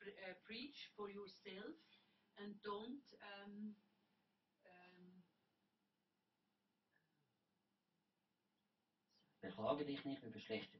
Pre- 0.00 0.14
uh, 0.28 0.34
preach 0.44 0.88
for 0.96 1.08
yourself 1.08 1.76
and 2.38 2.54
don't 2.62 2.98
um, 3.22 3.74
beklage 9.40 9.84
dich 9.84 10.04
nicht 10.04 10.22
über 10.22 10.38
schlechte 10.40 10.78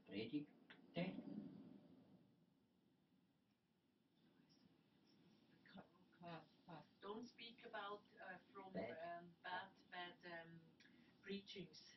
pass. 6.65 6.85
Don't 7.01 7.27
speak 7.27 7.57
about 7.65 8.01
uh, 8.19 8.37
from 8.53 8.71
Bad. 8.73 8.89
um, 8.89 9.25
bad, 9.43 9.67
bad 9.91 10.15
um, 10.25 10.59
preachings. 11.23 11.95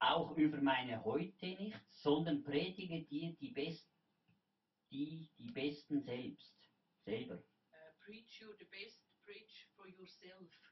Auch 0.00 0.36
über 0.36 0.58
meine 0.58 1.02
heute 1.04 1.46
nicht, 1.46 1.78
sondern 1.90 2.42
predige 2.42 3.02
dir 3.04 3.32
die, 3.40 3.50
Best, 3.50 3.88
die, 4.90 5.28
die 5.38 5.50
Besten 5.50 6.02
selbst. 6.02 6.52
Selber. 7.04 7.36
Uh, 7.36 7.92
preach 8.04 8.40
you 8.40 8.52
the 8.58 8.66
best, 8.66 9.00
preach 9.24 9.66
for 9.76 9.86
yourself. 9.88 10.63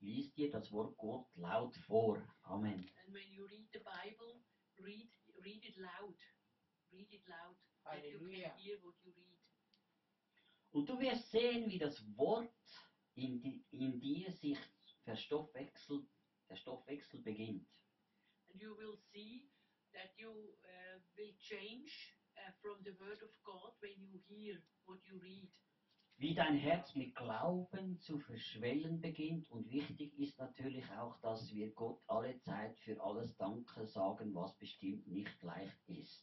Lies 0.00 0.32
dir 0.34 0.50
das 0.50 0.72
Wort 0.72 0.96
Gott 0.96 1.26
laut 1.36 1.74
vor. 1.86 2.16
Amen. 2.44 2.90
And 3.04 3.14
when 3.14 3.30
you 3.32 3.46
read 3.46 3.68
the 3.72 3.80
Bible, 3.80 4.42
read 4.78 5.08
read 5.44 5.64
it 5.64 5.76
loud. 5.76 6.16
Read 6.92 7.12
it 7.12 7.26
loud. 7.28 7.56
That 7.84 8.04
you 8.04 8.18
Hallelujah. 8.18 8.48
can 8.48 8.58
hear 8.58 8.78
what 8.82 8.94
you 9.02 9.12
read. 9.12 9.38
Und 10.72 10.88
du 10.88 10.98
wirst 11.00 11.30
sehen, 11.30 11.68
wie 11.68 11.78
das 11.78 12.00
Wort 12.16 12.52
in, 13.14 13.40
di, 13.42 13.64
in 13.70 14.00
dir 14.00 14.30
sich 14.32 14.58
verstoffwechselt, 15.04 16.06
der 16.48 16.56
Stoffwechsel 16.56 17.20
beginnt. 17.22 17.68
And 18.52 18.60
you 18.60 18.76
will 18.76 18.96
see 19.12 19.50
that 19.92 20.16
you 20.16 20.30
uh, 20.64 21.00
will 21.16 21.34
change 21.38 22.16
uh, 22.36 22.52
from 22.60 22.82
the 22.84 22.92
Word 22.98 23.22
of 23.22 23.30
God 23.42 23.72
when 23.80 24.00
you 24.00 24.20
hear 24.28 24.62
what 24.86 25.04
you 25.06 25.18
read. 25.20 25.50
Wie 26.20 26.34
dein 26.34 26.58
Herz 26.58 26.94
mit 26.94 27.16
Glauben 27.16 27.98
zu 27.98 28.18
verschwellen 28.18 29.00
beginnt. 29.00 29.50
Und 29.50 29.72
wichtig 29.72 30.12
ist 30.18 30.38
natürlich 30.38 30.84
auch, 30.90 31.18
dass 31.22 31.50
wir 31.54 31.72
Gott 31.72 31.98
alle 32.08 32.38
Zeit 32.40 32.76
für 32.80 33.02
alles 33.02 33.34
Danke 33.38 33.86
sagen, 33.86 34.34
was 34.34 34.54
bestimmt 34.58 35.08
nicht 35.08 35.42
leicht 35.42 35.88
ist. 35.88 36.22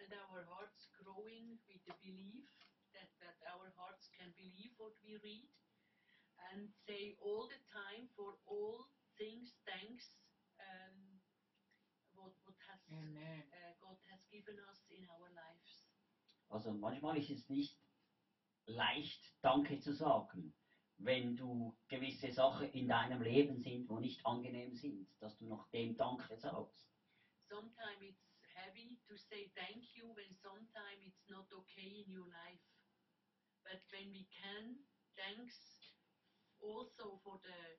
And 0.00 0.12
our 0.14 0.44
hearts 0.50 0.90
growing 0.98 1.60
with 1.68 1.78
the 1.86 1.92
belief 2.02 2.50
that, 2.92 3.06
that 3.20 3.38
our 3.54 3.70
hearts 3.76 4.10
can 4.18 4.32
believe 4.34 4.72
what 4.78 4.98
we 5.04 5.14
read 5.22 5.46
and 6.50 6.68
say 6.84 7.16
all 7.20 7.46
the 7.46 7.62
time 7.70 8.08
for 8.16 8.34
all 8.46 8.88
things 9.16 9.54
thanks 9.64 10.10
um, 10.58 11.20
what, 12.18 12.34
what 12.42 12.56
has 12.66 12.80
uh, 12.90 13.78
God 13.78 13.96
has 14.10 14.26
given 14.32 14.58
us 14.66 14.82
in 14.90 15.06
our 15.06 15.30
lives. 15.30 15.86
Also 16.48 16.72
manchmal 16.72 17.16
ist 17.16 17.30
es 17.30 17.48
nicht 17.48 17.78
leicht, 18.70 19.34
Danke 19.42 19.78
zu 19.80 19.92
sagen, 19.92 20.54
wenn 20.98 21.36
du 21.36 21.76
gewisse 21.88 22.30
Sachen 22.30 22.70
in 22.72 22.88
deinem 22.88 23.22
Leben 23.22 23.58
sind, 23.58 23.88
wo 23.88 23.98
nicht 23.98 24.24
angenehm 24.26 24.74
sind, 24.74 25.08
dass 25.20 25.36
du 25.38 25.46
noch 25.46 25.68
dem 25.70 25.96
Danke 25.96 26.36
sagst. 26.36 26.90
Sometimes 27.48 28.02
it's 28.02 28.44
heavy 28.54 29.00
to 29.08 29.16
say 29.16 29.50
thank 29.56 29.96
you 29.96 30.14
when 30.14 30.32
sometimes 30.34 31.02
it's 31.02 31.28
not 31.28 31.50
okay 31.52 32.04
in 32.04 32.12
your 32.12 32.26
life. 32.26 32.62
But 33.64 33.80
when 33.90 34.12
we 34.12 34.26
can, 34.30 34.76
thanks 35.16 35.94
also 36.60 37.20
for 37.24 37.40
the 37.42 37.78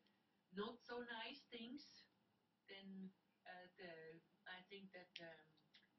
not 0.53 0.81
so 0.83 0.99
nice 1.23 1.45
things, 1.51 2.03
then 2.67 3.09
uh, 3.45 3.67
the, 3.77 4.19
I 4.47 4.59
think 4.69 4.91
that 4.91 5.11
um, 5.21 5.45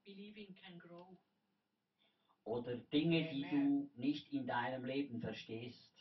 believing 0.05 0.55
can 0.61 0.76
grow. 0.78 1.16
Oder 2.45 2.76
Dinge, 2.76 3.30
die 3.30 3.43
du 3.49 3.90
nicht 3.95 4.32
in 4.32 4.47
deinem 4.47 4.84
Leben 4.84 5.20
verstehst. 5.20 5.93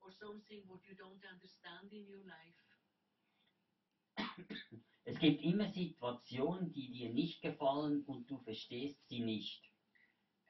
Or 0.00 0.10
something 0.10 0.66
what 0.68 0.84
you 0.86 0.94
don't 0.94 1.24
understand 1.30 1.92
in 1.92 2.06
your 2.08 2.24
life. 2.24 2.68
Es 5.04 5.18
gibt 5.18 5.42
immer 5.42 5.66
Situationen, 5.66 6.70
die 6.72 6.90
dir 6.90 7.10
nicht 7.10 7.40
gefallen 7.40 8.04
und 8.04 8.30
du 8.30 8.38
verstehst 8.38 9.08
sie 9.08 9.20
nicht. 9.20 9.70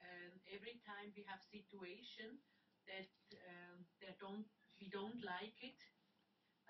And 0.01 0.41
every 0.47 0.81
time 0.81 1.13
we 1.15 1.25
have 1.27 1.43
situation 1.45 2.41
that 2.87 3.09
um, 3.31 3.87
that 4.01 4.19
don't 4.21 4.47
we 4.81 4.89
don't 4.89 5.23
like 5.23 5.63
it 5.63 5.81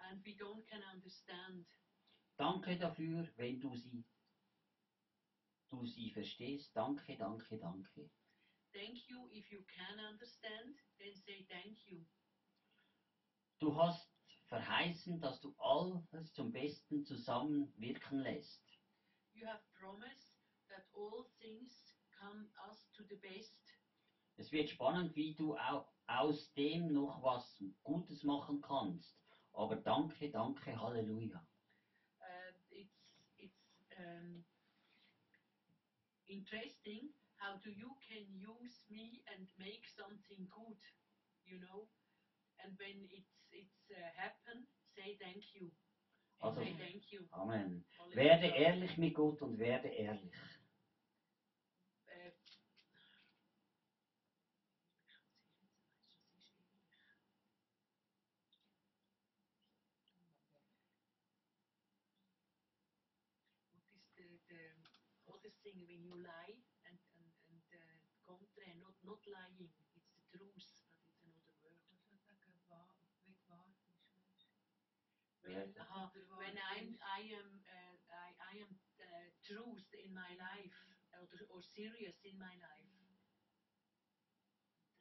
and 0.04 0.24
we 0.24 0.36
don't 0.36 0.66
can 0.66 0.82
understand. 0.94 1.66
Danke 2.36 2.76
dafür, 2.76 3.26
wenn 3.36 3.58
du 3.60 3.74
sie, 3.74 4.04
du 5.68 5.84
sie 5.86 6.10
verstehst. 6.10 6.76
Danke, 6.76 7.16
danke, 7.16 7.58
danke. 7.58 8.10
Thank 8.72 9.08
you 9.08 9.28
if 9.32 9.50
you 9.50 9.64
can 9.74 9.98
understand, 9.98 10.76
then 10.98 11.14
say 11.26 11.46
thank 11.48 11.76
you. 11.86 12.04
Du 13.60 13.74
hast 13.74 14.08
verheißen, 14.46 15.20
dass 15.20 15.40
du 15.40 15.54
alles 15.58 16.32
zum 16.32 16.52
Besten 16.52 17.04
zusammenwirken 17.04 18.20
lässt. 18.20 18.62
You 19.32 19.46
have 19.46 19.62
promised 19.74 20.34
that 20.68 20.86
all 20.94 21.24
things 21.40 21.94
come 22.18 22.48
us 22.68 22.90
to 22.92 23.04
the 23.04 23.16
best. 23.16 23.54
Es 24.36 24.52
wird 24.52 24.70
spannend, 24.70 25.14
wie 25.16 25.34
du 25.34 25.56
au 25.56 25.86
aus 26.06 26.52
dem 26.54 26.92
noch 26.92 27.22
was 27.22 27.62
Gutes 27.82 28.22
machen 28.22 28.62
kannst. 28.62 29.18
Aber 29.52 29.76
danke, 29.76 30.30
danke, 30.30 30.80
Halleluja. 30.80 31.44
Uh, 32.20 32.52
it's 32.70 32.94
it's 33.36 33.60
um, 33.98 34.42
interesting 36.26 37.12
how 37.38 37.56
do 37.64 37.70
you 37.70 37.90
can 38.06 38.24
use 38.34 38.84
me 38.90 39.22
and 39.32 39.46
make 39.58 39.86
something 39.88 40.46
good, 40.50 40.78
you 41.46 41.58
know. 41.60 41.86
And 42.62 42.74
when 42.78 43.06
it's 43.10 43.34
it's 43.52 43.90
uh, 43.90 44.02
happen, 44.16 44.66
say 44.96 45.16
thank 45.20 45.54
you. 45.54 45.70
Also, 46.40 46.60
Say 46.60 46.74
thank 46.78 47.12
you. 47.12 47.26
Amen. 47.32 47.84
Werde 48.14 48.46
ehrlich 48.48 48.98
mit 48.98 49.14
Gott 49.14 49.42
und 49.42 49.58
werde 49.58 49.88
ehrlich. 49.88 50.32
Äh, 52.06 52.32
What 63.74 63.84
is 63.94 64.04
the, 64.16 64.28
the 64.48 64.64
other 65.32 65.52
thing 65.62 65.76
when 65.88 66.02
you 66.04 66.14
lie 66.16 66.56
and 66.86 66.98
and 67.16 67.28
and 67.50 67.62
uh, 67.74 67.98
contra 68.26 68.64
not 69.08 69.24
not 69.24 69.32
lying 69.32 69.72
it's 69.96 70.12
the 70.12 70.20
truth 70.28 70.68
but 71.64 71.72
it's 71.72 71.88
another 72.28 72.60
word. 72.68 72.92
When, 75.42 75.72
aha, 75.80 76.12
when 76.36 76.56
I'm 76.60 76.88
I 77.00 77.20
am 77.32 77.48
uh, 77.64 77.96
I 78.12 78.28
I 78.52 78.54
am 78.60 78.72
uh, 79.00 79.28
truth 79.40 79.88
in 79.96 80.12
my 80.12 80.32
life 80.36 80.76
or, 81.16 81.24
or 81.56 81.62
serious 81.62 82.20
in 82.24 82.36
my 82.38 82.52
life. 82.60 82.92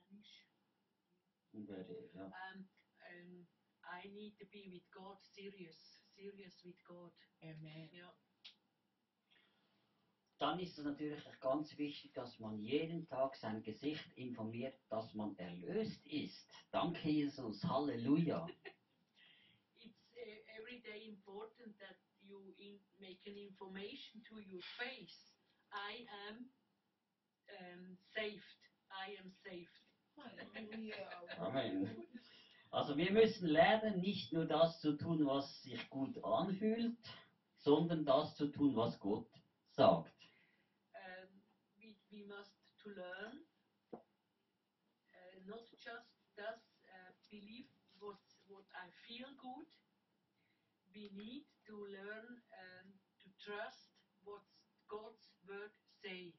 Danish. 0.10 0.48
Und 1.52 1.68
werde, 1.68 2.10
ja. 2.14 2.26
Um, 2.26 2.70
um, 3.12 3.48
I 3.84 4.08
need 4.10 4.38
to 4.40 4.46
be 4.46 4.70
with 4.72 4.90
God 4.92 5.20
serious, 5.24 6.04
serious 6.16 6.64
with 6.64 6.80
God. 6.86 7.14
Amen. 7.42 7.90
Ja. 7.92 8.14
Dann 10.40 10.60
ist 10.60 10.78
es 10.78 10.86
natürlich 10.86 11.24
ganz 11.40 11.76
wichtig, 11.78 12.14
dass 12.14 12.38
man 12.40 12.60
jeden 12.60 13.08
Tag 13.08 13.36
sein 13.38 13.64
Gesicht 13.64 14.06
informiert, 14.16 14.76
dass 14.90 15.14
man 15.16 15.36
erlöst 15.38 16.06
ist. 16.06 16.48
Danke, 16.72 17.10
Jesus. 17.10 17.64
Halleluja. 17.64 18.48
It's 19.80 19.96
uh, 20.16 20.60
every 20.60 20.80
day 20.82 21.08
important 21.08 21.78
that 21.80 21.98
you 22.22 22.54
in, 22.60 22.80
make 23.00 23.26
an 23.26 23.36
information 23.36 24.22
to 24.30 24.36
your 24.36 24.62
face. 24.78 25.34
I 25.74 26.06
am 26.28 26.46
um, 27.60 27.98
saved. 28.14 28.44
I 28.92 29.18
am 29.20 29.32
saved. 29.44 29.70
Hallelujah. 30.16 30.96
Amen. 31.40 32.08
Also 32.70 32.98
wir 32.98 33.12
müssen 33.12 33.48
lernen, 33.48 34.02
nicht 34.02 34.34
nur 34.34 34.46
das 34.46 34.80
zu 34.82 34.98
tun, 34.98 35.26
was 35.26 35.64
sich 35.64 35.90
gut 35.90 36.24
anfühlt, 36.24 36.98
sondern 37.58 38.06
das 38.06 38.36
zu 38.36 38.48
tun, 38.52 38.76
was 38.76 39.00
Gott 39.00 39.28
sagt. 39.72 40.17
We, 42.18 42.26
we 42.26 42.34
must 42.34 42.58
to 42.82 42.90
learn 42.98 43.46
uh, 43.94 45.38
not 45.46 45.70
just 45.78 46.10
does 46.34 46.66
uh, 46.90 47.14
believe 47.30 47.70
what 48.02 48.18
what 48.50 48.66
I 48.74 48.90
feel 49.06 49.30
good. 49.38 49.70
We 50.98 51.14
need 51.14 51.46
to 51.70 51.76
learn 51.78 52.42
um, 52.58 52.88
to 53.22 53.28
trust 53.38 53.94
what 54.26 54.42
God's 54.90 55.30
word 55.46 55.70
say. 56.02 56.34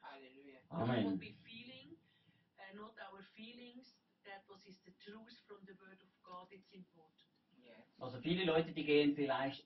Hallelujah. 0.00 0.64
Not 0.72 0.88
what 0.88 1.12
Amen. 1.12 1.20
we 1.20 1.36
feeling, 1.44 2.00
uh, 2.56 2.72
not 2.80 2.96
our 3.12 3.20
feelings. 3.36 4.00
That 4.24 4.48
was 4.48 4.64
is 4.64 4.80
the 4.88 4.96
truth 5.04 5.36
from 5.44 5.60
the 5.68 5.76
word 5.76 6.00
of 6.00 6.12
God. 6.24 6.48
It's 6.48 6.72
important. 6.72 7.28
Yes. 7.60 7.84
Also 8.00 8.16
viele 8.20 8.44
Leute, 8.48 8.72
die 8.72 8.84
gehen 8.84 9.14
vielleicht 9.14 9.60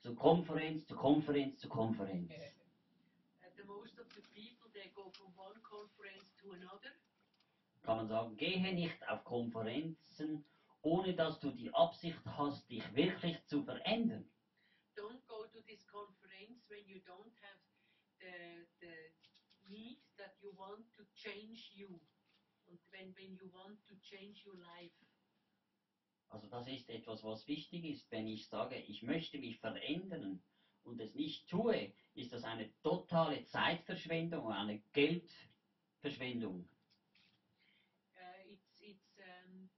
zur 0.00 0.16
Konferenz, 0.16 0.86
zur 0.86 0.96
Konferenz, 0.96 1.60
zur 1.60 1.68
Konferenz. 1.68 2.32
The 3.60 3.66
most 3.66 3.98
of 3.98 4.08
the 4.16 4.22
people 4.32 4.70
they 4.72 4.88
go 4.96 5.12
from 5.18 5.36
one 5.36 5.60
conference 5.60 6.32
to 6.40 6.52
another. 6.52 6.92
Kann 7.82 7.96
man 7.96 8.08
sagen, 8.08 8.36
gehe 8.36 8.72
nicht 8.72 9.06
auf 9.06 9.22
Konferenzen, 9.24 10.44
ohne 10.80 11.14
dass 11.14 11.38
du 11.40 11.50
die 11.50 11.72
Absicht 11.74 12.24
hast, 12.24 12.70
dich 12.70 12.84
wirklich 12.94 13.36
zu 13.44 13.62
verändern. 13.62 14.24
Don't 14.96 15.26
go 15.26 15.44
to 15.44 15.60
this 15.66 15.84
conference 15.86 16.64
when 16.68 16.86
you 16.86 17.00
don't 17.00 17.34
have 17.42 17.60
the, 18.20 18.66
the 18.80 18.94
need 19.68 20.00
that 20.16 20.40
you 20.40 20.52
want 20.56 20.90
to 20.94 21.04
change 21.14 21.70
you. 21.74 22.00
And 22.66 22.78
when, 22.92 23.14
when 23.14 23.34
you 23.34 23.50
want 23.52 23.78
to 23.88 23.94
change 24.00 24.46
your 24.46 24.56
life. 24.56 24.96
Also 26.30 26.46
das 26.48 26.66
ist 26.66 26.88
etwas, 26.88 27.22
was 27.24 27.46
wichtig 27.46 27.84
ist. 27.84 28.10
Wenn 28.10 28.26
ich 28.26 28.48
sage, 28.48 28.76
ich 28.76 29.02
möchte 29.02 29.38
mich 29.38 29.58
verändern 29.58 30.42
und 30.84 31.00
es 31.00 31.14
nicht 31.14 31.48
tue, 31.48 31.92
ist 32.14 32.32
das 32.32 32.44
eine 32.44 32.70
totale 32.82 33.44
Zeitverschwendung, 33.46 34.52
eine 34.52 34.80
Geldverschwendung. 34.92 36.68
Uh, 38.14 38.52
it's 38.52 38.74
it's 38.80 39.18
um, 39.18 39.68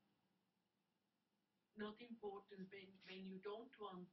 not 1.76 2.00
important 2.00 2.70
when, 2.70 2.88
when 3.06 3.26
you 3.26 3.38
don't 3.40 3.78
want 3.78 4.08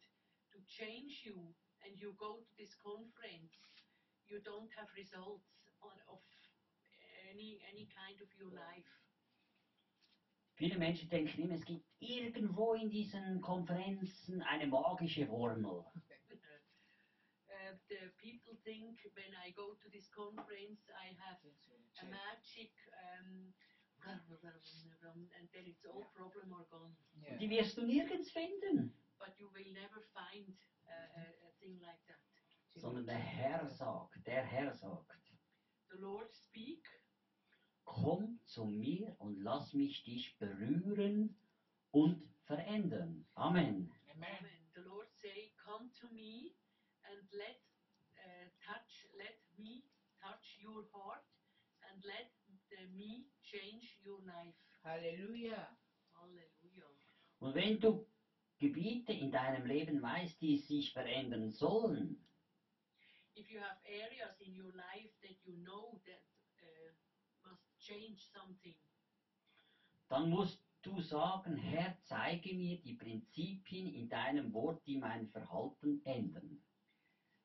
to 0.51 0.59
change 0.67 1.23
you 1.25 1.53
and 1.85 1.97
you 1.99 2.13
go 2.13 2.41
to 2.41 2.55
this 2.57 2.75
conference, 2.77 3.53
you 4.27 4.39
don't 4.41 4.71
have 4.75 4.89
results 4.95 5.47
on, 5.81 5.93
of 6.07 6.19
any 7.31 7.61
any 7.71 7.87
kind 7.87 8.19
of 8.21 8.27
your 8.37 8.51
life. 8.51 8.89
Viele 10.55 10.77
Menschen 10.77 11.07
denken 11.07 11.41
immer, 11.41 11.55
es 11.55 11.63
gibt 11.63 11.85
irgendwo 11.99 12.73
in 12.73 12.89
diesen 12.89 13.39
Konferenzen 13.39 14.41
eine 14.41 14.67
magische 14.67 15.25
Formel. 15.25 15.85
Uh, 17.70 17.78
the 17.86 18.09
people 18.17 18.57
think 18.65 18.97
when 19.13 19.30
I 19.45 19.53
go 19.53 19.78
to 19.78 19.88
this 19.93 20.09
conference, 20.09 20.82
I 20.89 21.13
have 21.22 21.38
a 22.01 22.05
magic, 22.09 22.74
um, 23.13 23.53
and 25.38 25.45
then 25.53 25.65
it's 25.70 25.86
all 25.86 26.09
problem 26.17 26.49
are 26.49 26.65
gone. 26.74 26.95
Yeah. 27.22 27.38
Die 27.38 27.49
wirst 27.49 27.78
du 27.78 27.86
nirgends 27.86 28.32
finden. 28.32 28.93
But 29.20 29.38
you 29.38 29.49
will 29.53 29.70
never 29.74 30.01
find 30.17 30.49
uh, 30.89 31.22
a, 31.22 31.26
a 31.45 31.51
thing 31.59 31.78
like 31.82 32.01
that. 32.07 32.17
Sondern 32.74 33.05
der 33.05 33.17
Herr 33.17 33.70
sagt, 33.70 34.26
der 34.26 34.43
Herr 34.43 34.74
sagt, 34.74 35.13
The 35.91 35.97
Lord 35.97 36.34
speak, 36.34 36.88
komm 37.84 38.39
zu 38.45 38.65
mir 38.65 39.15
und 39.20 39.43
lass 39.43 39.74
mich 39.74 40.03
dich 40.03 40.38
berühren 40.39 41.36
und 41.91 42.24
verändern. 42.45 43.28
Amen. 43.36 43.91
Amen. 44.09 44.28
Amen. 44.39 44.72
The 44.74 44.82
Lord 44.82 45.13
say, 45.13 45.51
come 45.63 45.91
to 45.99 46.07
me 46.13 46.55
and 47.30 47.39
let 47.39 47.57
uh, 48.25 48.47
touch, 48.65 49.05
let 49.17 49.38
me 49.57 49.84
touch 50.21 50.57
your 50.61 50.86
heart 50.93 51.23
and 51.89 52.03
let 52.05 52.30
the, 52.69 52.89
me 52.97 53.25
change 53.43 53.97
your 54.03 54.19
life. 54.25 54.57
Hallelujah. 54.84 55.67
Hallelujah. 56.13 56.89
Und 57.39 57.55
wenn 57.55 57.80
du 57.80 58.05
Gebiete 58.59 59.13
in 59.13 59.32
deinem 59.32 59.65
Leben 59.65 60.01
weißt, 60.01 60.41
die 60.41 60.57
sich 60.57 60.91
verändern 60.91 61.51
sollen, 61.51 62.17
If 63.36 63.49
you 63.49 63.61
have 63.61 63.80
areas 63.86 64.41
in 64.41 64.53
your 64.53 64.73
life 64.73 65.13
that 65.21 65.38
you 65.45 65.55
know 65.63 66.01
that 66.05 66.21
uh, 66.61 67.47
must 67.47 67.63
change 67.80 68.19
something, 68.34 68.75
dann 70.09 70.30
musst 70.30 70.61
du 70.82 70.99
sagen, 70.99 71.55
Herr, 71.55 71.95
zeige 72.01 72.53
mir 72.53 72.82
die 72.82 72.95
Prinzipien 72.95 73.93
in 73.93 74.09
deinem 74.09 74.53
Wort, 74.53 74.86
die 74.86 74.97
mein 74.97 75.30
Verhalten 75.30 76.01
ändern. 76.03 76.61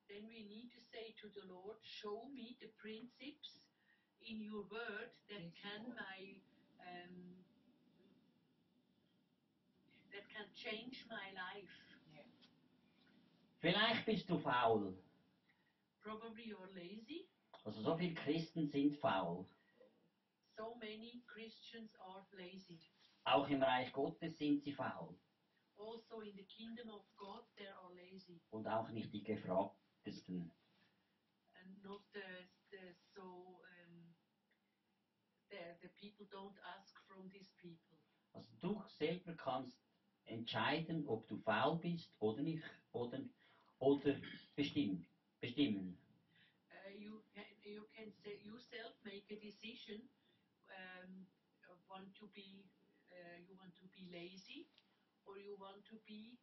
Then 0.08 0.26
we 0.28 0.44
need 0.44 0.70
to 0.72 0.80
say 0.92 1.14
to 1.20 1.28
the 1.32 1.44
Lord, 1.48 1.76
show 1.82 2.28
me 2.32 2.56
the 2.60 2.68
principles 2.80 3.60
in 4.24 4.40
your 4.40 4.64
word 4.72 5.10
that 5.28 5.44
can 5.60 5.92
my 5.92 6.18
um, 6.80 7.14
that 10.12 10.24
can 10.28 10.48
change 10.54 11.04
my 11.08 11.28
life. 11.34 11.72
Vielleicht 13.60 14.04
bist 14.04 14.28
du 14.28 14.38
faul. 14.38 14.92
Probably 16.02 16.44
you're 16.44 16.68
lazy. 16.74 17.26
Also 17.64 17.80
so 17.80 17.96
viele 17.96 18.14
Christen 18.14 18.68
sind 18.68 18.94
faul. 18.96 19.46
So 20.56 20.74
many 20.80 21.22
Christians 21.26 21.90
are 21.98 22.26
lazy. 22.36 22.78
Auch 23.24 23.48
im 23.48 23.62
Reich 23.62 23.90
Gottes 23.92 24.36
sind 24.36 24.62
sie 24.62 24.72
faul. 24.72 25.16
Also 25.78 26.20
in 26.20 26.36
the 26.36 26.44
kingdom 26.44 26.90
of 26.90 27.04
God, 27.16 27.44
they 27.56 27.66
are 27.66 27.94
lazy, 27.94 28.40
Und 28.50 28.68
auch 28.68 28.90
nicht 28.90 29.12
die 29.12 29.24
and 30.06 31.82
not 31.82 32.02
the, 32.12 32.46
the 32.70 32.92
so 33.14 33.22
um, 33.22 34.14
the 35.50 35.76
the 35.80 35.88
people 36.00 36.26
don't 36.30 36.58
ask 36.76 36.94
from 37.06 37.28
these 37.28 37.52
people. 37.56 37.96
Also 38.32 38.52
du 38.60 38.82
selber 38.88 39.34
kannst 39.34 39.78
entscheiden, 40.24 41.06
ob 41.06 41.26
du 41.26 41.36
faul 41.36 41.78
bist 41.78 42.14
oder 42.18 42.42
nicht. 42.42 42.62
Oder, 42.92 43.20
oder 43.78 44.20
bestimmen. 44.54 45.04
bestimmen. 45.40 45.96
Uh, 46.70 46.90
you 46.90 47.22
can 47.32 47.44
you 47.62 47.86
can 47.96 48.10
say 48.10 48.36
yourself 48.42 48.94
make 49.04 49.30
a 49.30 49.36
decision. 49.36 50.08
Um, 50.68 51.26
want 51.94 52.10
to 52.18 52.26
be 52.34 52.66
uh, 53.14 53.38
you 53.46 53.54
want 53.54 53.74
to 53.78 53.86
be 53.94 54.02
lazy, 54.10 54.66
or 55.22 55.38
you 55.38 55.54
want 55.54 55.84
to 55.86 55.94
be 56.06 56.34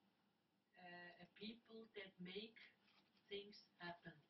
uh, 0.79 1.11
a 1.19 1.27
people 1.35 1.83
that 1.95 2.11
make 2.23 2.55
things 3.31 3.71
happen. 3.79 4.23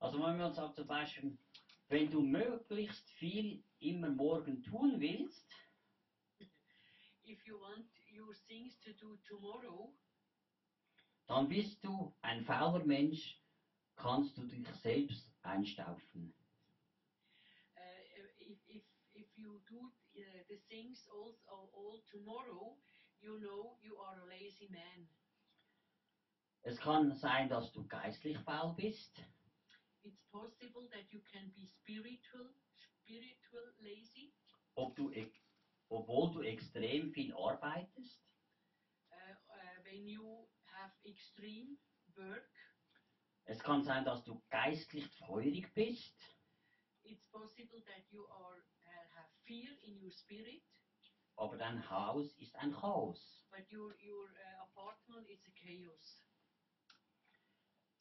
Also 0.00 0.22
wenn 0.22 0.38
man 0.38 0.52
sagt 0.54 0.76
zum 0.76 0.88
Beispiel, 0.88 1.38
wenn 1.88 2.10
du 2.10 2.22
möglichst 2.22 3.10
viel 3.12 3.64
immer 3.80 4.10
morgen 4.10 4.62
tun 4.62 5.00
willst, 5.00 5.54
If 7.24 7.46
you 7.46 7.58
want 7.60 7.88
your 8.10 8.34
things 8.48 8.78
to 8.80 8.92
do 8.94 9.16
tomorrow, 9.24 9.94
dann 11.28 11.48
bist 11.48 11.84
du 11.84 12.14
ein 12.22 12.42
fauler 12.42 12.84
Mensch, 12.84 13.42
kannst 13.96 14.38
du 14.38 14.44
dich 14.46 14.66
selbst 14.74 15.32
einstaufen. 15.42 16.34
uh, 17.76 18.02
if, 18.40 18.58
if 18.68 18.82
if 19.14 19.26
you 19.36 19.60
do 19.68 19.90
uh, 20.16 20.42
the 20.48 20.58
things 20.70 21.06
also 21.12 21.70
all 21.74 22.00
tomorrow, 22.10 22.76
you 23.20 23.38
know 23.40 23.76
you 23.80 23.96
are 23.98 24.20
a 24.20 24.28
lazy 24.28 24.68
man. 24.70 25.08
Es 26.66 26.78
kann 26.80 27.14
sein, 27.14 27.48
dass 27.48 27.70
du 27.72 27.86
geistlich 27.86 28.36
faul 28.40 28.74
bist, 28.74 29.22
It's 30.02 30.20
possible 30.32 30.88
that 30.90 31.12
you 31.12 31.20
can 31.32 31.52
be 31.54 31.64
spiritual, 31.64 32.52
spiritual 32.74 33.72
lazy. 33.78 34.32
ob 34.74 34.96
du, 34.96 35.12
obwohl 35.88 36.32
du 36.32 36.42
extrem 36.42 37.12
viel 37.12 37.32
arbeitest. 37.36 38.20
uh, 39.12 39.14
uh, 39.48 39.84
when 39.84 40.08
you 40.08 40.48
have 40.66 40.92
extreme 41.04 41.76
work, 42.16 42.50
Es 43.44 43.60
kann 43.60 43.84
sein, 43.84 44.04
dass 44.04 44.24
du 44.24 44.42
geistlich 44.50 45.06
feurig 45.18 45.72
bist, 45.72 46.20
it's 47.04 47.24
possible 47.30 47.80
that 47.84 48.10
you 48.10 48.26
are 48.28 48.58
uh, 48.86 49.14
have 49.14 49.28
fear 49.44 49.70
in 49.84 50.02
your 50.02 50.10
spirit, 50.10 50.64
aber 51.36 51.56
dein 51.56 51.88
Haus 51.88 52.36
ist 52.38 52.56
ein 52.56 52.72
Chaos. 52.72 53.46
but 53.52 53.70
your 53.72 53.94
your 54.02 54.28
uh, 54.30 54.62
apartment 54.64 55.28
is 55.28 55.46
a 55.46 55.50
chaos. 55.52 56.25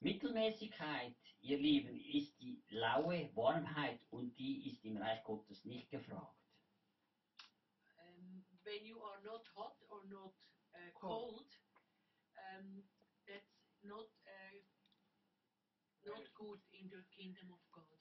Mittelmäßigkeit, 0.05 1.15
ihr 1.41 1.57
Lieben, 1.57 1.99
ist 1.99 2.39
die 2.39 2.61
laue 2.69 3.35
Warmheit 3.35 3.99
und 4.11 4.37
die 4.37 4.69
ist 4.69 4.85
im 4.85 4.97
Reich 4.97 5.23
Gottes 5.23 5.65
nicht 5.65 5.89
gefragt. 5.89 6.37
Um, 7.97 8.45
when 8.63 8.85
you 8.85 9.01
are 9.01 9.19
not 9.23 9.41
hot 9.55 9.75
or 9.89 10.05
not 10.05 10.35
uh, 10.75 10.99
Cold. 10.99 11.47
um, 12.53 12.83
that's 13.27 13.57
not 13.83 14.05
uh, 14.29 14.61
not 16.05 16.23
good 16.35 16.59
in 16.71 16.87
the 16.91 17.01
kingdom 17.09 17.49
of 17.49 17.63
God. 17.71 17.97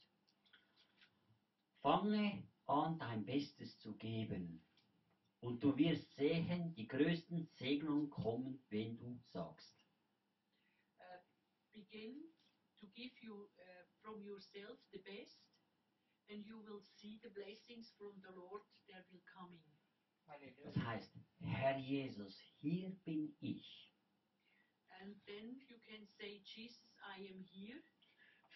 Fange 1.80 2.42
an, 2.66 2.98
dein 2.98 3.24
Bestes 3.24 3.78
zu 3.78 3.94
geben. 3.96 4.60
Und 5.40 5.64
du 5.64 5.74
wirst 5.78 6.14
sehen, 6.16 6.74
die 6.74 6.86
größten 6.86 7.48
Segnungen 7.58 8.10
kommen, 8.10 8.62
wenn 8.68 8.98
du 8.98 9.18
sagst. 9.32 9.83
Begin 11.74 12.14
to 12.80 12.86
give 12.94 13.12
you 13.22 13.50
uh, 13.58 13.84
from 14.02 14.22
yourself 14.22 14.78
the 14.92 14.98
best, 15.02 15.42
and 16.30 16.44
you 16.46 16.58
will 16.62 16.82
see 16.98 17.18
the 17.22 17.30
blessings 17.30 17.90
from 17.98 18.14
the 18.22 18.30
Lord 18.34 18.62
that 18.88 19.04
will 19.10 19.22
coming. 19.26 19.62
Das 20.26 20.74
Hallelujah. 20.76 20.86
heißt, 20.86 21.12
Herr 21.40 21.78
Jesus, 21.78 22.38
hier 22.60 22.90
bin 23.04 23.34
ich. 23.40 23.92
And 25.00 25.16
then 25.26 25.60
you 25.68 25.76
can 25.86 26.06
say, 26.06 26.40
Jesus, 26.44 26.96
I 27.02 27.28
am 27.28 27.42
here, 27.52 27.80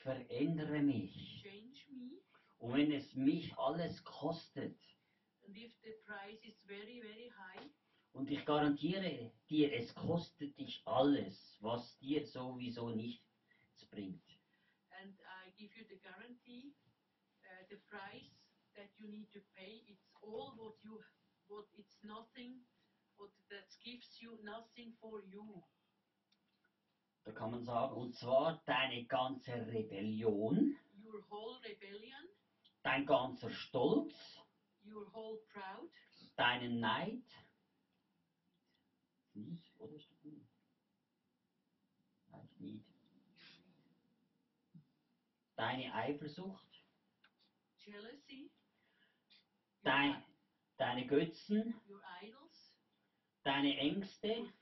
Verändere 0.02 0.80
mich. 0.80 1.42
change 1.42 1.86
me. 1.90 2.20
Und 2.58 2.74
wenn 2.74 2.92
es 2.92 3.14
mich 3.14 3.56
alles 3.58 4.02
kostet, 4.04 4.78
And 5.46 5.56
if 5.56 5.72
the 5.82 5.92
price 6.06 6.42
is 6.44 6.62
very, 6.66 7.00
very 7.00 7.28
high, 7.30 7.70
und 8.18 8.30
ich 8.30 8.44
garantiere 8.44 9.30
dir, 9.48 9.72
es 9.72 9.94
kostet 9.94 10.58
dich 10.58 10.82
alles, 10.84 11.56
was 11.60 11.96
dir 11.98 12.26
sowieso 12.26 12.90
nichts 12.90 13.86
bringt. 13.90 14.28
and 15.00 15.14
I 15.22 15.50
give 15.56 15.70
you 15.78 15.84
the 15.88 16.00
guarantee, 16.02 16.74
uh, 17.46 17.62
the 17.70 17.78
price 17.86 18.34
that 18.74 18.90
you 18.98 19.06
need 19.08 19.30
to 19.32 19.40
pay, 19.54 19.86
it's 19.86 20.10
all 20.22 20.52
what 20.58 20.74
you, 20.82 20.98
what 21.46 21.66
it's 21.78 21.96
nothing, 22.02 22.58
what 23.16 23.30
that 23.50 23.70
gives 23.84 24.08
you 24.18 24.34
nothing 24.42 24.90
for 25.00 25.22
you. 25.30 25.62
Da 27.24 27.32
kann 27.32 27.50
man 27.50 27.64
sagen, 27.64 27.94
und 27.94 28.14
zwar 28.16 28.60
deine 28.66 29.04
ganze 29.04 29.52
Rebellion, 29.52 30.76
your 31.04 31.22
whole 31.30 31.56
rebellion, 31.62 32.24
dein 32.82 33.06
ganzer 33.06 33.50
Stolz, 33.50 34.14
your 34.84 35.06
whole 35.12 35.38
proud, 35.52 35.90
deinen 36.36 36.80
Neid. 36.80 37.22
Nicht, 39.34 39.80
oder? 39.80 39.98
Steht 39.98 40.24
nicht. 40.24 40.46
Nicht. 42.58 42.84
Deine 45.56 45.94
Eifersucht, 45.94 46.84
jealousy, 47.78 48.50
dein, 49.82 50.22
deine 50.76 51.06
Götzen, 51.06 51.74
deine 53.42 53.76
Ängste, 53.78 54.52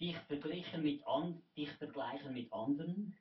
dich 0.00 0.16
vergleichen 0.26 0.82
mit, 0.82 1.06
an, 1.06 1.42
dich 1.56 1.70
vergleichen 1.72 2.34
mit 2.34 2.52
anderen, 2.52 3.16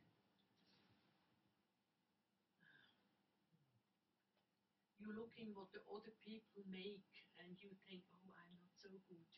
you 5.02 5.10
looking 5.18 5.50
what 5.58 5.66
the 5.74 5.82
other 5.90 6.14
people 6.22 6.62
make 6.70 7.02
and 7.42 7.58
you 7.60 7.70
think, 7.90 8.06
oh, 8.14 8.30
I'm 8.38 8.54
not 8.54 8.70
so 8.78 8.90
good. 9.10 9.31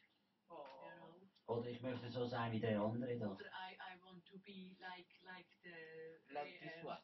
You 0.81 0.91
know. 0.99 1.27
oder 1.47 1.67
ich 1.67 1.81
möchte 1.81 2.09
so 2.09 2.25
sein 2.25 2.51
wie 2.51 2.59
der 2.59 2.79
andere 2.79 3.15
da. 3.17 3.27
Or 3.27 3.37
I, 3.53 3.73
I 3.79 3.95
want 4.01 4.23
to 4.25 4.37
be 4.45 4.75
like 4.79 5.07
like 5.23 5.47
the 5.63 5.75
Like 6.33 6.59
the, 6.59 6.65
this 6.65 6.73
um, 6.81 6.85
one. 6.87 6.97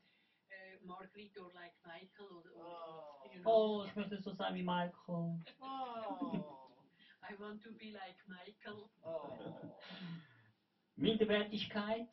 uh, 0.52 0.76
Margaret 0.86 1.38
or 1.38 1.50
like 1.54 1.74
Michael 1.86 2.44
or, 2.54 2.64
or 2.64 2.66
Oh. 2.66 3.30
you 3.32 3.40
know. 3.40 3.52
Oh, 3.52 3.84
ich 3.86 3.96
möchte 3.96 4.18
so 4.20 4.32
sein 4.32 4.54
wie 4.54 4.64
Michael. 4.64 5.40
Oh. 5.62 6.70
I 7.30 7.34
want 7.36 7.62
to 7.62 7.72
be 7.74 7.92
like 7.92 8.18
Michael. 8.28 8.90
Oh. 9.04 9.76
Minderwertigkeit, 10.96 12.08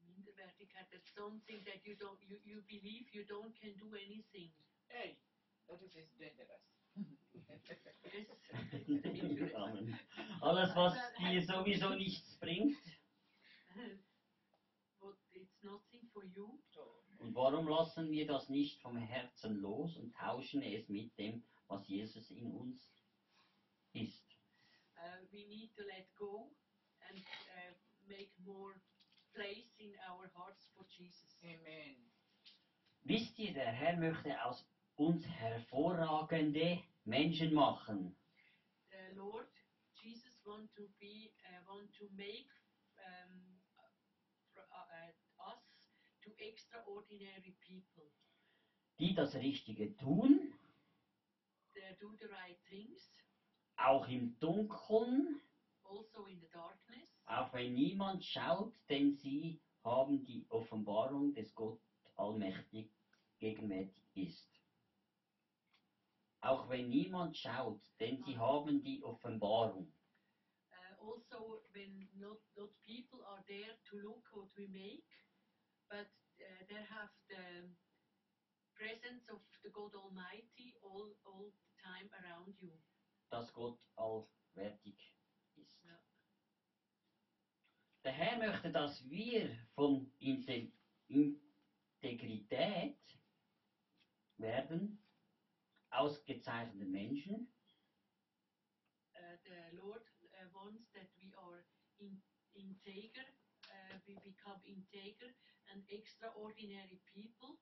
Minderwertigkeit. 0.00 0.86
That's 0.90 1.12
something 1.14 1.62
that 1.64 1.84
you 1.84 1.94
don't 1.94 2.20
you, 2.20 2.38
you 2.44 2.60
believe 2.68 3.04
you 3.12 3.22
don't 3.24 3.54
can 3.54 3.74
do 3.76 3.94
anything. 3.94 4.50
Hey, 4.88 5.18
that 5.68 5.82
is 5.82 5.92
dangerous. 5.92 6.62
Amen. 9.56 9.98
Alles, 10.42 10.74
was 10.76 10.94
dir 11.18 11.42
sowieso 11.42 11.94
nichts 11.94 12.36
bringt. 12.38 12.76
but 15.00 15.16
it's 15.32 15.62
nothing 15.62 16.08
for 16.12 16.24
you. 16.24 16.58
So, 16.72 17.02
Und 17.18 17.34
warum 17.34 17.68
lassen 17.68 18.10
wir 18.10 18.26
das 18.26 18.48
nicht 18.48 18.80
vom 18.80 18.96
Herzen 18.96 19.56
los 19.60 19.96
und 19.96 20.14
tauschen 20.14 20.62
es 20.62 20.88
mit 20.88 21.16
dem, 21.18 21.42
was 21.68 21.86
Jesus 21.88 22.30
in 22.30 22.52
uns 22.52 22.80
ist? 23.92 24.24
Uh, 24.96 25.26
we 25.30 25.44
need 25.46 25.74
to 25.76 25.82
let 25.84 26.06
go 26.16 26.50
and 27.08 27.18
uh, 27.18 27.74
make 28.08 28.30
more 28.44 28.74
place 29.34 29.70
in 29.78 29.92
our 30.10 30.28
hearts 30.34 30.66
for 30.74 30.84
Jesus. 30.88 31.36
Amen. 31.42 31.96
Wisst 33.04 33.38
ihr, 33.38 33.52
der 33.52 33.70
Herr 33.70 33.96
möchte 33.96 34.42
aus 34.44 34.66
uns 34.96 35.24
hervorragende 35.26 36.82
Menschen 37.04 37.54
machen. 37.54 38.16
uh, 38.92 39.16
Lord 39.16 39.48
Jesus 40.02 40.40
want 40.44 40.72
to 40.74 40.82
be 40.98 41.30
uh, 41.44 41.68
want 41.68 41.92
to 41.98 42.08
make 42.16 42.48
um, 42.98 43.60
uh, 44.56 44.74
uh, 44.74 45.52
us 45.52 45.62
to 46.22 46.30
extraordinary 46.38 47.54
people. 47.60 48.10
die 48.98 49.14
das 49.14 49.34
Richtige 49.34 49.94
tun, 49.96 50.52
They 51.74 51.94
do 52.00 52.16
the 52.18 52.26
right 52.26 52.58
things, 52.70 53.12
auch 53.76 54.08
im 54.08 54.38
Dunkeln, 54.40 55.40
also 55.84 56.24
in 56.26 56.40
the 56.40 56.48
darkness. 56.50 57.06
auch 57.26 57.52
wenn 57.52 57.74
niemand 57.74 58.24
schaut, 58.24 58.72
denn 58.88 59.12
sie 59.12 59.60
haben 59.84 60.24
die 60.24 60.46
Offenbarung 60.48 61.34
des 61.34 61.54
Gott 61.54 61.80
allmächtig 62.16 62.90
gegenwärtig 63.38 64.02
ist. 64.14 64.55
Auch 66.46 66.68
wenn 66.68 66.88
niemand 66.88 67.36
schaut, 67.36 67.80
denn 67.98 68.22
sie 68.22 68.36
haben 68.38 68.82
die 68.82 69.02
Offenbarung. 69.02 69.92
Uh, 70.70 71.10
also, 71.10 71.62
when 71.72 72.08
not 72.14 72.40
not 72.56 72.70
people 72.84 73.24
are 73.26 73.42
there 73.48 73.76
to 73.90 73.96
look 73.98 74.24
what 74.32 74.48
we 74.56 74.68
make, 74.68 75.04
but 75.88 76.06
uh, 76.40 76.64
they 76.68 76.82
have 76.84 77.10
the 77.28 77.68
presence 78.74 79.28
of 79.30 79.40
the 79.62 79.70
God 79.70 79.94
Almighty 79.94 80.74
all 80.82 81.16
all 81.24 81.50
the 81.50 81.82
time 81.82 82.08
around 82.22 82.56
you. 82.60 82.72
dass 83.30 83.52
Gott 83.52 83.80
allwärtig 83.96 85.14
ist. 85.56 85.82
Ja. 85.84 85.98
Der 88.04 88.12
Herr 88.12 88.38
möchte, 88.38 88.70
dass 88.70 89.08
wir 89.08 89.50
von 89.74 90.12
Inte- 90.20 90.72
Integrität 91.08 93.00
werden, 94.38 95.02
ausgezeichnete 95.98 96.86
Menschen, 96.86 97.52
uh, 99.14 99.36
the 99.44 99.76
Lord 99.76 100.02
uh, 100.34 100.52
wants 100.52 100.90
that 100.92 101.08
we 101.16 101.32
are 101.36 101.64
in, 101.98 102.22
integer, 102.54 103.26
uh, 103.68 103.98
we 104.06 104.14
become 104.24 104.60
integer 104.64 105.32
and 105.72 105.84
extraordinary 105.88 107.00
people, 107.12 107.58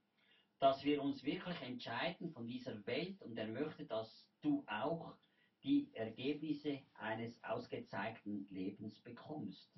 dass 0.58 0.82
wir 0.84 1.02
uns 1.02 1.22
wirklich 1.24 1.60
entscheiden 1.62 2.30
von 2.30 2.46
dieser 2.46 2.84
Welt 2.86 3.20
und 3.22 3.36
er 3.36 3.48
möchte, 3.48 3.86
dass 3.86 4.26
du 4.40 4.64
auch 4.66 5.16
die 5.62 5.92
Ergebnisse 5.94 6.80
eines 6.94 7.42
ausgezeichneten 7.42 8.46
Lebens 8.50 9.00
bekommst. 9.02 9.72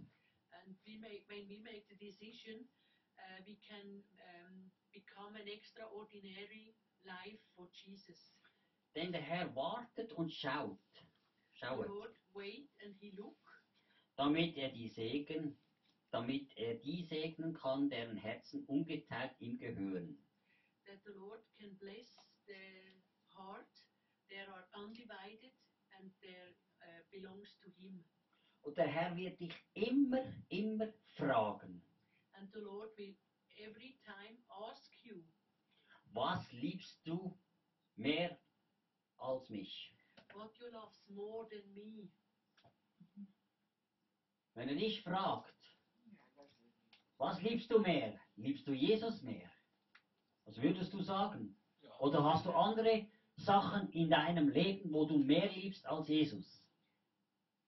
and 0.67 0.75
we 0.83 0.99
make, 0.99 1.23
when 1.31 1.47
we 1.47 1.63
make 1.63 1.87
the 1.87 1.99
decision, 2.03 2.67
uh, 3.23 3.39
we 3.47 3.55
can 3.63 4.03
um, 4.35 4.67
become 4.91 5.39
an 5.39 5.47
extraordinary 5.47 6.75
life 7.07 7.39
for 7.55 7.71
Jesus. 7.71 8.36
Denn 8.97 9.13
der 9.13 9.21
Herr 9.21 9.55
wartet 9.55 10.13
und 10.15 10.33
schaut, 10.33 10.79
schaut, 11.53 11.87
damit 14.17 14.57
er 14.57 14.71
die 14.71 14.89
Segen, 14.89 15.57
damit 16.11 16.57
er 16.57 16.75
die 16.75 17.03
segnen 17.05 17.53
kann, 17.53 17.91
deren 17.91 18.17
Herzen 18.17 18.65
ungeteilt 18.65 19.39
ihm 19.39 19.59
gehören. 19.59 20.19
that 20.87 21.03
the 21.05 21.13
Lord 21.19 21.43
can 21.59 21.75
bless 21.83 22.07
the 22.47 22.63
heart, 23.35 23.69
they 24.31 24.39
are 24.39 24.65
undivided 24.83 25.53
and 25.99 26.11
they 26.23 26.39
uh, 26.83 27.03
belongs 27.11 27.51
to 27.63 27.69
Him. 27.83 28.05
Und 28.63 28.77
der 28.77 28.89
Herr 28.89 29.17
wird 29.17 29.39
dich 29.39 29.55
immer, 29.75 30.25
immer 30.49 30.89
fragen, 31.17 31.83
And 32.33 32.51
the 32.53 32.61
Lord 32.61 32.91
will 32.97 33.15
every 33.59 33.99
time 34.05 34.39
ask 34.49 34.91
you, 35.05 35.23
was 36.13 36.51
liebst 36.53 37.01
du 37.05 37.37
mehr 37.97 38.39
als 39.19 39.49
mich? 39.49 39.97
what 40.37 40.53
you 40.61 40.71
loves 40.71 41.03
more 41.09 41.47
than 41.49 41.65
me. 41.75 42.09
Wenn 44.55 44.69
er 44.69 44.75
dich 44.75 45.03
fragt, 45.03 45.53
was 47.19 47.41
liebst 47.43 47.71
du 47.71 47.79
mehr? 47.79 48.19
Liebst 48.37 48.67
du 48.67 48.73
Jesus 48.73 49.23
mehr? 49.23 49.51
Was 50.45 50.61
würdest 50.61 50.93
du 50.93 51.03
sagen? 51.03 51.57
Oder 51.99 52.23
hast 52.23 52.45
du 52.47 52.53
andere 52.53 53.07
Sachen 53.37 53.91
in 53.91 54.11
deinem 54.11 54.49
Leben, 54.49 54.93
wo 54.93 55.07
du 55.07 55.19
mehr 55.19 55.51
liebst 55.53 55.87
als 55.87 56.09
Jesus? 56.09 56.63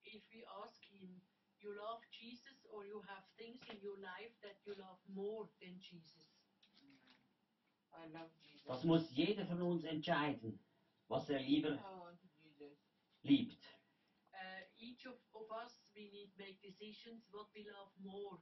If 0.03 0.23
we 0.31 0.47
ask 0.47 0.83
him, 0.85 1.21
you 1.59 1.71
love 1.73 2.03
Jesus 2.11 2.65
or 2.71 2.85
you 2.85 3.01
have 3.03 3.23
things 3.37 3.61
in 3.69 3.79
your 3.83 3.97
life 3.97 4.33
that 4.41 4.57
you 4.65 4.73
love 4.75 4.99
more 5.07 5.49
than 5.59 5.79
Jesus? 5.79 6.29
I 7.91 8.07
love 8.11 8.31
Jesus. 8.41 8.67
Das 8.67 8.83
muss 8.83 9.11
jeder 9.11 9.45
von 9.47 9.61
uns 9.61 9.83
entscheiden, 9.83 10.59
was 11.09 11.29
er 11.29 11.39
lieber 11.39 11.75
liebt. 13.21 13.63
Uh, 14.31 14.63
each 14.77 15.05
of, 15.07 15.17
of 15.33 15.49
us, 15.65 15.73
we 15.95 16.09
need 16.11 16.31
make 16.37 16.61
decisions 16.61 17.25
what 17.31 17.47
we 17.55 17.65
love 17.65 17.91
more. 17.97 18.37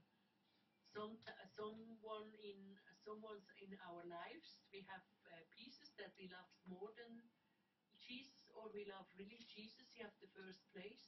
Some, 0.94 1.18
someone 1.56 2.30
in 2.44 2.78
someone's 3.06 3.48
in 3.64 3.72
our 3.88 4.04
lives, 4.06 4.60
we 4.72 4.84
have 4.92 5.04
uh, 5.32 5.40
pieces 5.56 5.90
that 5.98 6.12
we 6.20 6.28
love 6.28 6.52
more 6.66 6.92
than 7.00 7.24
Jesus, 7.98 8.52
or 8.54 8.70
we 8.74 8.86
love 8.86 9.08
really 9.18 9.48
Jesus. 9.48 9.88
You 9.96 10.04
have 10.04 10.18
the 10.20 10.32
first 10.36 10.62
place. 10.74 11.08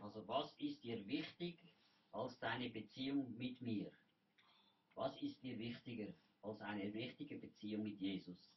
Also 0.00 0.22
was 0.28 0.54
ist 0.58 0.82
dir 0.84 1.04
wichtig 1.06 1.58
als 2.12 2.38
deine 2.38 2.70
Beziehung 2.70 3.36
mit 3.36 3.60
mir? 3.60 3.90
Was 4.94 5.20
ist 5.22 5.42
dir 5.42 5.58
wichtiger 5.58 6.14
als 6.42 6.60
eine 6.60 6.94
richtige 6.94 7.38
Beziehung 7.38 7.82
mit 7.82 7.98
Jesus? 7.98 8.52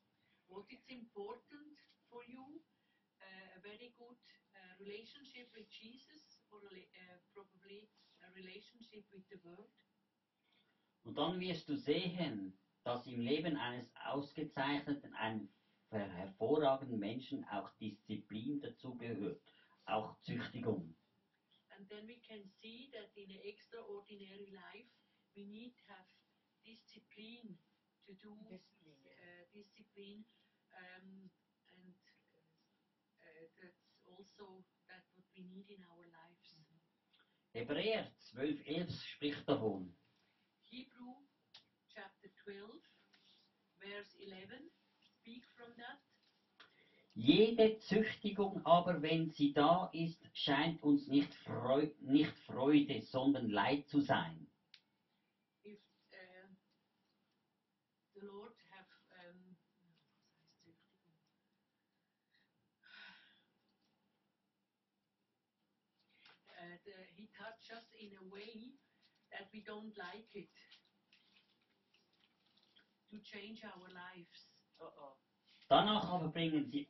What 0.48 0.70
is 0.70 0.86
important 0.88 1.82
for 2.12 2.22
you? 2.28 2.44
Uh, 3.24 3.58
a 3.58 3.60
very 3.64 3.96
good 3.96 4.20
uh, 4.54 4.74
relationship 4.84 5.48
with 5.56 5.66
Jesus, 5.72 6.44
or 6.52 6.60
uh, 6.68 7.18
probably 7.32 7.88
a 8.22 8.30
relationship 8.36 9.08
with 9.16 9.24
the 9.32 9.40
world. 9.48 9.72
Und 11.04 11.18
dann 11.18 11.40
wirst 11.40 11.68
du 11.68 11.76
sehen, 11.76 12.54
dass 12.84 13.08
im 13.08 13.22
Leben 13.22 13.58
eines 13.58 13.90
Ausgezeichneten 14.06 15.14
ein 15.16 15.50
her 15.90 16.10
hervorragenden 16.14 17.00
Menschen 17.00 17.44
auch 17.50 17.70
Disziplin 17.78 18.62
dazu 18.62 18.96
gehört, 18.96 19.42
auch 19.86 20.20
Züchtigung. 20.22 20.96
And 21.78 21.90
then 21.90 22.08
we 22.08 22.20
can 22.20 22.46
see 22.62 22.92
that 22.94 23.10
in 23.16 23.30
an 23.32 23.42
extraordinary 23.44 24.52
life, 24.52 24.90
we 25.36 25.44
need 25.46 25.76
to 25.76 25.94
have 25.94 26.08
discipline 26.64 27.58
to 28.06 28.14
do 28.14 28.36
Discipline, 28.50 29.02
uh, 29.10 29.44
discipline, 29.54 30.26
um, 30.72 31.30
that's 33.60 33.86
also 34.06 34.64
that 34.88 35.04
what 35.16 35.26
we 35.36 35.44
need 35.44 35.70
in 35.70 35.84
our 35.86 36.06
lives. 36.06 36.56
Hebräer 37.54 38.12
12,11 38.34 38.92
spricht 39.16 39.48
davon. 39.48 39.94
Hebrew 40.70 41.16
chapter 41.94 42.30
12, 42.46 42.80
verse 43.80 44.16
11, 44.22 44.72
speak 45.22 45.44
from 45.58 45.76
that. 45.76 46.00
Jede 47.14 47.78
Züchtigung 47.80 48.66
aber, 48.66 49.02
wenn 49.02 49.30
sie 49.32 49.52
da 49.52 49.90
ist, 49.94 50.18
scheint 50.34 50.82
uns 50.82 51.08
nicht, 51.08 51.34
Freu 51.36 51.90
nicht 52.00 52.32
Freude, 52.46 53.02
sondern 53.02 53.50
Leid 53.50 53.86
zu 53.90 54.00
sein. 54.00 54.48
If 55.64 55.78
uh, 56.14 56.48
the 58.14 58.26
Lord 58.26 58.56
have 58.70 58.88
um, 59.28 59.58
was 60.64 60.74
heißt 60.74 60.94
Züchtigung? 60.94 61.20
Uh, 66.48 66.78
the, 66.86 66.94
he 67.16 67.28
touched 67.38 67.72
us 67.72 67.91
in 68.02 68.12
a 68.18 68.24
way 68.34 68.74
that 69.32 69.48
we 69.54 69.64
don't 69.64 69.96
like 69.98 70.36
it 70.36 70.50
to 73.10 73.18
change 73.24 73.64
our 73.64 73.88
lives. 73.94 74.40
Uh-oh. 74.80 75.18
Danach 75.70 76.10
aber 76.10 76.30
bringen 76.30 76.70
sie, 76.72 76.88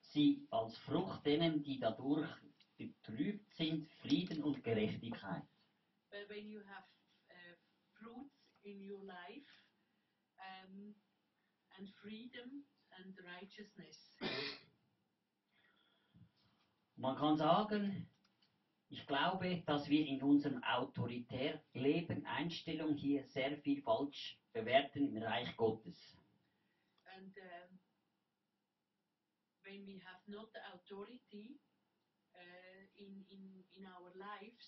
sie 0.00 0.46
als 0.50 0.76
Frucht 0.78 1.24
denen, 1.24 1.62
die 1.62 1.78
dadurch 1.78 2.28
betrübt 2.76 3.52
sind, 3.56 3.88
Frieden 4.02 4.42
und 4.42 4.62
Gerechtigkeit. 4.64 5.44
But 6.10 6.28
when 6.28 6.48
you 6.48 6.60
have 6.60 6.84
uh, 7.30 7.54
fruits 7.98 8.34
in 8.62 8.80
your 8.80 9.04
life 9.04 9.52
um, 10.40 10.94
and 11.76 11.88
freedom 12.00 12.64
and 12.98 13.14
righteousness, 13.36 14.16
Man 16.96 17.14
kann 17.16 17.36
sagen, 17.36 18.10
ich 18.90 19.06
glaube, 19.06 19.62
dass 19.66 19.88
wir 19.88 20.06
in 20.06 20.22
unserem 20.22 20.62
autoritär 20.64 21.62
Leben 21.72 22.24
Einstellung 22.26 22.94
hier 22.94 23.24
sehr 23.24 23.58
viel 23.58 23.82
falsch 23.82 24.38
bewerten 24.52 25.14
im 25.14 25.22
Reich 25.22 25.56
Gottes. 25.56 26.18
and 27.18 27.34
um, 27.34 27.68
when 29.66 29.82
we 29.86 29.98
have 30.06 30.22
not 30.30 30.48
the 30.54 30.62
authority 30.74 31.58
uh, 32.38 32.82
in, 32.96 33.26
in, 33.28 33.42
in 33.74 33.84
our 33.90 34.10
lives, 34.14 34.66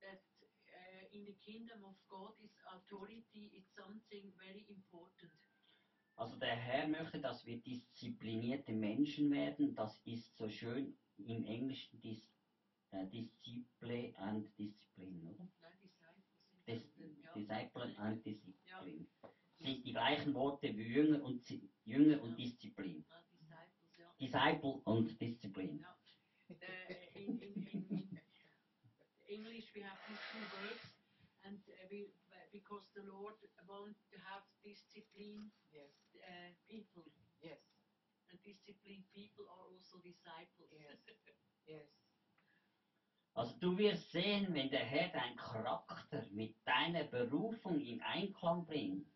that 0.00 0.24
uh, 0.72 1.04
in 1.12 1.28
the 1.28 1.36
kingdom 1.44 1.84
of 1.84 1.96
God 2.08 2.32
is 2.40 2.52
authority 2.72 3.52
is 3.52 3.64
something 3.76 4.32
very 4.40 4.64
important. 4.68 5.36
Also 6.16 6.36
der 6.36 6.56
Herr 6.56 6.88
möchte, 6.88 7.20
dass 7.20 7.44
wir 7.46 7.58
disziplinierte 7.58 8.72
Menschen 8.72 9.30
werden. 9.30 9.74
Das 9.74 9.98
ist 10.04 10.36
so 10.36 10.48
schön 10.48 10.94
im 11.16 11.44
Englischen 11.44 12.00
Dis, 12.02 12.31
äh, 12.92 13.06
Disziple 13.06 14.14
and 14.16 14.48
discipline, 14.58 15.22
oder? 15.28 15.48
Nein, 15.60 15.78
disciples. 15.80 16.64
Dis, 16.66 16.92
ja. 17.24 17.32
Disciple 17.34 17.94
and 17.98 18.24
Disziplin. 18.24 19.06
Sind 19.58 19.84
die 19.84 19.92
gleichen 19.92 20.34
Worte 20.34 20.76
wie 20.76 20.82
Jünger 20.94 21.22
und, 21.22 21.44
Zi- 21.44 21.68
Jünger 21.84 22.20
und 22.22 22.38
Disziplin. 22.38 23.04
Ah, 23.08 23.20
disciples, 23.30 23.96
ja. 23.96 24.12
Disciple 24.18 24.80
und 24.84 25.20
Disziplin. 25.20 25.78
Ja. 25.80 25.96
Uh, 26.50 26.94
in, 27.14 27.38
in, 27.40 27.52
in 27.70 28.18
English, 29.28 29.72
we 29.74 29.80
have 29.80 29.98
these 30.06 30.20
two 30.30 30.44
words, 30.60 30.94
and 31.44 31.58
uh, 31.68 31.86
we, 31.90 32.10
because 32.52 32.90
the 32.94 33.02
Lord 33.02 33.34
wants 33.66 34.04
to 34.12 34.18
have 34.18 34.42
disciplined 34.62 35.50
Yes, 35.72 35.94
uh, 36.28 36.52
people, 36.68 37.04
yes, 37.40 37.62
and 38.30 38.38
disciplined 38.42 39.04
people 39.14 39.44
are 39.48 39.64
also 39.72 39.98
disciples. 40.04 40.68
Yes. 40.76 41.00
Also 43.34 43.56
du 43.58 43.78
wirst 43.78 44.10
sehen, 44.10 44.52
wenn 44.54 44.70
der 44.70 44.84
Herr 44.84 45.08
deinen 45.08 45.36
Charakter 45.36 46.26
mit 46.32 46.54
deiner 46.66 47.04
Berufung 47.04 47.80
in 47.80 48.02
Einklang 48.02 48.66
bringen, 48.66 49.10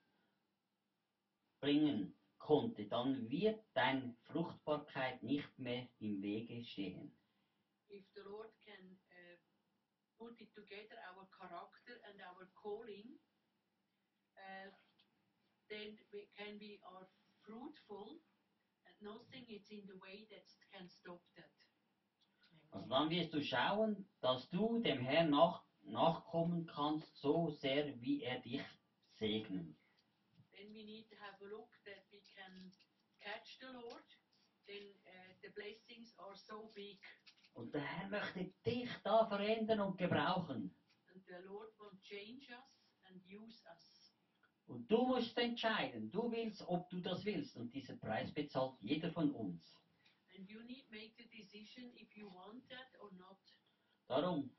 bringen 1.61 2.15
konnte, 2.39 2.87
dann 2.87 3.29
wird 3.29 3.63
deine 3.75 4.15
Fruchtbarkeit 4.25 5.23
nicht 5.23 5.59
mehr 5.59 5.89
im 5.99 6.23
Wege 6.23 6.65
stehen. 6.65 7.13
if 7.89 8.05
the 8.15 8.25
Lord 8.27 8.51
can 8.67 8.83
uh, 9.15 9.37
put 10.19 10.37
it 10.43 10.51
together, 10.55 10.99
our 11.13 11.27
character 11.33 11.97
and 12.11 12.19
our 12.21 12.45
calling, 12.59 13.17
uh, 14.37 14.71
then 15.71 15.97
we 16.13 16.29
can 16.37 16.59
be 16.59 16.79
are 16.85 17.07
fruitful, 17.43 18.21
and 18.87 18.95
nothing 19.03 19.47
is 19.49 19.67
in 19.71 19.87
the 19.87 19.99
way 20.03 20.27
that 20.31 20.47
can 20.75 20.87
stop 20.89 21.23
that. 21.41 21.66
Also 22.77 22.89
dann 22.91 23.09
wirst 23.11 23.33
du 23.33 23.43
schauen, 23.43 24.07
dass 24.21 24.49
du 24.51 24.81
dem 24.81 25.01
Herrn 25.01 25.31
nach, 25.31 25.65
nachkommen 25.83 26.67
kannst, 26.67 27.17
so 27.17 27.51
sehr 27.51 27.99
wie 28.03 28.23
er 28.23 28.39
dich 28.41 28.63
segnet. 29.15 29.75
Then 30.53 30.73
we 30.75 30.85
need 30.85 31.09
to 31.09 31.17
have 31.17 31.43
a 31.43 31.49
look 31.49 31.71
that 31.87 32.05
we 32.11 32.21
can 32.35 32.73
catch 33.21 33.59
the 33.61 33.67
Lord. 33.73 34.05
Then 34.67 34.83
uh, 35.07 35.33
the 35.43 35.49
blessings 35.55 36.15
are 36.19 36.37
so 36.37 36.71
big, 36.75 37.01
Und 37.55 37.73
der 37.73 37.81
Herr 37.83 38.09
möchte 38.09 38.53
dich 38.67 38.91
da 39.05 39.25
verändern 39.27 39.81
und 39.81 39.97
gebrauchen. 39.97 40.75
and 41.15 41.25
the 41.27 41.47
Lord 41.47 41.71
will 41.79 41.99
change 42.03 42.51
us 42.51 42.91
and 43.09 43.23
use 43.25 43.65
us. 43.73 44.13
Und 44.67 44.91
du 44.91 45.07
musst 45.07 45.39
entscheiden, 45.39 46.11
du 46.11 46.31
willst, 46.31 46.63
ob 46.69 46.91
du 46.91 47.01
das 47.01 47.25
willst. 47.25 47.57
Und 47.57 47.73
diesen 47.73 47.99
Preis 48.01 48.31
bezahlt 48.35 48.75
jeder 48.81 49.11
von 49.13 49.31
uns. 49.33 49.73
Darum 54.09 54.51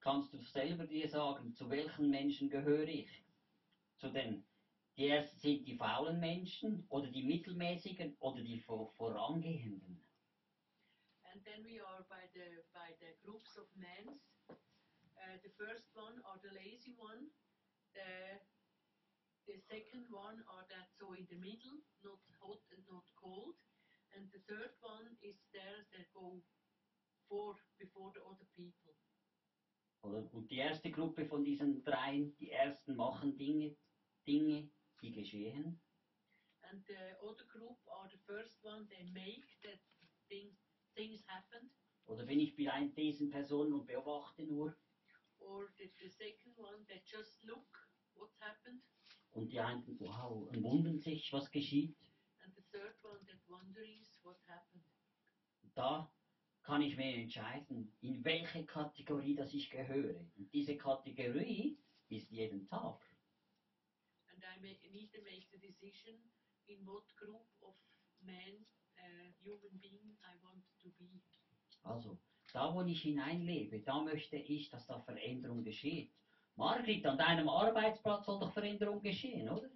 kannst 0.00 0.32
du 0.32 0.40
selber 0.42 0.86
dir 0.86 1.08
sagen, 1.08 1.54
zu 1.54 1.70
welchen 1.70 2.10
Menschen 2.10 2.50
gehöre 2.50 2.88
ich? 2.88 3.22
Zu 3.96 4.10
den, 4.10 4.44
die 4.96 5.06
erst 5.06 5.40
sind 5.40 5.66
die 5.66 5.76
faulen 5.76 6.20
Menschen 6.20 6.86
oder 6.88 7.08
die 7.08 7.22
mittelmäßigen 7.22 8.16
oder 8.20 8.42
die 8.42 8.58
vor, 8.58 8.92
vorangehenden. 8.92 10.02
And 11.32 11.44
then 11.44 11.64
we 11.64 11.80
are 11.80 12.02
by 12.08 12.28
the 12.32 12.62
by 12.72 12.94
the 12.98 13.14
groups 13.22 13.58
of 13.58 13.66
men. 13.76 14.18
Uh, 14.48 15.36
the 15.42 15.50
first 15.50 15.94
one 15.94 16.20
are 16.24 16.38
the 16.42 16.54
lazy 16.54 16.94
one. 16.96 17.30
The 17.94 18.40
the 19.46 19.58
second 19.58 20.06
one 20.10 20.42
are 20.48 20.66
that 20.68 20.88
so 20.98 21.12
in 21.12 21.26
the 21.28 21.36
middle, 21.36 21.78
not 22.02 22.20
hot 22.40 22.62
and 22.72 22.86
not 22.88 23.04
cold. 23.14 23.65
And 24.16 24.32
the 24.32 24.40
third 24.48 24.72
one 24.80 25.12
is 25.20 25.36
there 25.52 25.84
that 25.92 26.08
go 26.14 26.40
for 27.28 27.54
before 27.78 28.12
the 28.14 28.24
other 28.24 28.48
people. 28.56 28.94
Oder? 30.02 30.32
Und 30.32 30.50
die 30.50 30.56
erste 30.56 30.90
Gruppe 30.90 31.26
von 31.26 31.44
diesen 31.44 31.84
dreien, 31.84 32.34
die 32.38 32.50
ersten 32.50 32.96
machen 32.96 33.36
Dinge, 33.36 33.76
Dinge, 34.26 34.70
die 35.02 35.12
geschehen. 35.12 35.82
And 36.62 36.82
the 36.86 36.96
other 37.20 37.44
group 37.44 37.78
are 37.88 38.08
the 38.10 38.18
first 38.24 38.64
one 38.64 38.88
they 38.88 39.04
make 39.12 39.46
that 39.62 39.80
thing, 40.28 40.56
things 40.94 41.22
happen. 41.28 41.70
Oder 42.06 42.24
bin 42.24 42.40
ich 42.40 42.56
bei 42.56 42.86
diesen 42.96 43.28
Personen 43.28 43.74
und 43.74 43.86
beobachte 43.86 44.44
nur? 44.44 44.74
Or 45.38 45.68
the, 45.76 45.92
the 46.00 46.08
second 46.08 46.56
one 46.56 46.86
that 46.86 47.04
just 47.04 47.44
look 47.44 47.68
what's 48.14 48.40
happened. 48.40 48.82
Und 49.32 49.52
die 49.52 49.60
einen, 49.60 49.84
wow, 50.00 50.48
und 50.48 50.62
wundern 50.62 50.98
sich, 50.98 51.30
was 51.32 51.50
geschieht. 51.50 51.94
And 52.40 52.54
the 52.54 52.62
third 52.72 52.96
one 53.02 53.22
that 53.26 53.36
happened. 53.76 54.05
Da 55.74 56.10
kann 56.62 56.82
ich 56.82 56.96
mir 56.96 57.14
entscheiden, 57.14 57.92
in 58.00 58.24
welche 58.24 58.64
Kategorie 58.64 59.36
das 59.36 59.52
ich 59.52 59.70
gehöre. 59.70 60.18
Und 60.36 60.52
diese 60.52 60.76
Kategorie 60.76 61.78
ist 62.08 62.30
jeden 62.30 62.66
Tag. 62.66 63.00
And 64.32 64.42
I 64.42 64.60
may, 64.60 64.78
need 64.90 65.12
to 65.12 65.22
make 65.22 65.46
the 65.52 65.58
decision 65.58 66.16
in 66.66 66.84
what 66.86 67.04
group 67.16 67.46
of 67.60 67.74
men, 68.20 68.64
uh, 68.98 69.30
human 69.44 69.78
being 69.80 70.16
I 70.22 70.42
want 70.42 70.64
to 70.82 70.88
be. 70.98 71.20
Also, 71.82 72.18
da 72.52 72.74
wo 72.74 72.82
ich 72.82 73.02
hineinlebe, 73.02 73.80
da 73.82 74.02
möchte 74.02 74.36
ich, 74.36 74.70
dass 74.70 74.86
da 74.86 74.98
Veränderung 75.00 75.62
geschieht. 75.62 76.10
Margrit, 76.56 77.04
an 77.04 77.18
deinem 77.18 77.48
Arbeitsplatz 77.48 78.24
soll 78.24 78.40
doch 78.40 78.52
Veränderung 78.52 79.02
geschehen, 79.02 79.48
oder? 79.48 79.70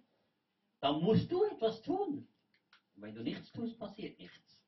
Da 0.79 0.91
musst 0.93 1.31
du 1.31 1.43
etwas 1.45 1.81
tun. 1.83 2.27
Wenn 3.01 3.15
du 3.15 3.23
nichts 3.23 3.51
tust, 3.51 3.79
passiert 3.79 4.17
nichts. 4.19 4.61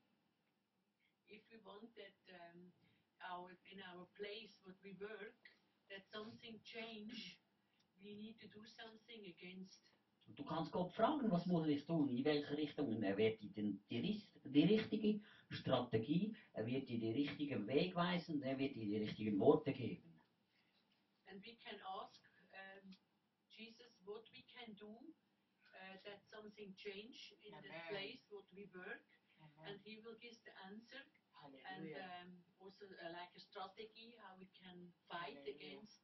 If 1.28 1.42
we 1.50 1.58
want 1.64 1.94
that 1.94 2.18
um, 2.34 2.72
our 3.30 3.50
in 3.70 3.80
our 3.92 4.06
place 4.16 4.58
what 4.64 4.74
we 4.82 4.96
work, 5.00 5.38
that 5.88 6.04
something 6.12 6.60
change, 6.64 7.38
we 8.02 8.16
need 8.16 8.40
to 8.40 8.48
do 8.48 8.64
something 8.66 9.24
against. 9.26 9.80
Und 10.26 10.38
du 10.38 10.44
kannst 10.44 10.72
Gott 10.72 10.92
fragen, 10.92 11.30
was 11.30 11.46
muss 11.46 11.68
ich 11.68 11.84
tun, 11.84 12.08
in 12.08 12.24
welche 12.24 12.56
Richtung. 12.56 12.88
Und 12.96 13.02
er 13.04 13.16
wird 13.16 13.40
dir 13.40 13.50
die, 13.50 14.22
die 14.44 14.64
richtige 14.64 15.20
Strategie, 15.50 16.34
er 16.54 16.66
wird 16.66 16.88
dir 16.88 16.98
den 16.98 17.12
richtigen 17.12 17.66
Weg 17.68 17.94
weisen, 17.94 18.42
er 18.42 18.58
wird 18.58 18.74
dir 18.74 18.84
die 18.84 18.96
richtigen 18.96 19.38
Worte 19.38 19.72
geben. 19.72 20.10
And 21.26 21.40
we 21.44 21.56
can 21.56 21.78
ask 22.00 22.20
um, 22.52 22.96
Jesus 23.48 24.00
what 24.04 24.24
we 24.32 24.42
can 24.42 24.74
do 24.74 25.14
that 26.04 26.20
something 26.28 26.72
change 26.76 27.34
in 27.44 27.52
the 27.64 27.72
place 27.90 28.22
what 28.30 28.46
we 28.52 28.68
work, 28.72 29.04
and 29.66 29.76
He 29.84 30.00
will 30.04 30.16
give 30.20 30.36
the 30.44 30.54
answer 30.68 31.02
and 31.44 31.92
um, 31.92 32.28
also 32.60 32.88
uh, 32.88 33.12
like 33.12 33.32
a 33.36 33.42
strategy 33.42 34.16
how 34.24 34.32
we 34.40 34.48
can 34.56 34.88
fight 35.10 35.36
Hallelujah. 35.36 35.56
against 35.60 36.00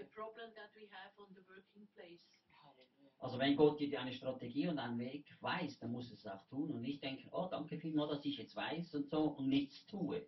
the 0.00 0.08
problem 0.16 0.48
that 0.56 0.72
we 0.72 0.88
have 0.88 1.12
on 1.20 1.28
the 1.36 1.44
working 1.44 1.84
place. 1.92 2.24
Hallelujah. 2.64 3.12
Also 3.20 3.38
wenn 3.38 3.56
Gott 3.56 3.80
dir 3.80 4.00
eine 4.00 4.12
Strategie 4.12 4.68
und 4.68 4.78
einen 4.78 4.98
Weg 4.98 5.28
weist, 5.40 5.82
dann 5.82 5.92
muss 5.92 6.10
es 6.10 6.26
auch 6.26 6.42
tun 6.48 6.70
und 6.70 6.80
nicht 6.80 7.02
denken, 7.02 7.28
oh 7.32 7.48
danke 7.50 7.78
vielmals, 7.78 8.10
dass 8.10 8.24
ich 8.24 8.38
jetzt 8.38 8.56
weiß 8.56 8.94
und 8.94 9.10
so 9.10 9.36
und 9.36 9.48
nichts 9.48 9.84
tue. 9.86 10.26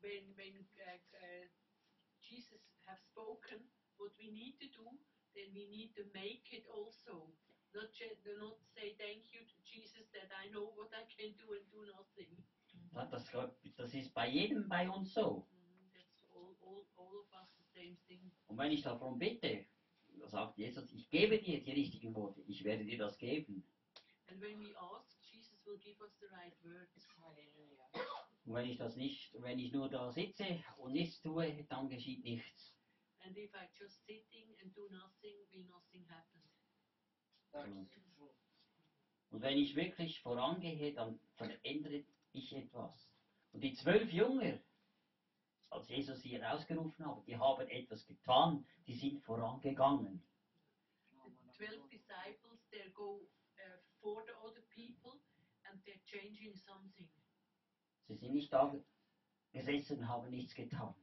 When 0.00 0.36
when 0.36 0.56
uh, 0.56 0.98
uh, 1.14 1.46
Jesus 2.20 2.60
have 2.86 2.98
spoken 3.10 3.68
what 3.98 4.10
we 4.18 4.30
need 4.30 4.58
to 4.58 4.66
do, 4.72 4.88
then 5.34 5.52
we 5.54 5.66
need 5.68 5.94
to 5.94 6.02
make 6.14 6.50
it 6.50 6.66
also. 6.68 7.34
Not 7.74 7.90
not 8.38 8.58
say 8.74 8.94
thank 8.98 9.32
you 9.32 9.40
to 9.40 9.56
Jesus 9.64 10.10
that 10.12 10.30
I 10.44 10.50
know 10.50 10.72
what 10.76 10.92
I 10.92 11.04
can 11.16 11.34
do 11.36 11.52
and 11.54 11.64
do 11.70 11.84
nothing. 11.86 12.36
Ja, 12.94 13.06
Das, 13.06 13.24
das 13.76 13.94
ist 13.94 14.12
bei 14.14 14.28
jedem 14.28 14.68
bei 14.68 14.88
uns 14.90 15.14
so. 15.14 15.46
Mhm, 15.50 15.90
all, 16.34 16.56
all, 16.60 16.86
all. 16.96 17.12
Und 18.48 18.58
wenn 18.58 18.70
ich 18.72 18.82
darum 18.82 19.18
bitte, 19.18 19.66
sagt 20.26 20.58
Jesus, 20.58 20.90
ich 20.92 21.08
gebe 21.08 21.38
dir 21.40 21.62
die 21.62 21.72
richtigen 21.72 22.14
Worte, 22.14 22.42
ich 22.42 22.64
werde 22.64 22.84
dir 22.84 22.98
das 22.98 23.16
geben. 23.16 23.66
And 24.28 24.40
when 24.40 24.60
we 24.60 24.74
ask, 24.78 25.18
Jesus 25.30 25.64
will 25.64 25.78
give 25.78 26.00
us 26.02 26.10
the 26.20 26.26
right 26.26 26.54
words. 26.62 27.06
Hallelujah. 27.16 27.88
Und 28.44 28.54
wenn 28.54 28.68
ich 28.68 28.76
das 28.78 28.96
nicht, 28.96 29.32
wenn 29.40 29.58
ich 29.58 29.72
nur 29.72 29.88
da 29.88 30.10
sitze 30.10 30.62
und 30.76 30.92
nichts 30.92 31.20
tue, 31.22 31.64
dann 31.68 31.88
geschieht 31.88 32.22
nichts. 32.24 32.74
And 33.24 33.36
if 33.36 33.52
I 33.54 33.68
just 33.78 34.04
sitting 34.04 34.54
and 34.60 34.74
do 34.76 34.88
nothing, 34.90 35.36
will 35.50 35.64
nothing 35.66 36.06
happen. 36.08 36.42
That 36.42 36.82
Mm. 36.82 37.06
is 37.06 37.20
true. 37.22 37.32
Und 37.52 39.40
wenn 39.40 39.58
ich 39.58 39.74
wirklich 39.74 40.20
vorangehe, 40.20 40.92
dann 40.94 41.18
verändere 41.36 42.04
ich 42.32 42.52
etwas. 42.54 43.08
Und 43.52 43.62
die 43.62 43.74
zwölf 43.74 44.10
Jünger, 44.10 44.58
als 45.70 45.88
Jesus 45.88 46.20
sie 46.20 46.38
herausgerufen 46.38 47.06
hat, 47.06 47.26
die 47.26 47.36
haben 47.36 47.68
etwas 47.68 48.06
getan, 48.06 48.66
die 48.86 48.94
sind 48.94 49.22
vorangegangen. 49.22 50.22
The 51.58 51.68
disciples, 51.90 52.58
they 52.72 52.90
go 52.92 53.20
uh, 53.56 53.78
for 54.00 54.24
the 54.26 54.32
other 54.44 54.62
people 54.74 55.20
and 55.70 55.80
they're 55.84 56.02
changing 56.06 56.56
something. 56.56 57.08
Sie 58.08 58.16
sind 58.16 58.32
nicht 58.32 58.52
da 58.52 58.74
gesessen 59.52 59.98
und 59.98 60.08
haben 60.08 60.28
nichts 60.30 60.54
getan. 60.54 60.94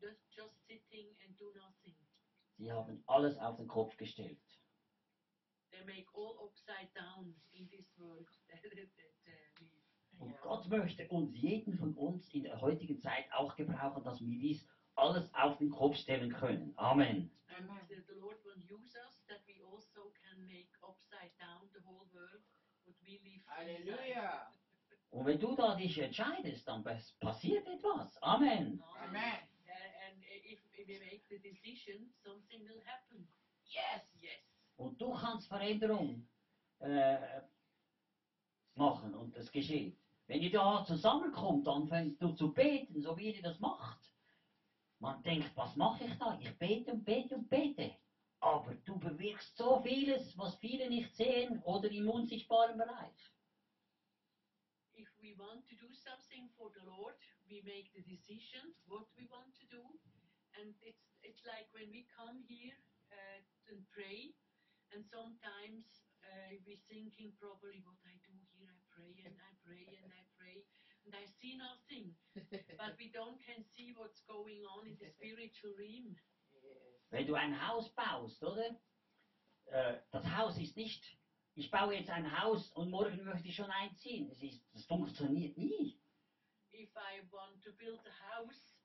That's 0.00 0.20
just 0.30 0.54
sitting 0.66 1.16
and 1.24 1.40
do 1.40 1.52
nothing. 1.54 1.96
Sie 2.58 2.70
haben 2.70 3.02
alles 3.06 3.38
auf 3.38 3.56
den 3.56 3.66
Kopf 3.66 3.96
gestellt. 3.96 4.38
They 5.76 5.84
make 5.84 6.08
all 6.14 6.40
upside 6.40 6.88
down 6.96 7.34
in 7.52 7.68
this 7.68 7.84
world 8.00 8.24
that, 8.48 8.62
that, 8.64 8.88
that 8.96 9.12
uh, 9.28 9.60
we 9.60 9.68
Und. 10.18 10.40
Gott 10.40 10.66
möchte 10.68 11.06
uns, 11.08 11.36
jeden 11.36 11.76
von 11.76 11.92
uns 11.94 12.32
in 12.32 12.44
der 12.44 12.58
heutigen 12.62 12.98
Zeit 12.98 13.30
auch 13.32 13.54
gebrauchen, 13.56 14.02
dass 14.02 14.18
wir 14.20 14.38
dies 14.38 14.66
alles 14.94 15.28
auf 15.34 15.58
den 15.58 15.68
Kopf 15.70 15.96
stellen 15.96 16.32
können. 16.32 16.72
Amen. 16.78 17.30
And 17.48 17.68
Amen. 17.68 17.86
the, 17.88 17.96
the 18.08 18.18
Lord 18.18 18.42
will 18.44 18.56
use 18.64 18.96
us 18.96 19.22
that 19.28 19.40
we 19.46 19.62
also 19.62 20.10
can 20.24 20.46
make 20.46 20.70
upside 20.80 21.32
down 21.38 21.68
the 21.74 21.80
whole 21.84 22.08
world, 22.14 22.40
what 22.86 22.96
we 23.02 23.12
live 23.12 23.26
inside. 23.26 23.76
Hallelujah. 23.76 24.50
Und 25.10 25.26
wenn 25.26 25.38
du 25.38 25.54
da 25.54 25.74
dich 25.74 25.98
entscheidest, 25.98 26.66
dann 26.66 26.82
pass- 26.82 27.12
passiert 27.20 27.66
etwas. 27.66 28.16
Amen. 28.22 28.82
Amen. 29.04 29.48
And 30.08 30.24
if, 30.24 30.58
if 30.72 30.88
we 30.88 30.98
make 30.98 31.22
the 31.28 31.38
decision, 31.38 32.08
something 32.24 32.64
will 32.66 32.80
happen. 32.86 33.28
Yes. 33.68 34.02
Yes. 34.22 34.55
Und 34.76 35.00
du 35.00 35.12
kannst 35.12 35.48
Veränderung 35.48 36.26
äh, 36.80 37.40
machen 38.74 39.14
und 39.14 39.36
das 39.36 39.50
geschieht. 39.50 39.98
Wenn 40.26 40.42
ihr 40.42 40.50
da 40.50 40.84
zusammenkommt, 40.84 41.66
dann 41.66 41.88
fängst 41.88 42.20
du 42.20 42.32
zu 42.32 42.52
beten, 42.52 43.00
so 43.00 43.16
wie 43.16 43.34
ihr 43.34 43.42
das 43.42 43.58
macht. 43.60 44.00
Man 44.98 45.22
denkt, 45.22 45.50
was 45.56 45.76
mache 45.76 46.04
ich 46.04 46.14
da? 46.18 46.38
Ich 46.40 46.56
bete 46.58 46.92
und 46.92 47.04
bete 47.04 47.36
und 47.36 47.48
bete. 47.48 47.96
Aber 48.40 48.74
du 48.74 48.98
bewirkst 48.98 49.56
so 49.56 49.80
vieles, 49.80 50.36
was 50.36 50.56
viele 50.56 50.88
nicht 50.88 51.14
sehen 51.14 51.62
oder 51.62 51.90
im 51.90 52.08
unsichtbaren 52.08 52.76
Bereich. 52.76 53.32
If 54.96 55.08
we 55.20 55.36
want 55.38 55.66
to 55.68 55.76
do 55.76 55.92
something 55.92 56.48
for 56.56 56.70
the 56.72 56.84
Lord, 56.84 57.16
we 57.48 57.62
make 57.62 57.92
the 57.94 58.02
decision 58.02 58.74
what 58.86 59.06
we 59.16 59.28
want 59.30 59.54
to 59.60 59.66
do. 59.66 59.82
And 60.58 60.74
it's, 60.82 61.04
it's 61.22 61.44
like 61.44 61.68
when 61.72 61.90
we 61.90 62.06
come 62.16 62.42
here 62.48 62.74
uh, 63.12 63.40
and 63.70 63.86
pray, 63.90 64.34
and 64.94 65.02
sometimes 65.10 65.84
uh, 66.22 66.54
we're 66.66 66.82
thinking 66.90 67.34
probably 67.38 67.82
what 67.82 67.98
I 68.06 68.14
do 68.26 68.34
here, 68.54 68.68
I 68.68 68.78
pray 68.94 69.14
and 69.26 69.34
I 69.38 69.52
pray 69.62 69.86
and 70.02 70.10
I 70.10 70.22
pray, 70.38 70.62
and 71.06 71.12
I 71.14 71.24
see 71.40 71.58
nothing. 71.58 72.14
but 72.80 72.94
we 72.98 73.10
don't 73.10 73.38
can 73.42 73.62
see 73.74 73.94
what's 73.96 74.22
going 74.26 74.62
on 74.66 74.86
in 74.86 74.98
the 74.98 75.10
spiritual 75.16 75.74
realm. 75.78 76.14
Wenn 77.10 77.26
du 77.26 77.34
ein 77.34 77.54
Haus 77.54 77.88
baust, 77.94 78.42
oder? 78.42 78.76
Äh, 79.66 79.98
das 80.10 80.24
Haus 80.36 80.58
ist 80.58 80.76
nicht, 80.76 81.02
ich 81.54 81.70
baue 81.70 81.94
jetzt 81.94 82.10
ein 82.10 82.40
Haus 82.42 82.70
und 82.72 82.90
morgen 82.90 83.24
möchte 83.24 83.48
ich 83.48 83.54
schon 83.54 83.70
einziehen. 83.70 84.28
Es 84.30 84.42
ist, 84.42 84.62
das 84.72 84.84
funktioniert 84.86 85.56
nie. 85.56 85.98
If 86.72 86.90
I 86.96 87.22
want 87.30 87.62
to 87.64 87.72
build 87.72 88.00
a 88.06 88.36
house, 88.36 88.75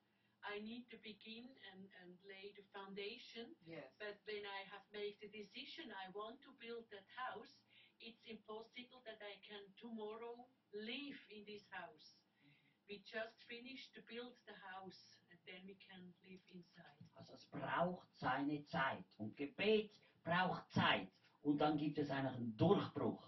I 0.42 0.58
need 0.58 0.90
to 0.90 0.98
begin 1.00 1.46
and, 1.70 1.82
and 2.02 2.10
lay 2.26 2.50
the 2.58 2.66
foundation. 2.74 3.54
Yes. 3.62 3.86
But 4.02 4.18
when 4.26 4.42
I 4.42 4.60
have 4.74 4.82
made 4.90 5.18
the 5.22 5.30
decision 5.30 5.90
I 5.94 6.10
want 6.10 6.42
to 6.42 6.50
build 6.58 6.86
that 6.90 7.06
house, 7.14 7.54
it's 8.02 8.22
impossible 8.26 9.00
that 9.06 9.22
I 9.22 9.38
can 9.46 9.62
tomorrow 9.78 10.34
live 10.74 11.18
in 11.30 11.46
this 11.46 11.62
house. 11.70 12.18
Mm-hmm. 12.42 12.90
We 12.90 12.94
just 13.06 13.38
finished 13.46 13.94
to 13.94 14.02
build 14.10 14.34
the 14.50 14.58
house 14.74 15.22
and 15.30 15.38
then 15.46 15.62
we 15.64 15.78
can 15.78 16.02
live 16.26 16.42
inside. 16.50 16.98
Also 17.14 17.34
es 17.34 17.46
braucht 17.46 18.10
seine 18.18 18.66
Zeit. 18.66 19.06
Und 19.18 19.36
Gebet 19.36 19.94
braucht 20.24 20.70
Zeit. 20.70 21.08
Und 21.42 21.58
dann 21.58 21.78
gibt 21.78 21.98
es 21.98 22.10
einen 22.10 22.56
Durchbruch. 22.56 23.22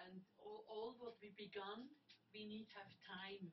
And 0.00 0.24
all, 0.38 0.64
all 0.68 0.94
what 0.98 1.16
we 1.20 1.30
begun, 1.36 1.88
we 2.32 2.44
need 2.46 2.68
have 2.74 2.88
time. 3.04 3.52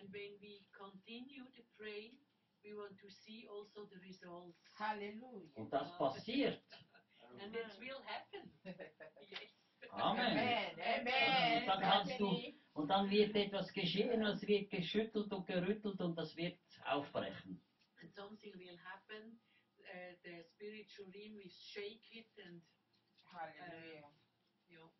And 0.00 0.08
when 0.12 0.32
we 0.40 0.64
continue 0.72 1.44
to 1.44 1.62
pray, 1.76 2.16
we 2.64 2.72
want 2.72 2.96
to 3.04 3.08
see 3.10 3.44
also 3.52 3.84
the 3.92 4.00
results. 4.00 4.56
Hallelujah. 4.78 5.52
Und 5.56 5.70
das 5.72 5.92
passiert. 5.98 6.62
And 7.40 7.54
it 7.54 7.68
will 7.80 8.00
happen. 8.08 8.50
Yes. 9.30 9.50
Amen. 9.92 10.20
Amen. 10.20 10.76
Amen. 10.78 11.62
Und 11.62 11.68
dann 11.68 11.80
kannst 11.80 12.18
du, 12.20 12.54
und 12.74 12.88
dann 12.88 13.10
wird 13.10 13.34
etwas 13.36 13.72
geschehen, 13.72 14.22
es 14.22 14.46
wird 14.46 14.70
geschüttelt 14.70 15.32
und 15.32 15.46
gerüttelt 15.46 16.00
und 16.00 16.16
das 16.16 16.34
wird 16.36 16.58
aufbrechen. 16.86 17.60
and 18.00 18.10
something 18.16 18.52
will 18.56 18.78
happen. 18.80 19.36
Uh, 19.90 20.14
the 20.24 20.44
spiritual 20.54 21.10
realm 21.12 21.34
will 21.36 21.50
shake 21.74 22.04
it, 22.12 22.30
and 22.46 22.60
Hallelujah. 23.26 23.82
you 23.94 24.00
know, 24.00 24.14
it 24.54 24.62
will 24.70 24.86
happen. 24.86 24.99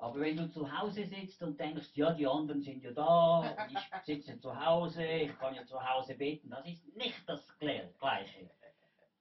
Aber 0.00 0.18
wenn 0.20 0.36
du 0.36 0.48
zu 0.48 0.64
Hause 0.64 1.04
sitzt 1.04 1.42
und 1.42 1.60
denkst, 1.60 1.92
ja, 1.92 2.10
die 2.12 2.26
anderen 2.26 2.62
sind 2.62 2.82
ja 2.82 2.90
da, 2.90 3.40
und 3.40 3.76
ich 3.76 3.78
sitze 4.06 4.40
zu 4.40 4.48
Hause, 4.48 5.04
ich 5.04 5.36
kann 5.38 5.54
ja 5.54 5.64
zu 5.66 5.76
Hause 5.76 6.14
beten, 6.14 6.48
das 6.48 6.66
ist 6.66 6.96
nicht 6.96 7.20
das 7.28 7.46
Gleiche. 7.58 8.48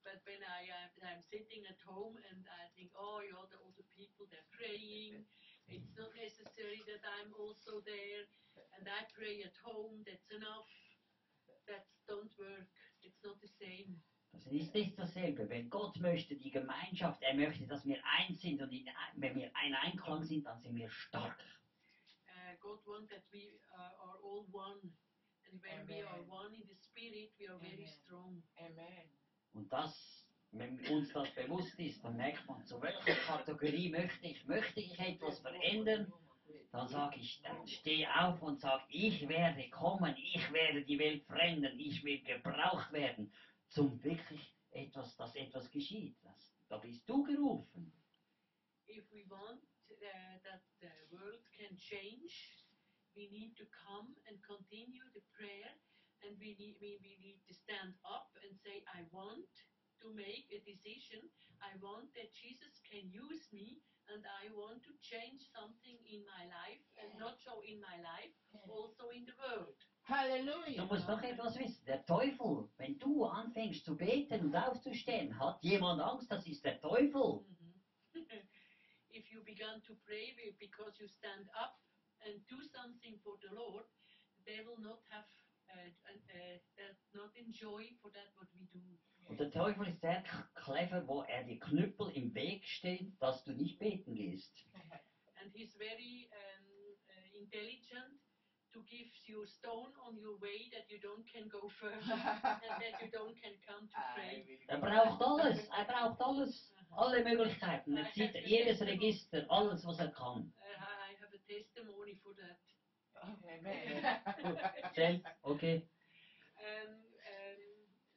But 0.06 0.24
when 0.26 0.42
I 0.42 0.72
uh, 0.72 0.88
am 1.04 1.20
I'm 1.20 1.22
sitting 1.22 1.68
at 1.68 1.78
home 1.86 2.18
and 2.32 2.48
I 2.48 2.72
think, 2.74 2.90
oh, 2.96 3.20
yeah, 3.22 3.44
the 3.52 3.60
other 3.62 3.86
people 3.94 4.26
they're 4.32 4.50
praying. 4.56 5.22
It's 5.68 5.92
not 6.00 6.16
necessary 6.16 6.82
that 6.88 7.04
I'm 7.06 7.30
also 7.38 7.84
there, 7.86 8.26
and 8.74 8.88
I 8.90 9.06
pray 9.14 9.44
at 9.46 9.54
home. 9.62 10.02
That's 10.08 10.32
enough. 10.32 10.66
That 11.68 11.86
don't 12.08 12.32
work. 12.40 12.66
It's 13.04 13.20
not 13.22 13.38
the 13.44 13.52
same. 13.62 14.02
Das 14.32 14.46
ist 14.46 14.74
nicht 14.74 14.98
dasselbe. 14.98 15.50
Wenn 15.50 15.70
Gott 15.70 15.98
möchte, 15.98 16.36
die 16.36 16.52
Gemeinschaft, 16.52 17.22
er 17.22 17.34
möchte, 17.34 17.66
dass 17.68 17.86
wir 17.86 18.00
eins 18.06 18.42
sind 18.42 18.62
und 18.62 18.72
in, 18.72 18.88
wenn 19.16 19.36
wir 19.36 19.52
ein 19.56 19.74
Einklang 19.76 20.24
sind, 20.24 20.46
dann 20.46 20.60
sind 20.62 20.76
wir 20.76 20.90
stark. 20.90 21.38
Uh, 22.28 22.56
God 22.60 22.86
wants 22.86 23.10
that 23.10 23.24
we 23.32 23.60
uh, 23.74 24.08
are 24.08 24.18
all 24.24 24.46
one, 24.52 24.80
and 25.46 25.62
when 25.62 25.88
we 25.88 26.04
are 26.04 26.20
Amen. 26.20 26.30
one 26.30 26.56
in 26.56 26.68
the 26.68 26.76
spirit, 26.76 27.32
we 27.40 27.48
are 27.48 27.60
very 27.60 27.74
Amen. 27.74 27.88
strong. 27.88 28.44
Amen. 28.58 29.10
Und 29.54 29.72
das, 29.72 30.26
wenn 30.52 30.80
uns 30.88 31.12
das 31.12 31.30
bewusst 31.36 31.80
ist, 31.80 32.04
dann 32.04 32.18
merkt 32.18 32.48
man, 32.48 32.64
zu 32.66 32.82
welcher 32.82 33.16
Kategorie 33.16 33.90
möchte 33.90 34.28
ich. 34.28 34.46
Möchte 34.46 34.80
ich 34.80 34.98
etwas 35.00 35.40
verändern, 35.40 36.12
dann 36.72 36.88
sage 36.88 37.18
ich, 37.20 37.42
dann 37.42 37.68
steh 37.68 38.08
auf 38.08 38.42
und 38.42 38.60
sag, 38.60 38.82
ich 38.90 39.28
werde 39.28 39.70
kommen, 39.70 40.16
ich 40.18 40.52
werde 40.54 40.84
die 40.84 41.00
Welt 41.00 41.24
verändern, 41.24 41.80
ich 41.80 42.04
will 42.04 42.22
gebraucht 42.22 42.92
werden, 42.92 43.32
zum 43.70 44.04
wirklich 44.04 44.56
etwas, 44.72 45.16
dass 45.16 45.36
etwas 45.36 45.70
geschieht. 45.72 46.18
Das, 46.24 46.54
Da 46.70 46.78
bist 46.78 47.10
du 47.10 47.24
gerufen. 47.24 47.92
If 48.88 49.10
we 49.12 49.26
want 49.28 49.66
uh, 49.90 50.38
that 50.46 50.62
the 50.82 50.94
world 51.10 51.42
can 51.58 51.76
change, 51.78 52.30
we 53.16 53.26
need 53.30 53.58
to 53.58 53.66
come 53.86 54.14
and 54.30 54.38
continue 54.46 55.02
the 55.14 55.26
prayer, 55.34 55.74
and 56.22 56.38
we 56.38 56.54
need, 56.62 56.78
we, 56.78 57.02
we 57.02 57.18
need 57.18 57.42
to 57.48 57.54
stand 57.54 57.98
up 58.06 58.30
and 58.46 58.54
say, 58.62 58.86
I 58.94 59.02
want 59.10 59.50
to 60.02 60.14
make 60.14 60.46
a 60.54 60.62
decision. 60.62 61.26
I 61.62 61.74
want 61.82 62.14
that 62.14 62.30
Jesus 62.38 62.78
can 62.86 63.10
use 63.10 63.50
me, 63.52 63.82
and 64.14 64.22
I 64.46 64.54
want 64.54 64.86
to 64.86 64.94
change 65.02 65.50
something 65.50 65.98
in 66.06 66.22
my 66.38 66.46
life, 66.54 66.86
and 67.02 67.10
not 67.18 67.42
so 67.42 67.66
in 67.66 67.82
my 67.82 67.98
life, 67.98 68.34
also 68.70 69.10
in 69.10 69.26
the 69.26 69.38
world. 69.42 69.78
Du 70.10 70.16
Hallelujah. 70.16 70.86
musst 70.86 71.08
doch 71.08 71.22
etwas 71.22 71.56
wissen. 71.60 71.86
Der 71.86 72.04
Teufel, 72.04 72.68
wenn 72.78 72.98
du 72.98 73.26
anfängst 73.26 73.86
zu 73.86 73.96
beten 73.96 74.46
und 74.46 74.56
aufzustehen, 74.56 75.40
hat 75.40 75.62
jemand 75.62 76.02
Angst, 76.02 76.32
das 76.32 76.48
ist 76.48 76.66
der 76.66 76.82
Teufel. 76.82 77.46
If 79.14 79.30
you 79.30 79.44
begin 79.44 79.84
to 79.86 79.94
pray 80.06 80.34
be- 80.34 80.56
because 80.58 81.00
you 81.00 81.08
stand 81.08 81.48
up 81.54 81.80
and 82.26 82.42
do 82.50 82.58
something 82.74 83.20
for 83.20 83.38
the 83.42 83.54
Lord, 83.54 83.86
they 84.46 84.66
will 84.66 84.80
not 84.80 85.04
have, 85.10 85.28
uh, 85.70 85.90
uh, 86.10 86.58
they'll 86.76 86.98
not 87.14 87.36
enjoy 87.36 87.94
for 88.02 88.12
that 88.12 88.34
what 88.36 88.48
we 88.54 88.66
do. 88.74 88.82
Und 89.26 89.40
der 89.40 89.52
Teufel 89.52 89.90
ist 89.90 90.02
sehr 90.02 90.24
clever, 90.56 91.08
wo 91.08 91.22
er 91.22 91.44
die 91.44 91.60
Knüppel 91.60 92.10
im 92.16 92.34
Weg 92.34 92.66
steht, 92.66 93.14
dass 93.22 93.44
du 93.44 93.52
nicht 93.54 93.78
beten 93.78 94.16
gehst. 94.16 94.66
And 95.40 95.54
he's 95.54 95.76
very 95.76 96.28
um, 96.32 96.66
uh, 97.10 97.38
intelligent 97.38 98.20
to 98.74 98.80
give 98.84 99.10
you 99.28 99.46
stone 99.46 99.94
on 100.06 100.18
your 100.18 100.38
way 100.40 100.70
that 100.72 100.90
you 100.90 101.00
don't 101.00 101.26
can 101.28 101.48
go 101.50 101.68
further 101.70 102.14
and 102.66 102.74
that 102.82 102.96
you 103.02 103.10
don't 103.12 103.36
can 103.42 103.56
come 103.66 103.88
to 103.88 103.98
pray. 104.16 104.46
Er 104.68 104.78
braucht 104.78 105.22
alles, 105.22 105.68
er 105.70 105.86
braucht 105.86 106.22
alles, 106.22 106.74
alle 106.92 107.24
Möglichkeiten. 107.24 107.98
Er 107.98 108.12
zieht 108.14 108.36
jedes 108.46 108.82
Register, 108.82 109.46
alles, 109.50 109.86
was 109.86 110.00
er 110.00 110.12
kann. 110.12 110.54
Uh, 110.62 111.10
I 111.10 111.16
have 111.20 111.34
a 111.34 111.40
testimony 111.48 112.16
for 112.24 112.34
that. 112.36 112.60
Amen. 113.44 115.22
Okay. 115.44 115.84
Um, 116.60 116.94
um, 117.26 117.62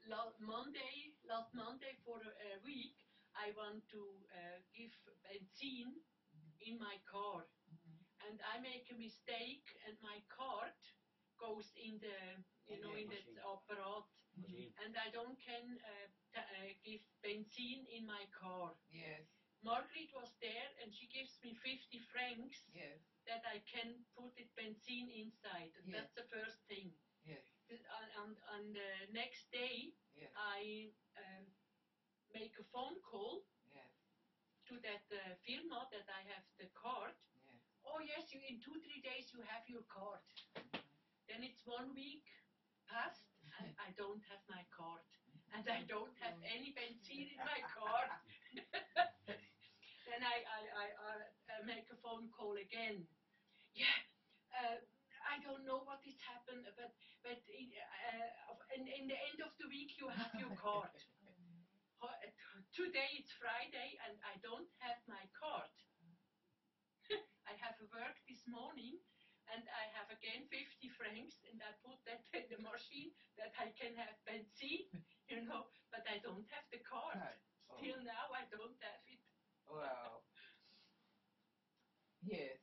last 0.09 0.39
Monday, 0.41 1.15
last 1.29 1.55
Monday 1.55 1.95
for 2.05 2.19
a, 2.21 2.33
a 2.55 2.59
week, 2.65 2.95
I 3.35 3.51
want 3.57 3.83
to 3.91 4.03
uh, 4.35 4.59
give 4.75 4.93
benzene 5.25 5.95
in 6.61 6.79
my 6.79 6.97
car, 7.11 7.45
and 8.27 8.41
I 8.45 8.59
make 8.59 8.89
a 8.91 8.95
mistake, 8.95 9.75
and 9.87 9.95
my 10.01 10.21
card 10.29 10.73
goes 11.39 11.73
in 11.77 11.99
the, 12.01 12.17
you 12.67 12.79
know, 12.79 12.95
in 12.95 13.09
that 13.09 13.27
apparat, 13.45 14.03
and 14.83 14.97
I 14.97 15.09
don't 15.09 15.39
can 15.39 15.77
uh, 15.85 16.07
t- 16.33 16.39
uh, 16.41 16.73
give 16.83 17.01
benzene 17.25 17.85
in 17.91 18.05
my 18.07 18.25
car. 18.31 18.73
Yes, 18.91 19.25
Margaret 19.63 20.11
was 20.15 20.35
there, 20.41 20.69
and 20.81 20.93
she 20.93 21.07
gives 21.07 21.39
me 21.43 21.53
50 21.53 21.99
francs 21.99 22.69
yes, 22.73 22.99
that 23.27 23.41
I 23.45 23.59
can 23.71 24.01
put 24.17 24.31
it 24.37 24.47
benzene 24.59 25.09
inside. 25.11 25.71
And 25.77 25.85
Yes. 25.87 25.95
That's 25.95 26.13
the 26.13 26.23
first 26.23 26.59
thing. 26.69 26.93
yes, 27.25 27.43
Th- 27.69 27.81
And, 27.99 28.09
and, 28.21 28.37
and 28.55 28.75
the 28.75 29.13
next 29.13 29.51
day, 29.51 29.91
yes, 30.15 30.31
I 30.37 30.89
um, 31.17 31.45
make 32.33 32.57
a 32.59 32.63
phone 32.73 32.97
call 33.03 33.41
yes, 33.73 33.91
to 34.67 34.77
that 34.83 35.03
uh, 35.11 35.35
firma 35.45 35.87
that 35.91 36.07
I 36.09 36.21
have 36.33 36.43
the 36.59 36.67
card. 36.75 37.13
Oh 37.93 38.01
yes, 38.01 38.25
you 38.33 38.41
in 38.49 38.57
two 38.65 38.81
three 38.81 39.05
days 39.05 39.29
you 39.37 39.45
have 39.45 39.61
your 39.69 39.85
card. 39.93 40.25
Then 41.29 41.45
it's 41.45 41.61
one 41.69 41.93
week 41.93 42.25
past, 42.89 43.21
and 43.61 43.69
I 43.77 43.93
don't 44.01 44.25
have 44.33 44.41
my 44.49 44.65
card, 44.73 45.05
and 45.53 45.61
I 45.69 45.85
don't 45.85 46.17
have 46.25 46.33
any 46.49 46.73
benzene 46.73 47.29
in 47.29 47.41
my 47.45 47.61
card. 47.69 48.09
then 50.09 50.21
I, 50.25 50.41
I, 50.41 50.61
I, 50.73 50.87
I, 51.05 51.61
make 51.69 51.85
a 51.93 51.99
phone 52.01 52.33
call 52.33 52.57
again. 52.57 53.05
Yeah. 53.77 54.01
Uh, 54.57 54.81
I 55.29 55.37
don't 55.45 55.63
know 55.69 55.85
what 55.85 56.01
is 56.09 56.17
happened, 56.25 56.65
but 56.73 56.97
but 57.21 57.39
in, 57.53 57.69
uh, 57.77 58.57
in, 58.73 58.89
in 58.89 59.05
the 59.05 59.19
end 59.29 59.45
of 59.45 59.53
the 59.61 59.69
week 59.69 60.01
you 60.01 60.09
have 60.09 60.33
your 60.41 60.57
card. 60.57 60.89
Uh, 62.03 62.11
Today 62.75 63.15
it's 63.15 63.31
Friday 63.39 63.95
and 64.03 64.19
I 64.27 64.35
don't 64.43 64.67
have 64.83 64.99
my 65.07 65.23
card. 65.39 65.71
I 67.47 67.55
have 67.61 67.75
a 67.81 67.87
work 67.95 68.17
this 68.29 68.43
morning 68.47 68.97
and 69.53 69.63
I 69.69 69.85
have 69.99 70.09
again 70.11 70.47
50 70.51 70.89
francs 70.99 71.43
and 71.51 71.61
I 71.63 71.73
put 71.85 71.99
that 72.07 72.23
in 72.33 72.47
the 72.49 72.59
machine 72.63 73.11
that 73.37 73.53
I 73.59 73.71
can 73.75 73.95
have 73.97 74.15
benzene, 74.27 74.87
you 75.29 75.41
know, 75.43 75.67
but 75.91 76.07
I 76.07 76.19
don't 76.23 76.47
have 76.51 76.65
the 76.71 76.79
card. 76.79 77.19
Oh, 77.71 77.77
Till 77.81 77.99
now 78.05 78.31
I 78.35 78.45
don't 78.51 78.77
have 78.81 79.03
it. 79.07 79.21
wow. 79.67 80.21
Yes. 82.23 82.59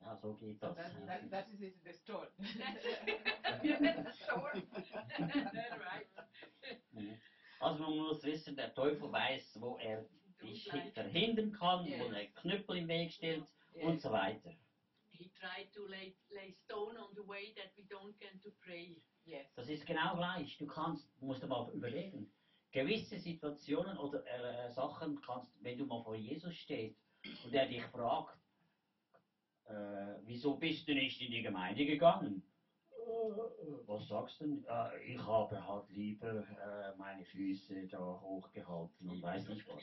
Ja, 0.00 0.14
so 0.16 0.34
geht 0.34 0.58
So 0.60 0.68
das. 0.68 0.76
that, 0.76 1.06
that, 1.06 1.30
that 1.30 1.48
is 1.48 1.60
it 1.60 1.74
in 1.74 1.82
the 1.84 1.92
store. 1.92 2.28
That's 2.38 4.18
short. 4.28 4.62
right. 5.90 6.06
Also 7.60 7.82
man 7.82 7.96
muss 7.96 8.22
wissen, 8.22 8.54
der 8.56 8.72
Teufel 8.74 9.10
weiß, 9.10 9.60
wo 9.60 9.76
er 9.78 10.04
like. 10.42 10.92
verhindern 10.94 11.52
kann, 11.52 11.84
wo 11.84 11.88
Yes. 11.88 12.12
er 12.12 12.26
Knüppel 12.40 12.76
im 12.78 12.88
Weg 12.88 13.12
stellt 13.12 13.44
und 13.74 13.94
Yes. 13.94 14.02
so 14.02 14.10
weiter. 14.10 14.52
He 15.12 15.30
tried 15.30 15.72
to 15.74 15.84
lay, 15.86 16.14
lay 16.30 16.52
stone 16.64 16.96
on 16.98 17.14
the 17.14 17.26
way 17.26 17.52
that 17.54 17.76
we 17.76 17.82
don't 17.84 18.16
get 18.18 18.40
to 18.42 18.50
pray. 18.62 19.00
Yes. 19.24 19.52
Das 19.56 19.68
ist 19.68 19.84
genau 19.86 20.14
gleich. 20.16 20.56
Du 20.58 20.66
kannst, 20.66 21.06
musst 21.20 21.46
mal 21.46 21.70
überlegen. 21.72 22.30
Gewisse 22.70 23.18
Situationen 23.18 23.96
oder 23.98 24.24
äh, 24.26 24.70
Sachen 24.70 25.20
kannst, 25.20 25.52
wenn 25.62 25.78
du 25.78 25.86
mal 25.86 26.02
vor 26.02 26.14
Jesus 26.14 26.54
stehst 26.54 27.00
und 27.44 27.54
er 27.54 27.66
dich 27.66 27.82
fragt, 27.84 28.38
äh, 29.66 29.72
wieso 30.22 30.56
bist 30.56 30.86
du 30.86 30.94
nicht 30.94 31.20
in 31.20 31.30
die 31.32 31.42
Gemeinde 31.42 31.84
gegangen? 31.84 32.47
Was 33.86 34.06
sagst 34.08 34.40
du? 34.40 34.46
denn? 34.46 34.64
Äh, 34.68 35.14
ich 35.14 35.18
habe 35.26 35.66
halt 35.66 35.88
lieber 35.90 36.44
äh, 36.46 36.96
meine 36.96 37.24
Füße 37.24 37.86
da 37.86 37.98
hochgehalten 38.20 39.08
und 39.08 39.22
weiß 39.22 39.48
nicht 39.48 39.66
was. 39.68 39.82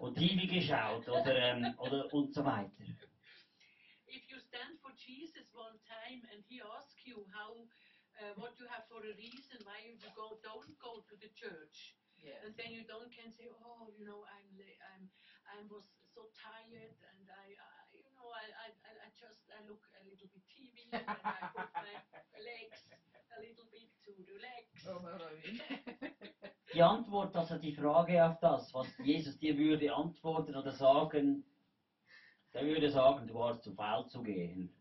Und 0.00 0.14
TV 0.16 0.52
geschaut 0.52 1.08
oder, 1.08 1.34
ähm, 1.36 1.74
oder 1.78 2.12
und 2.12 2.34
so 2.34 2.44
weiter. 2.44 2.72
If 4.08 4.28
you 4.30 4.38
stand 4.38 4.78
for 4.82 4.90
Jesus 4.96 5.46
one 5.54 5.78
time 5.86 6.22
and 6.32 6.42
he 6.48 6.60
asks 6.60 7.06
you 7.06 7.24
how, 7.32 7.54
uh, 8.18 8.32
what 8.36 8.58
you 8.58 8.66
have 8.68 8.84
for 8.88 9.02
a 9.02 9.14
reason 9.14 9.58
why 9.64 9.78
you 9.86 10.10
go, 10.14 10.38
don't 10.42 10.78
go 10.78 11.00
to 11.08 11.14
the 11.20 11.28
church, 11.34 11.94
Yes. 12.22 12.42
and 12.44 12.56
then 12.56 12.70
you 12.72 12.82
don't 12.86 13.10
can 13.12 13.30
say, 13.30 13.50
oh, 13.62 13.88
you 13.98 14.04
know, 14.04 14.24
I'm, 14.30 14.48
la- 14.58 14.82
I'm, 14.94 15.10
I 15.46 15.62
was 15.68 15.84
so 16.14 16.30
tired, 16.34 16.94
and 17.12 17.28
I, 17.30 17.54
know, 18.26 18.34
I, 18.34 18.44
I, 18.66 18.68
I- 19.06 19.14
just, 19.16 19.40
I 19.50 19.62
look 19.66 19.80
a 19.96 20.04
little 20.04 20.28
bit 20.32 20.42
TV, 20.50 20.90
and 20.92 21.02
I 21.24 21.48
put 21.54 21.70
my 21.72 21.94
legs 22.50 22.80
a 23.36 23.40
little 23.40 23.64
bit 23.70 23.88
to 24.04 24.10
relax. 24.28 24.66
Oh, 24.88 25.00
oh, 25.00 26.46
Die 26.74 26.82
Antwort, 26.82 27.34
also 27.36 27.56
die 27.56 27.72
Frage 27.72 28.22
auf 28.24 28.38
das, 28.40 28.74
was 28.74 28.86
Jesus 28.98 29.38
dir 29.38 29.56
würde 29.56 29.94
antworten 29.94 30.54
oder 30.56 30.72
sagen, 30.72 31.42
der 32.52 32.66
würde 32.66 32.90
sagen, 32.90 33.26
du 33.26 33.34
warst 33.34 33.62
zu 33.62 33.72
faul 33.72 34.06
zu 34.08 34.22
gehen. 34.22 34.74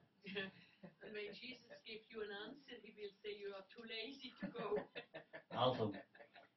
and 1.02 1.14
when 1.14 1.32
Jesus 1.34 1.72
gives 1.86 2.10
you 2.10 2.22
an 2.22 2.32
answer, 2.50 2.76
he 2.82 2.92
will 2.98 3.12
say 3.22 3.32
you 3.40 3.54
are 3.54 3.64
too 3.70 3.84
lazy 3.84 4.34
to 4.42 4.48
go. 4.48 4.76
Also, 5.50 5.94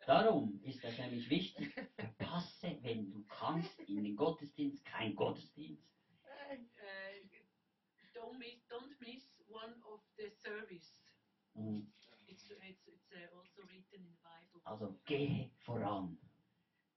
darum 0.06 0.58
ist 0.62 0.82
es 0.84 0.98
nämlich 0.98 1.30
wichtig, 1.30 1.72
verpasse, 1.94 2.76
wenn 2.82 3.08
du 3.10 3.22
kannst, 3.28 3.78
in 3.86 4.02
den 4.02 4.16
Gottesdienst 4.16 4.84
kein 4.84 5.14
Gottesdienst. 5.14 5.97
Uh, 6.56 7.12
don't 8.14 8.38
miss, 8.38 8.58
don't 8.68 8.94
miss 9.00 9.24
one 9.48 9.74
of 9.92 10.00
the 10.16 10.30
service. 10.30 11.02
Mhm. 11.54 11.86
It's 12.26 12.50
it's 12.50 12.84
it's 12.86 13.08
uh, 13.12 13.36
also 13.36 13.62
written 13.68 14.04
in 14.04 14.12
the 14.12 14.22
Bible. 14.22 14.60
Also, 14.64 15.00
gehe 15.04 15.50
voran. 15.66 16.18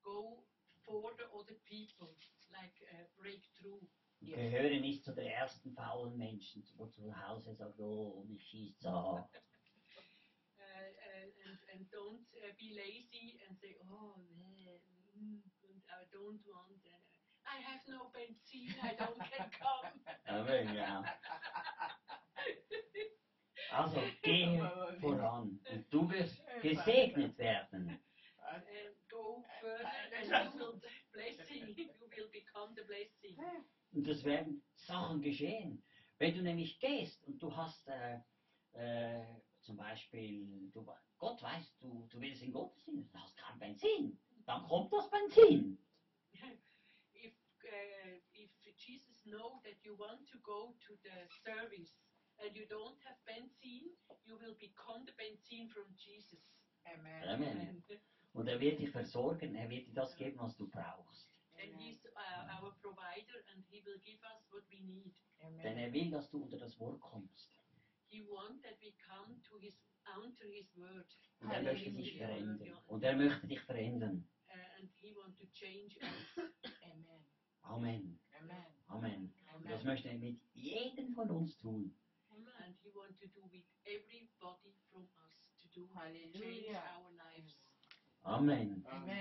Go 0.03 0.43
for 0.85 1.13
the 1.17 1.27
other 1.31 1.57
people, 1.65 2.11
like 2.51 2.75
uh, 2.93 3.05
breakthrough. 3.17 3.81
Yes. 4.19 4.37
Gehöre 4.37 4.79
nicht 4.79 5.03
zu 5.03 5.13
den 5.13 5.25
ersten 5.27 5.73
faulen 5.73 6.17
Menschen, 6.17 6.63
wo 6.77 6.85
zu 6.87 7.01
Hause 7.25 7.55
sagt, 7.55 7.79
oh, 7.79 8.23
mich 8.27 8.43
schießt 8.49 8.85
uh, 8.85 9.23
and 11.47 11.57
and 11.73 11.89
don't 11.89 12.27
uh, 12.37 12.53
be 12.59 12.69
lazy 12.75 13.41
and 13.47 13.57
say, 13.57 13.73
oh, 13.89 14.13
man, 14.37 14.53
mm, 15.17 15.41
and 15.65 15.81
I 15.89 16.05
don't 16.13 16.41
want. 16.45 16.85
Uh, 16.85 17.10
I 17.51 17.61
have 17.61 17.81
no 17.87 18.09
benzene. 18.13 18.75
I 18.81 18.95
don't 18.95 19.17
can 19.17 19.49
come. 19.59 19.91
Amen, 20.27 20.75
ja. 20.75 21.03
Also, 23.71 24.01
gehe 24.21 24.71
voran. 24.99 25.59
Und 25.71 25.85
du 25.93 26.09
wirst 26.09 26.43
gesegnet 26.61 27.37
werden. 27.37 27.99
and 28.51 28.95
go 29.09 29.43
further, 29.61 29.87
and 30.17 30.53
you 30.53 30.59
will 30.59 30.81
blessing. 31.13 31.73
You 31.77 31.87
will 32.17 32.29
become 32.31 32.75
the 32.75 32.83
blessing. 32.83 33.37
Und 33.93 34.07
es 34.07 34.23
werden 34.23 34.63
Sachen 34.75 35.21
geschehen. 35.21 35.83
Wenn 36.17 36.35
du 36.35 36.41
nämlich 36.41 36.79
gehst 36.79 37.23
und 37.25 37.41
du 37.41 37.55
hast 37.55 37.87
äh, 37.87 38.19
äh, 38.73 39.25
zum 39.61 39.77
Beispiel, 39.77 40.69
du, 40.71 40.85
Gott 41.17 41.41
weiß, 41.41 41.77
du, 41.79 42.07
du 42.09 42.21
willst 42.21 42.43
in 42.43 42.51
Gottesdienst, 42.51 43.13
du 43.13 43.19
hast 43.19 43.35
kein 43.37 43.59
Benzin. 43.59 44.17
dann 44.45 44.63
kommt 44.63 44.91
das 44.93 45.09
Benzin. 45.09 45.77
If 47.71 48.49
uh, 48.53 48.65
if 48.67 48.75
Jesus 48.77 49.25
know 49.25 49.61
that 49.63 49.77
you 49.83 49.95
want 49.95 50.27
to 50.31 50.37
go 50.39 50.75
to 50.87 50.91
the 51.03 51.17
service 51.45 51.91
and 52.39 52.55
you 52.55 52.65
don't 52.67 52.97
have 53.05 53.17
benzene, 53.25 53.91
you 54.25 54.37
will 54.37 54.55
become 54.59 55.05
the 55.05 55.13
benzene 55.13 55.69
from 55.69 55.87
Jesus. 55.95 56.41
Amen. 56.85 57.23
Amen. 57.29 57.83
Und 58.33 58.47
er 58.47 58.59
wird 58.59 58.79
dich 58.79 58.89
versorgen, 58.91 59.55
er 59.55 59.69
wird 59.69 59.87
dir 59.87 59.93
das 59.93 60.15
geben, 60.15 60.39
was 60.39 60.55
du 60.55 60.67
brauchst. 60.69 61.27
And 61.61 61.75
He's 61.79 61.99
uh, 62.15 62.63
our 62.63 62.71
provider, 62.81 63.37
and 63.53 63.63
He 63.69 63.83
will 63.85 63.99
give 63.99 64.19
us 64.23 64.41
what 64.51 64.63
we 64.71 64.79
need. 64.81 65.13
Denn 65.41 65.59
Amen. 65.59 65.77
er 65.77 65.93
will, 65.93 66.09
dass 66.09 66.29
du 66.29 66.41
unter 66.43 66.57
das 66.57 66.79
Wort 66.79 66.99
kommst. 67.01 67.51
He 68.07 68.21
wants 68.21 68.61
that 68.63 68.79
we 68.81 68.93
come 69.07 69.39
to 69.43 69.57
His 69.59 69.77
under 70.17 70.45
His 70.45 70.75
word, 70.75 71.07
Und 71.41 71.51
er 71.51 71.61
möchte 71.63 71.91
dich 71.91 72.17
verändern. 72.17 72.77
Und 72.87 73.03
er 73.03 73.15
möchte 73.15 73.47
dich 73.47 73.59
verändern. 73.61 74.27
uh, 74.49 74.79
and 74.79 74.89
He 74.95 75.13
wants 75.15 75.37
to 75.37 75.45
change 75.53 75.97
us. 76.01 76.45
Amen. 76.83 77.25
Amen. 77.63 78.19
Amen. 78.39 78.57
Amen. 78.87 79.33
Und 79.55 79.65
das 79.65 79.81
Amen. 79.81 79.85
möchte 79.85 80.09
er 80.09 80.17
mit 80.17 80.39
jedem 80.53 81.13
von 81.13 81.29
uns 81.29 81.57
tun. 81.57 81.91
and 82.65 82.75
He 82.83 82.89
wants 82.95 83.17
to 83.19 83.27
do 83.35 83.41
with 83.51 83.65
everybody 83.85 84.71
from 84.91 85.03
us 85.03 85.35
to 85.61 85.65
do 85.73 85.83
change 86.33 86.71
Hallelujah. 86.71 86.83
our 86.95 87.11
lives. 87.17 87.53
Amen. 88.23 88.83
Amen. 88.85 89.17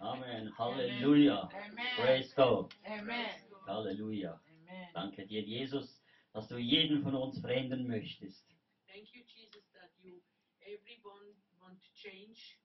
Amen. 0.00 0.52
Halleluja. 0.58 1.48
Amen. 1.52 1.96
Praise 1.96 2.32
God. 2.34 2.72
Amen. 2.86 3.36
Halleluja. 3.66 4.40
Amen. 4.48 4.88
Danke 4.94 5.26
dir, 5.26 5.42
Jesus, 5.42 6.02
dass 6.32 6.48
du 6.48 6.56
jeden 6.56 7.02
von 7.02 7.14
uns 7.14 7.38
verändern 7.40 7.86
möchtest. 7.86 8.46
Thank 8.86 9.12
you, 9.14 9.22
Jesus, 9.26 9.62
that 9.72 9.90
you 10.02 10.20
everyone 10.60 11.36
want 11.60 11.78
to 11.80 11.88
change, 11.92 12.58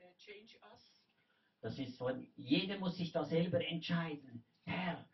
uh, 0.00 0.12
change 0.18 0.58
us. 0.72 1.00
Das 1.60 1.78
ist 1.78 1.96
so, 1.96 2.10
jeder 2.34 2.78
muss 2.78 2.96
sich 2.96 3.12
da 3.12 3.24
selber 3.24 3.64
entscheiden. 3.64 4.42
Herr, 4.64 5.04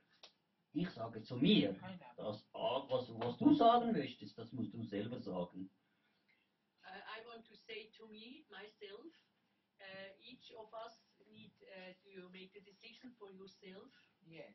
ich 0.72 0.90
sage 0.90 1.22
zu 1.22 1.36
mir, 1.36 1.74
das, 2.16 2.46
was, 2.52 3.08
was 3.18 3.38
du 3.38 3.54
sagen 3.54 3.92
möchtest, 3.92 4.36
das 4.38 4.52
musst 4.52 4.72
du 4.74 4.82
selber 4.84 5.20
sagen. 5.20 5.70
Uh, 6.84 6.88
I 6.88 7.26
want 7.26 7.44
to 7.46 7.54
say 7.54 7.90
to 7.98 8.06
me, 8.08 8.44
myself, 8.50 9.06
uh, 9.80 10.10
each 10.22 10.52
of 10.56 10.72
us 10.72 10.94
need 11.30 11.52
uh, 11.62 11.92
to 12.04 12.28
make 12.30 12.52
the 12.54 12.60
decision 12.60 13.12
for 13.18 13.30
yourself. 13.32 13.90
Yes. 14.26 14.54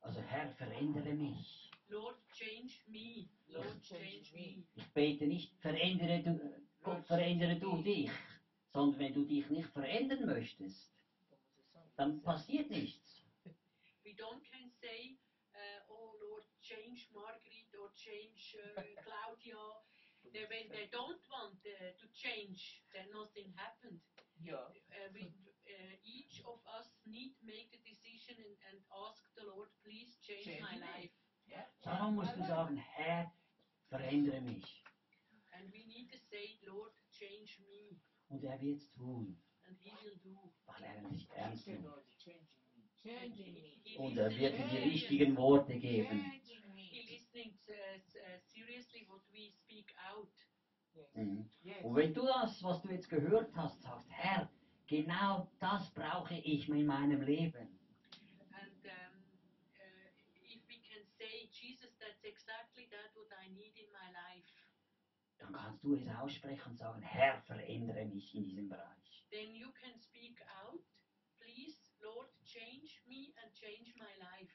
Also 0.00 0.20
Herr, 0.20 0.50
verändere 0.52 1.14
mich. 1.14 1.70
Lord, 1.88 2.16
change 2.32 2.82
me. 2.86 3.28
Lord, 3.48 3.82
change 3.82 4.32
me. 4.34 4.64
Ich 4.74 4.92
bete 4.92 5.26
nicht, 5.26 5.54
verändere 5.60 6.22
du, 6.22 6.40
Gott, 6.82 7.06
verändere 7.06 7.56
du 7.56 7.82
dich. 7.82 8.10
Sondern 8.72 8.98
wenn 8.98 9.14
du 9.14 9.24
dich 9.24 9.48
nicht 9.50 9.68
verändern 9.68 10.26
möchtest, 10.26 10.92
dann 11.96 12.20
passiert 12.22 12.70
nichts. 12.70 13.13
We 14.14 14.22
don't 14.22 14.46
can 14.46 14.70
say, 14.70 15.18
uh, 15.58 15.90
oh 15.90 16.14
Lord, 16.22 16.46
change 16.62 17.10
Margaret 17.10 17.66
or 17.74 17.90
change 17.98 18.54
uh, 18.54 18.78
Claudia. 19.02 19.58
They, 20.30 20.46
when 20.46 20.70
they 20.70 20.86
don't 20.94 21.18
want 21.34 21.58
uh, 21.66 21.90
to 21.98 22.06
change, 22.14 22.86
then 22.94 23.10
nothing 23.10 23.50
happened. 23.58 23.98
Yeah. 24.38 24.70
uh, 24.70 25.10
we, 25.10 25.34
uh, 25.66 25.94
each 26.06 26.46
of 26.46 26.62
us 26.78 26.86
need 27.10 27.34
make 27.42 27.74
the 27.74 27.82
decision 27.82 28.38
and, 28.38 28.54
and 28.70 28.78
ask 29.02 29.26
the 29.34 29.50
Lord, 29.50 29.66
please 29.82 30.14
change, 30.22 30.46
Change 30.46 30.62
my 30.62 30.78
me. 30.78 30.86
life. 30.86 31.14
Yeah. 31.50 31.66
Darum 31.82 32.14
musst 32.14 32.38
du 32.38 32.46
sagen, 32.46 32.78
Herr, 32.78 33.34
verändere 33.90 34.40
mich. 34.46 34.78
And 35.58 35.66
we 35.74 35.82
need 35.90 36.06
to 36.14 36.18
say, 36.30 36.54
Lord, 36.70 36.94
change 37.10 37.58
me. 37.66 37.98
Und 38.30 38.44
er 38.46 38.60
wird 38.62 38.78
es 38.78 38.92
tun, 38.94 39.42
And 39.66 39.74
He 39.82 39.90
will 40.06 40.14
do. 40.22 40.38
weil 40.70 40.82
er 40.86 41.02
dich 41.10 41.26
ernst 41.34 41.66
nimmt. 41.66 41.90
und 43.96 44.16
er 44.16 44.36
wird 44.36 44.54
die 44.72 44.78
richtigen 44.78 45.36
Worte 45.36 45.78
geben? 45.78 46.24
Mhm. 51.14 51.50
Und 51.82 51.96
wenn 51.96 52.14
du 52.14 52.26
das, 52.26 52.62
was 52.62 52.80
du 52.82 52.90
jetzt 52.90 53.08
gehört 53.08 53.54
hast, 53.54 53.82
sagst, 53.82 54.10
Herr, 54.10 54.50
genau 54.86 55.48
das 55.58 55.92
brauche 55.92 56.34
ich 56.34 56.68
in 56.68 56.86
meinem 56.86 57.22
Leben. 57.22 57.78
Dann 65.38 65.52
kannst 65.52 65.84
du 65.84 65.94
es 65.94 66.08
aussprechen 66.08 66.70
und 66.70 66.76
sagen, 66.78 67.02
Herr, 67.02 67.42
verändere 67.42 68.06
mich 68.06 68.34
in 68.34 68.44
diesem 68.44 68.68
Bereich. 68.68 69.26
Then 69.30 69.54
you 69.54 69.70
can 69.72 69.98
speak 69.98 70.40
out, 70.62 70.80
please, 71.38 71.76
Lord, 72.00 72.28
change 72.54 72.90
me 73.08 73.32
and 73.42 73.50
change 73.58 73.90
my 73.98 74.12
life. 74.22 74.52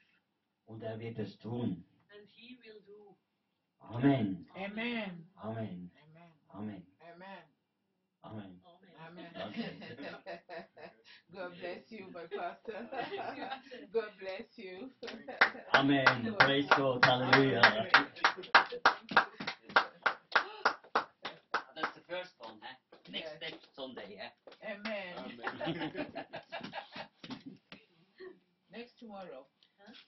Und 0.66 0.82
er 0.82 0.98
wird 0.98 1.18
es 1.18 1.36
tun. 1.38 1.84
And 2.14 2.26
he 2.36 2.56
will 2.64 2.80
do. 2.86 3.14
Amen. 3.94 4.46
Amen. 4.56 5.24
Amen. 5.44 5.90
Amen. 6.54 6.82
Amen. 7.04 7.44
Amen. 8.24 8.24
Amen. 8.24 8.60
God 11.34 11.50
bless 11.60 11.90
you, 11.90 12.06
my 12.12 12.20
pastor. 12.36 12.86
God 13.92 14.10
bless 14.20 14.46
you. 14.56 14.88
Amen. 15.74 16.34
Praise 16.38 16.66
God. 16.76 17.04
Hallelujah. 17.04 17.62
That's 21.74 21.94
the 21.94 22.00
first 22.08 22.32
one, 22.38 22.54
huh? 22.62 22.76
Next 23.10 23.30
step, 23.36 23.52
Sunday, 23.74 24.16
yeah? 24.16 24.70
Amen. 24.70 25.38
Amen. 25.66 26.02
next 28.70 28.98
tomorrow. 28.98 29.46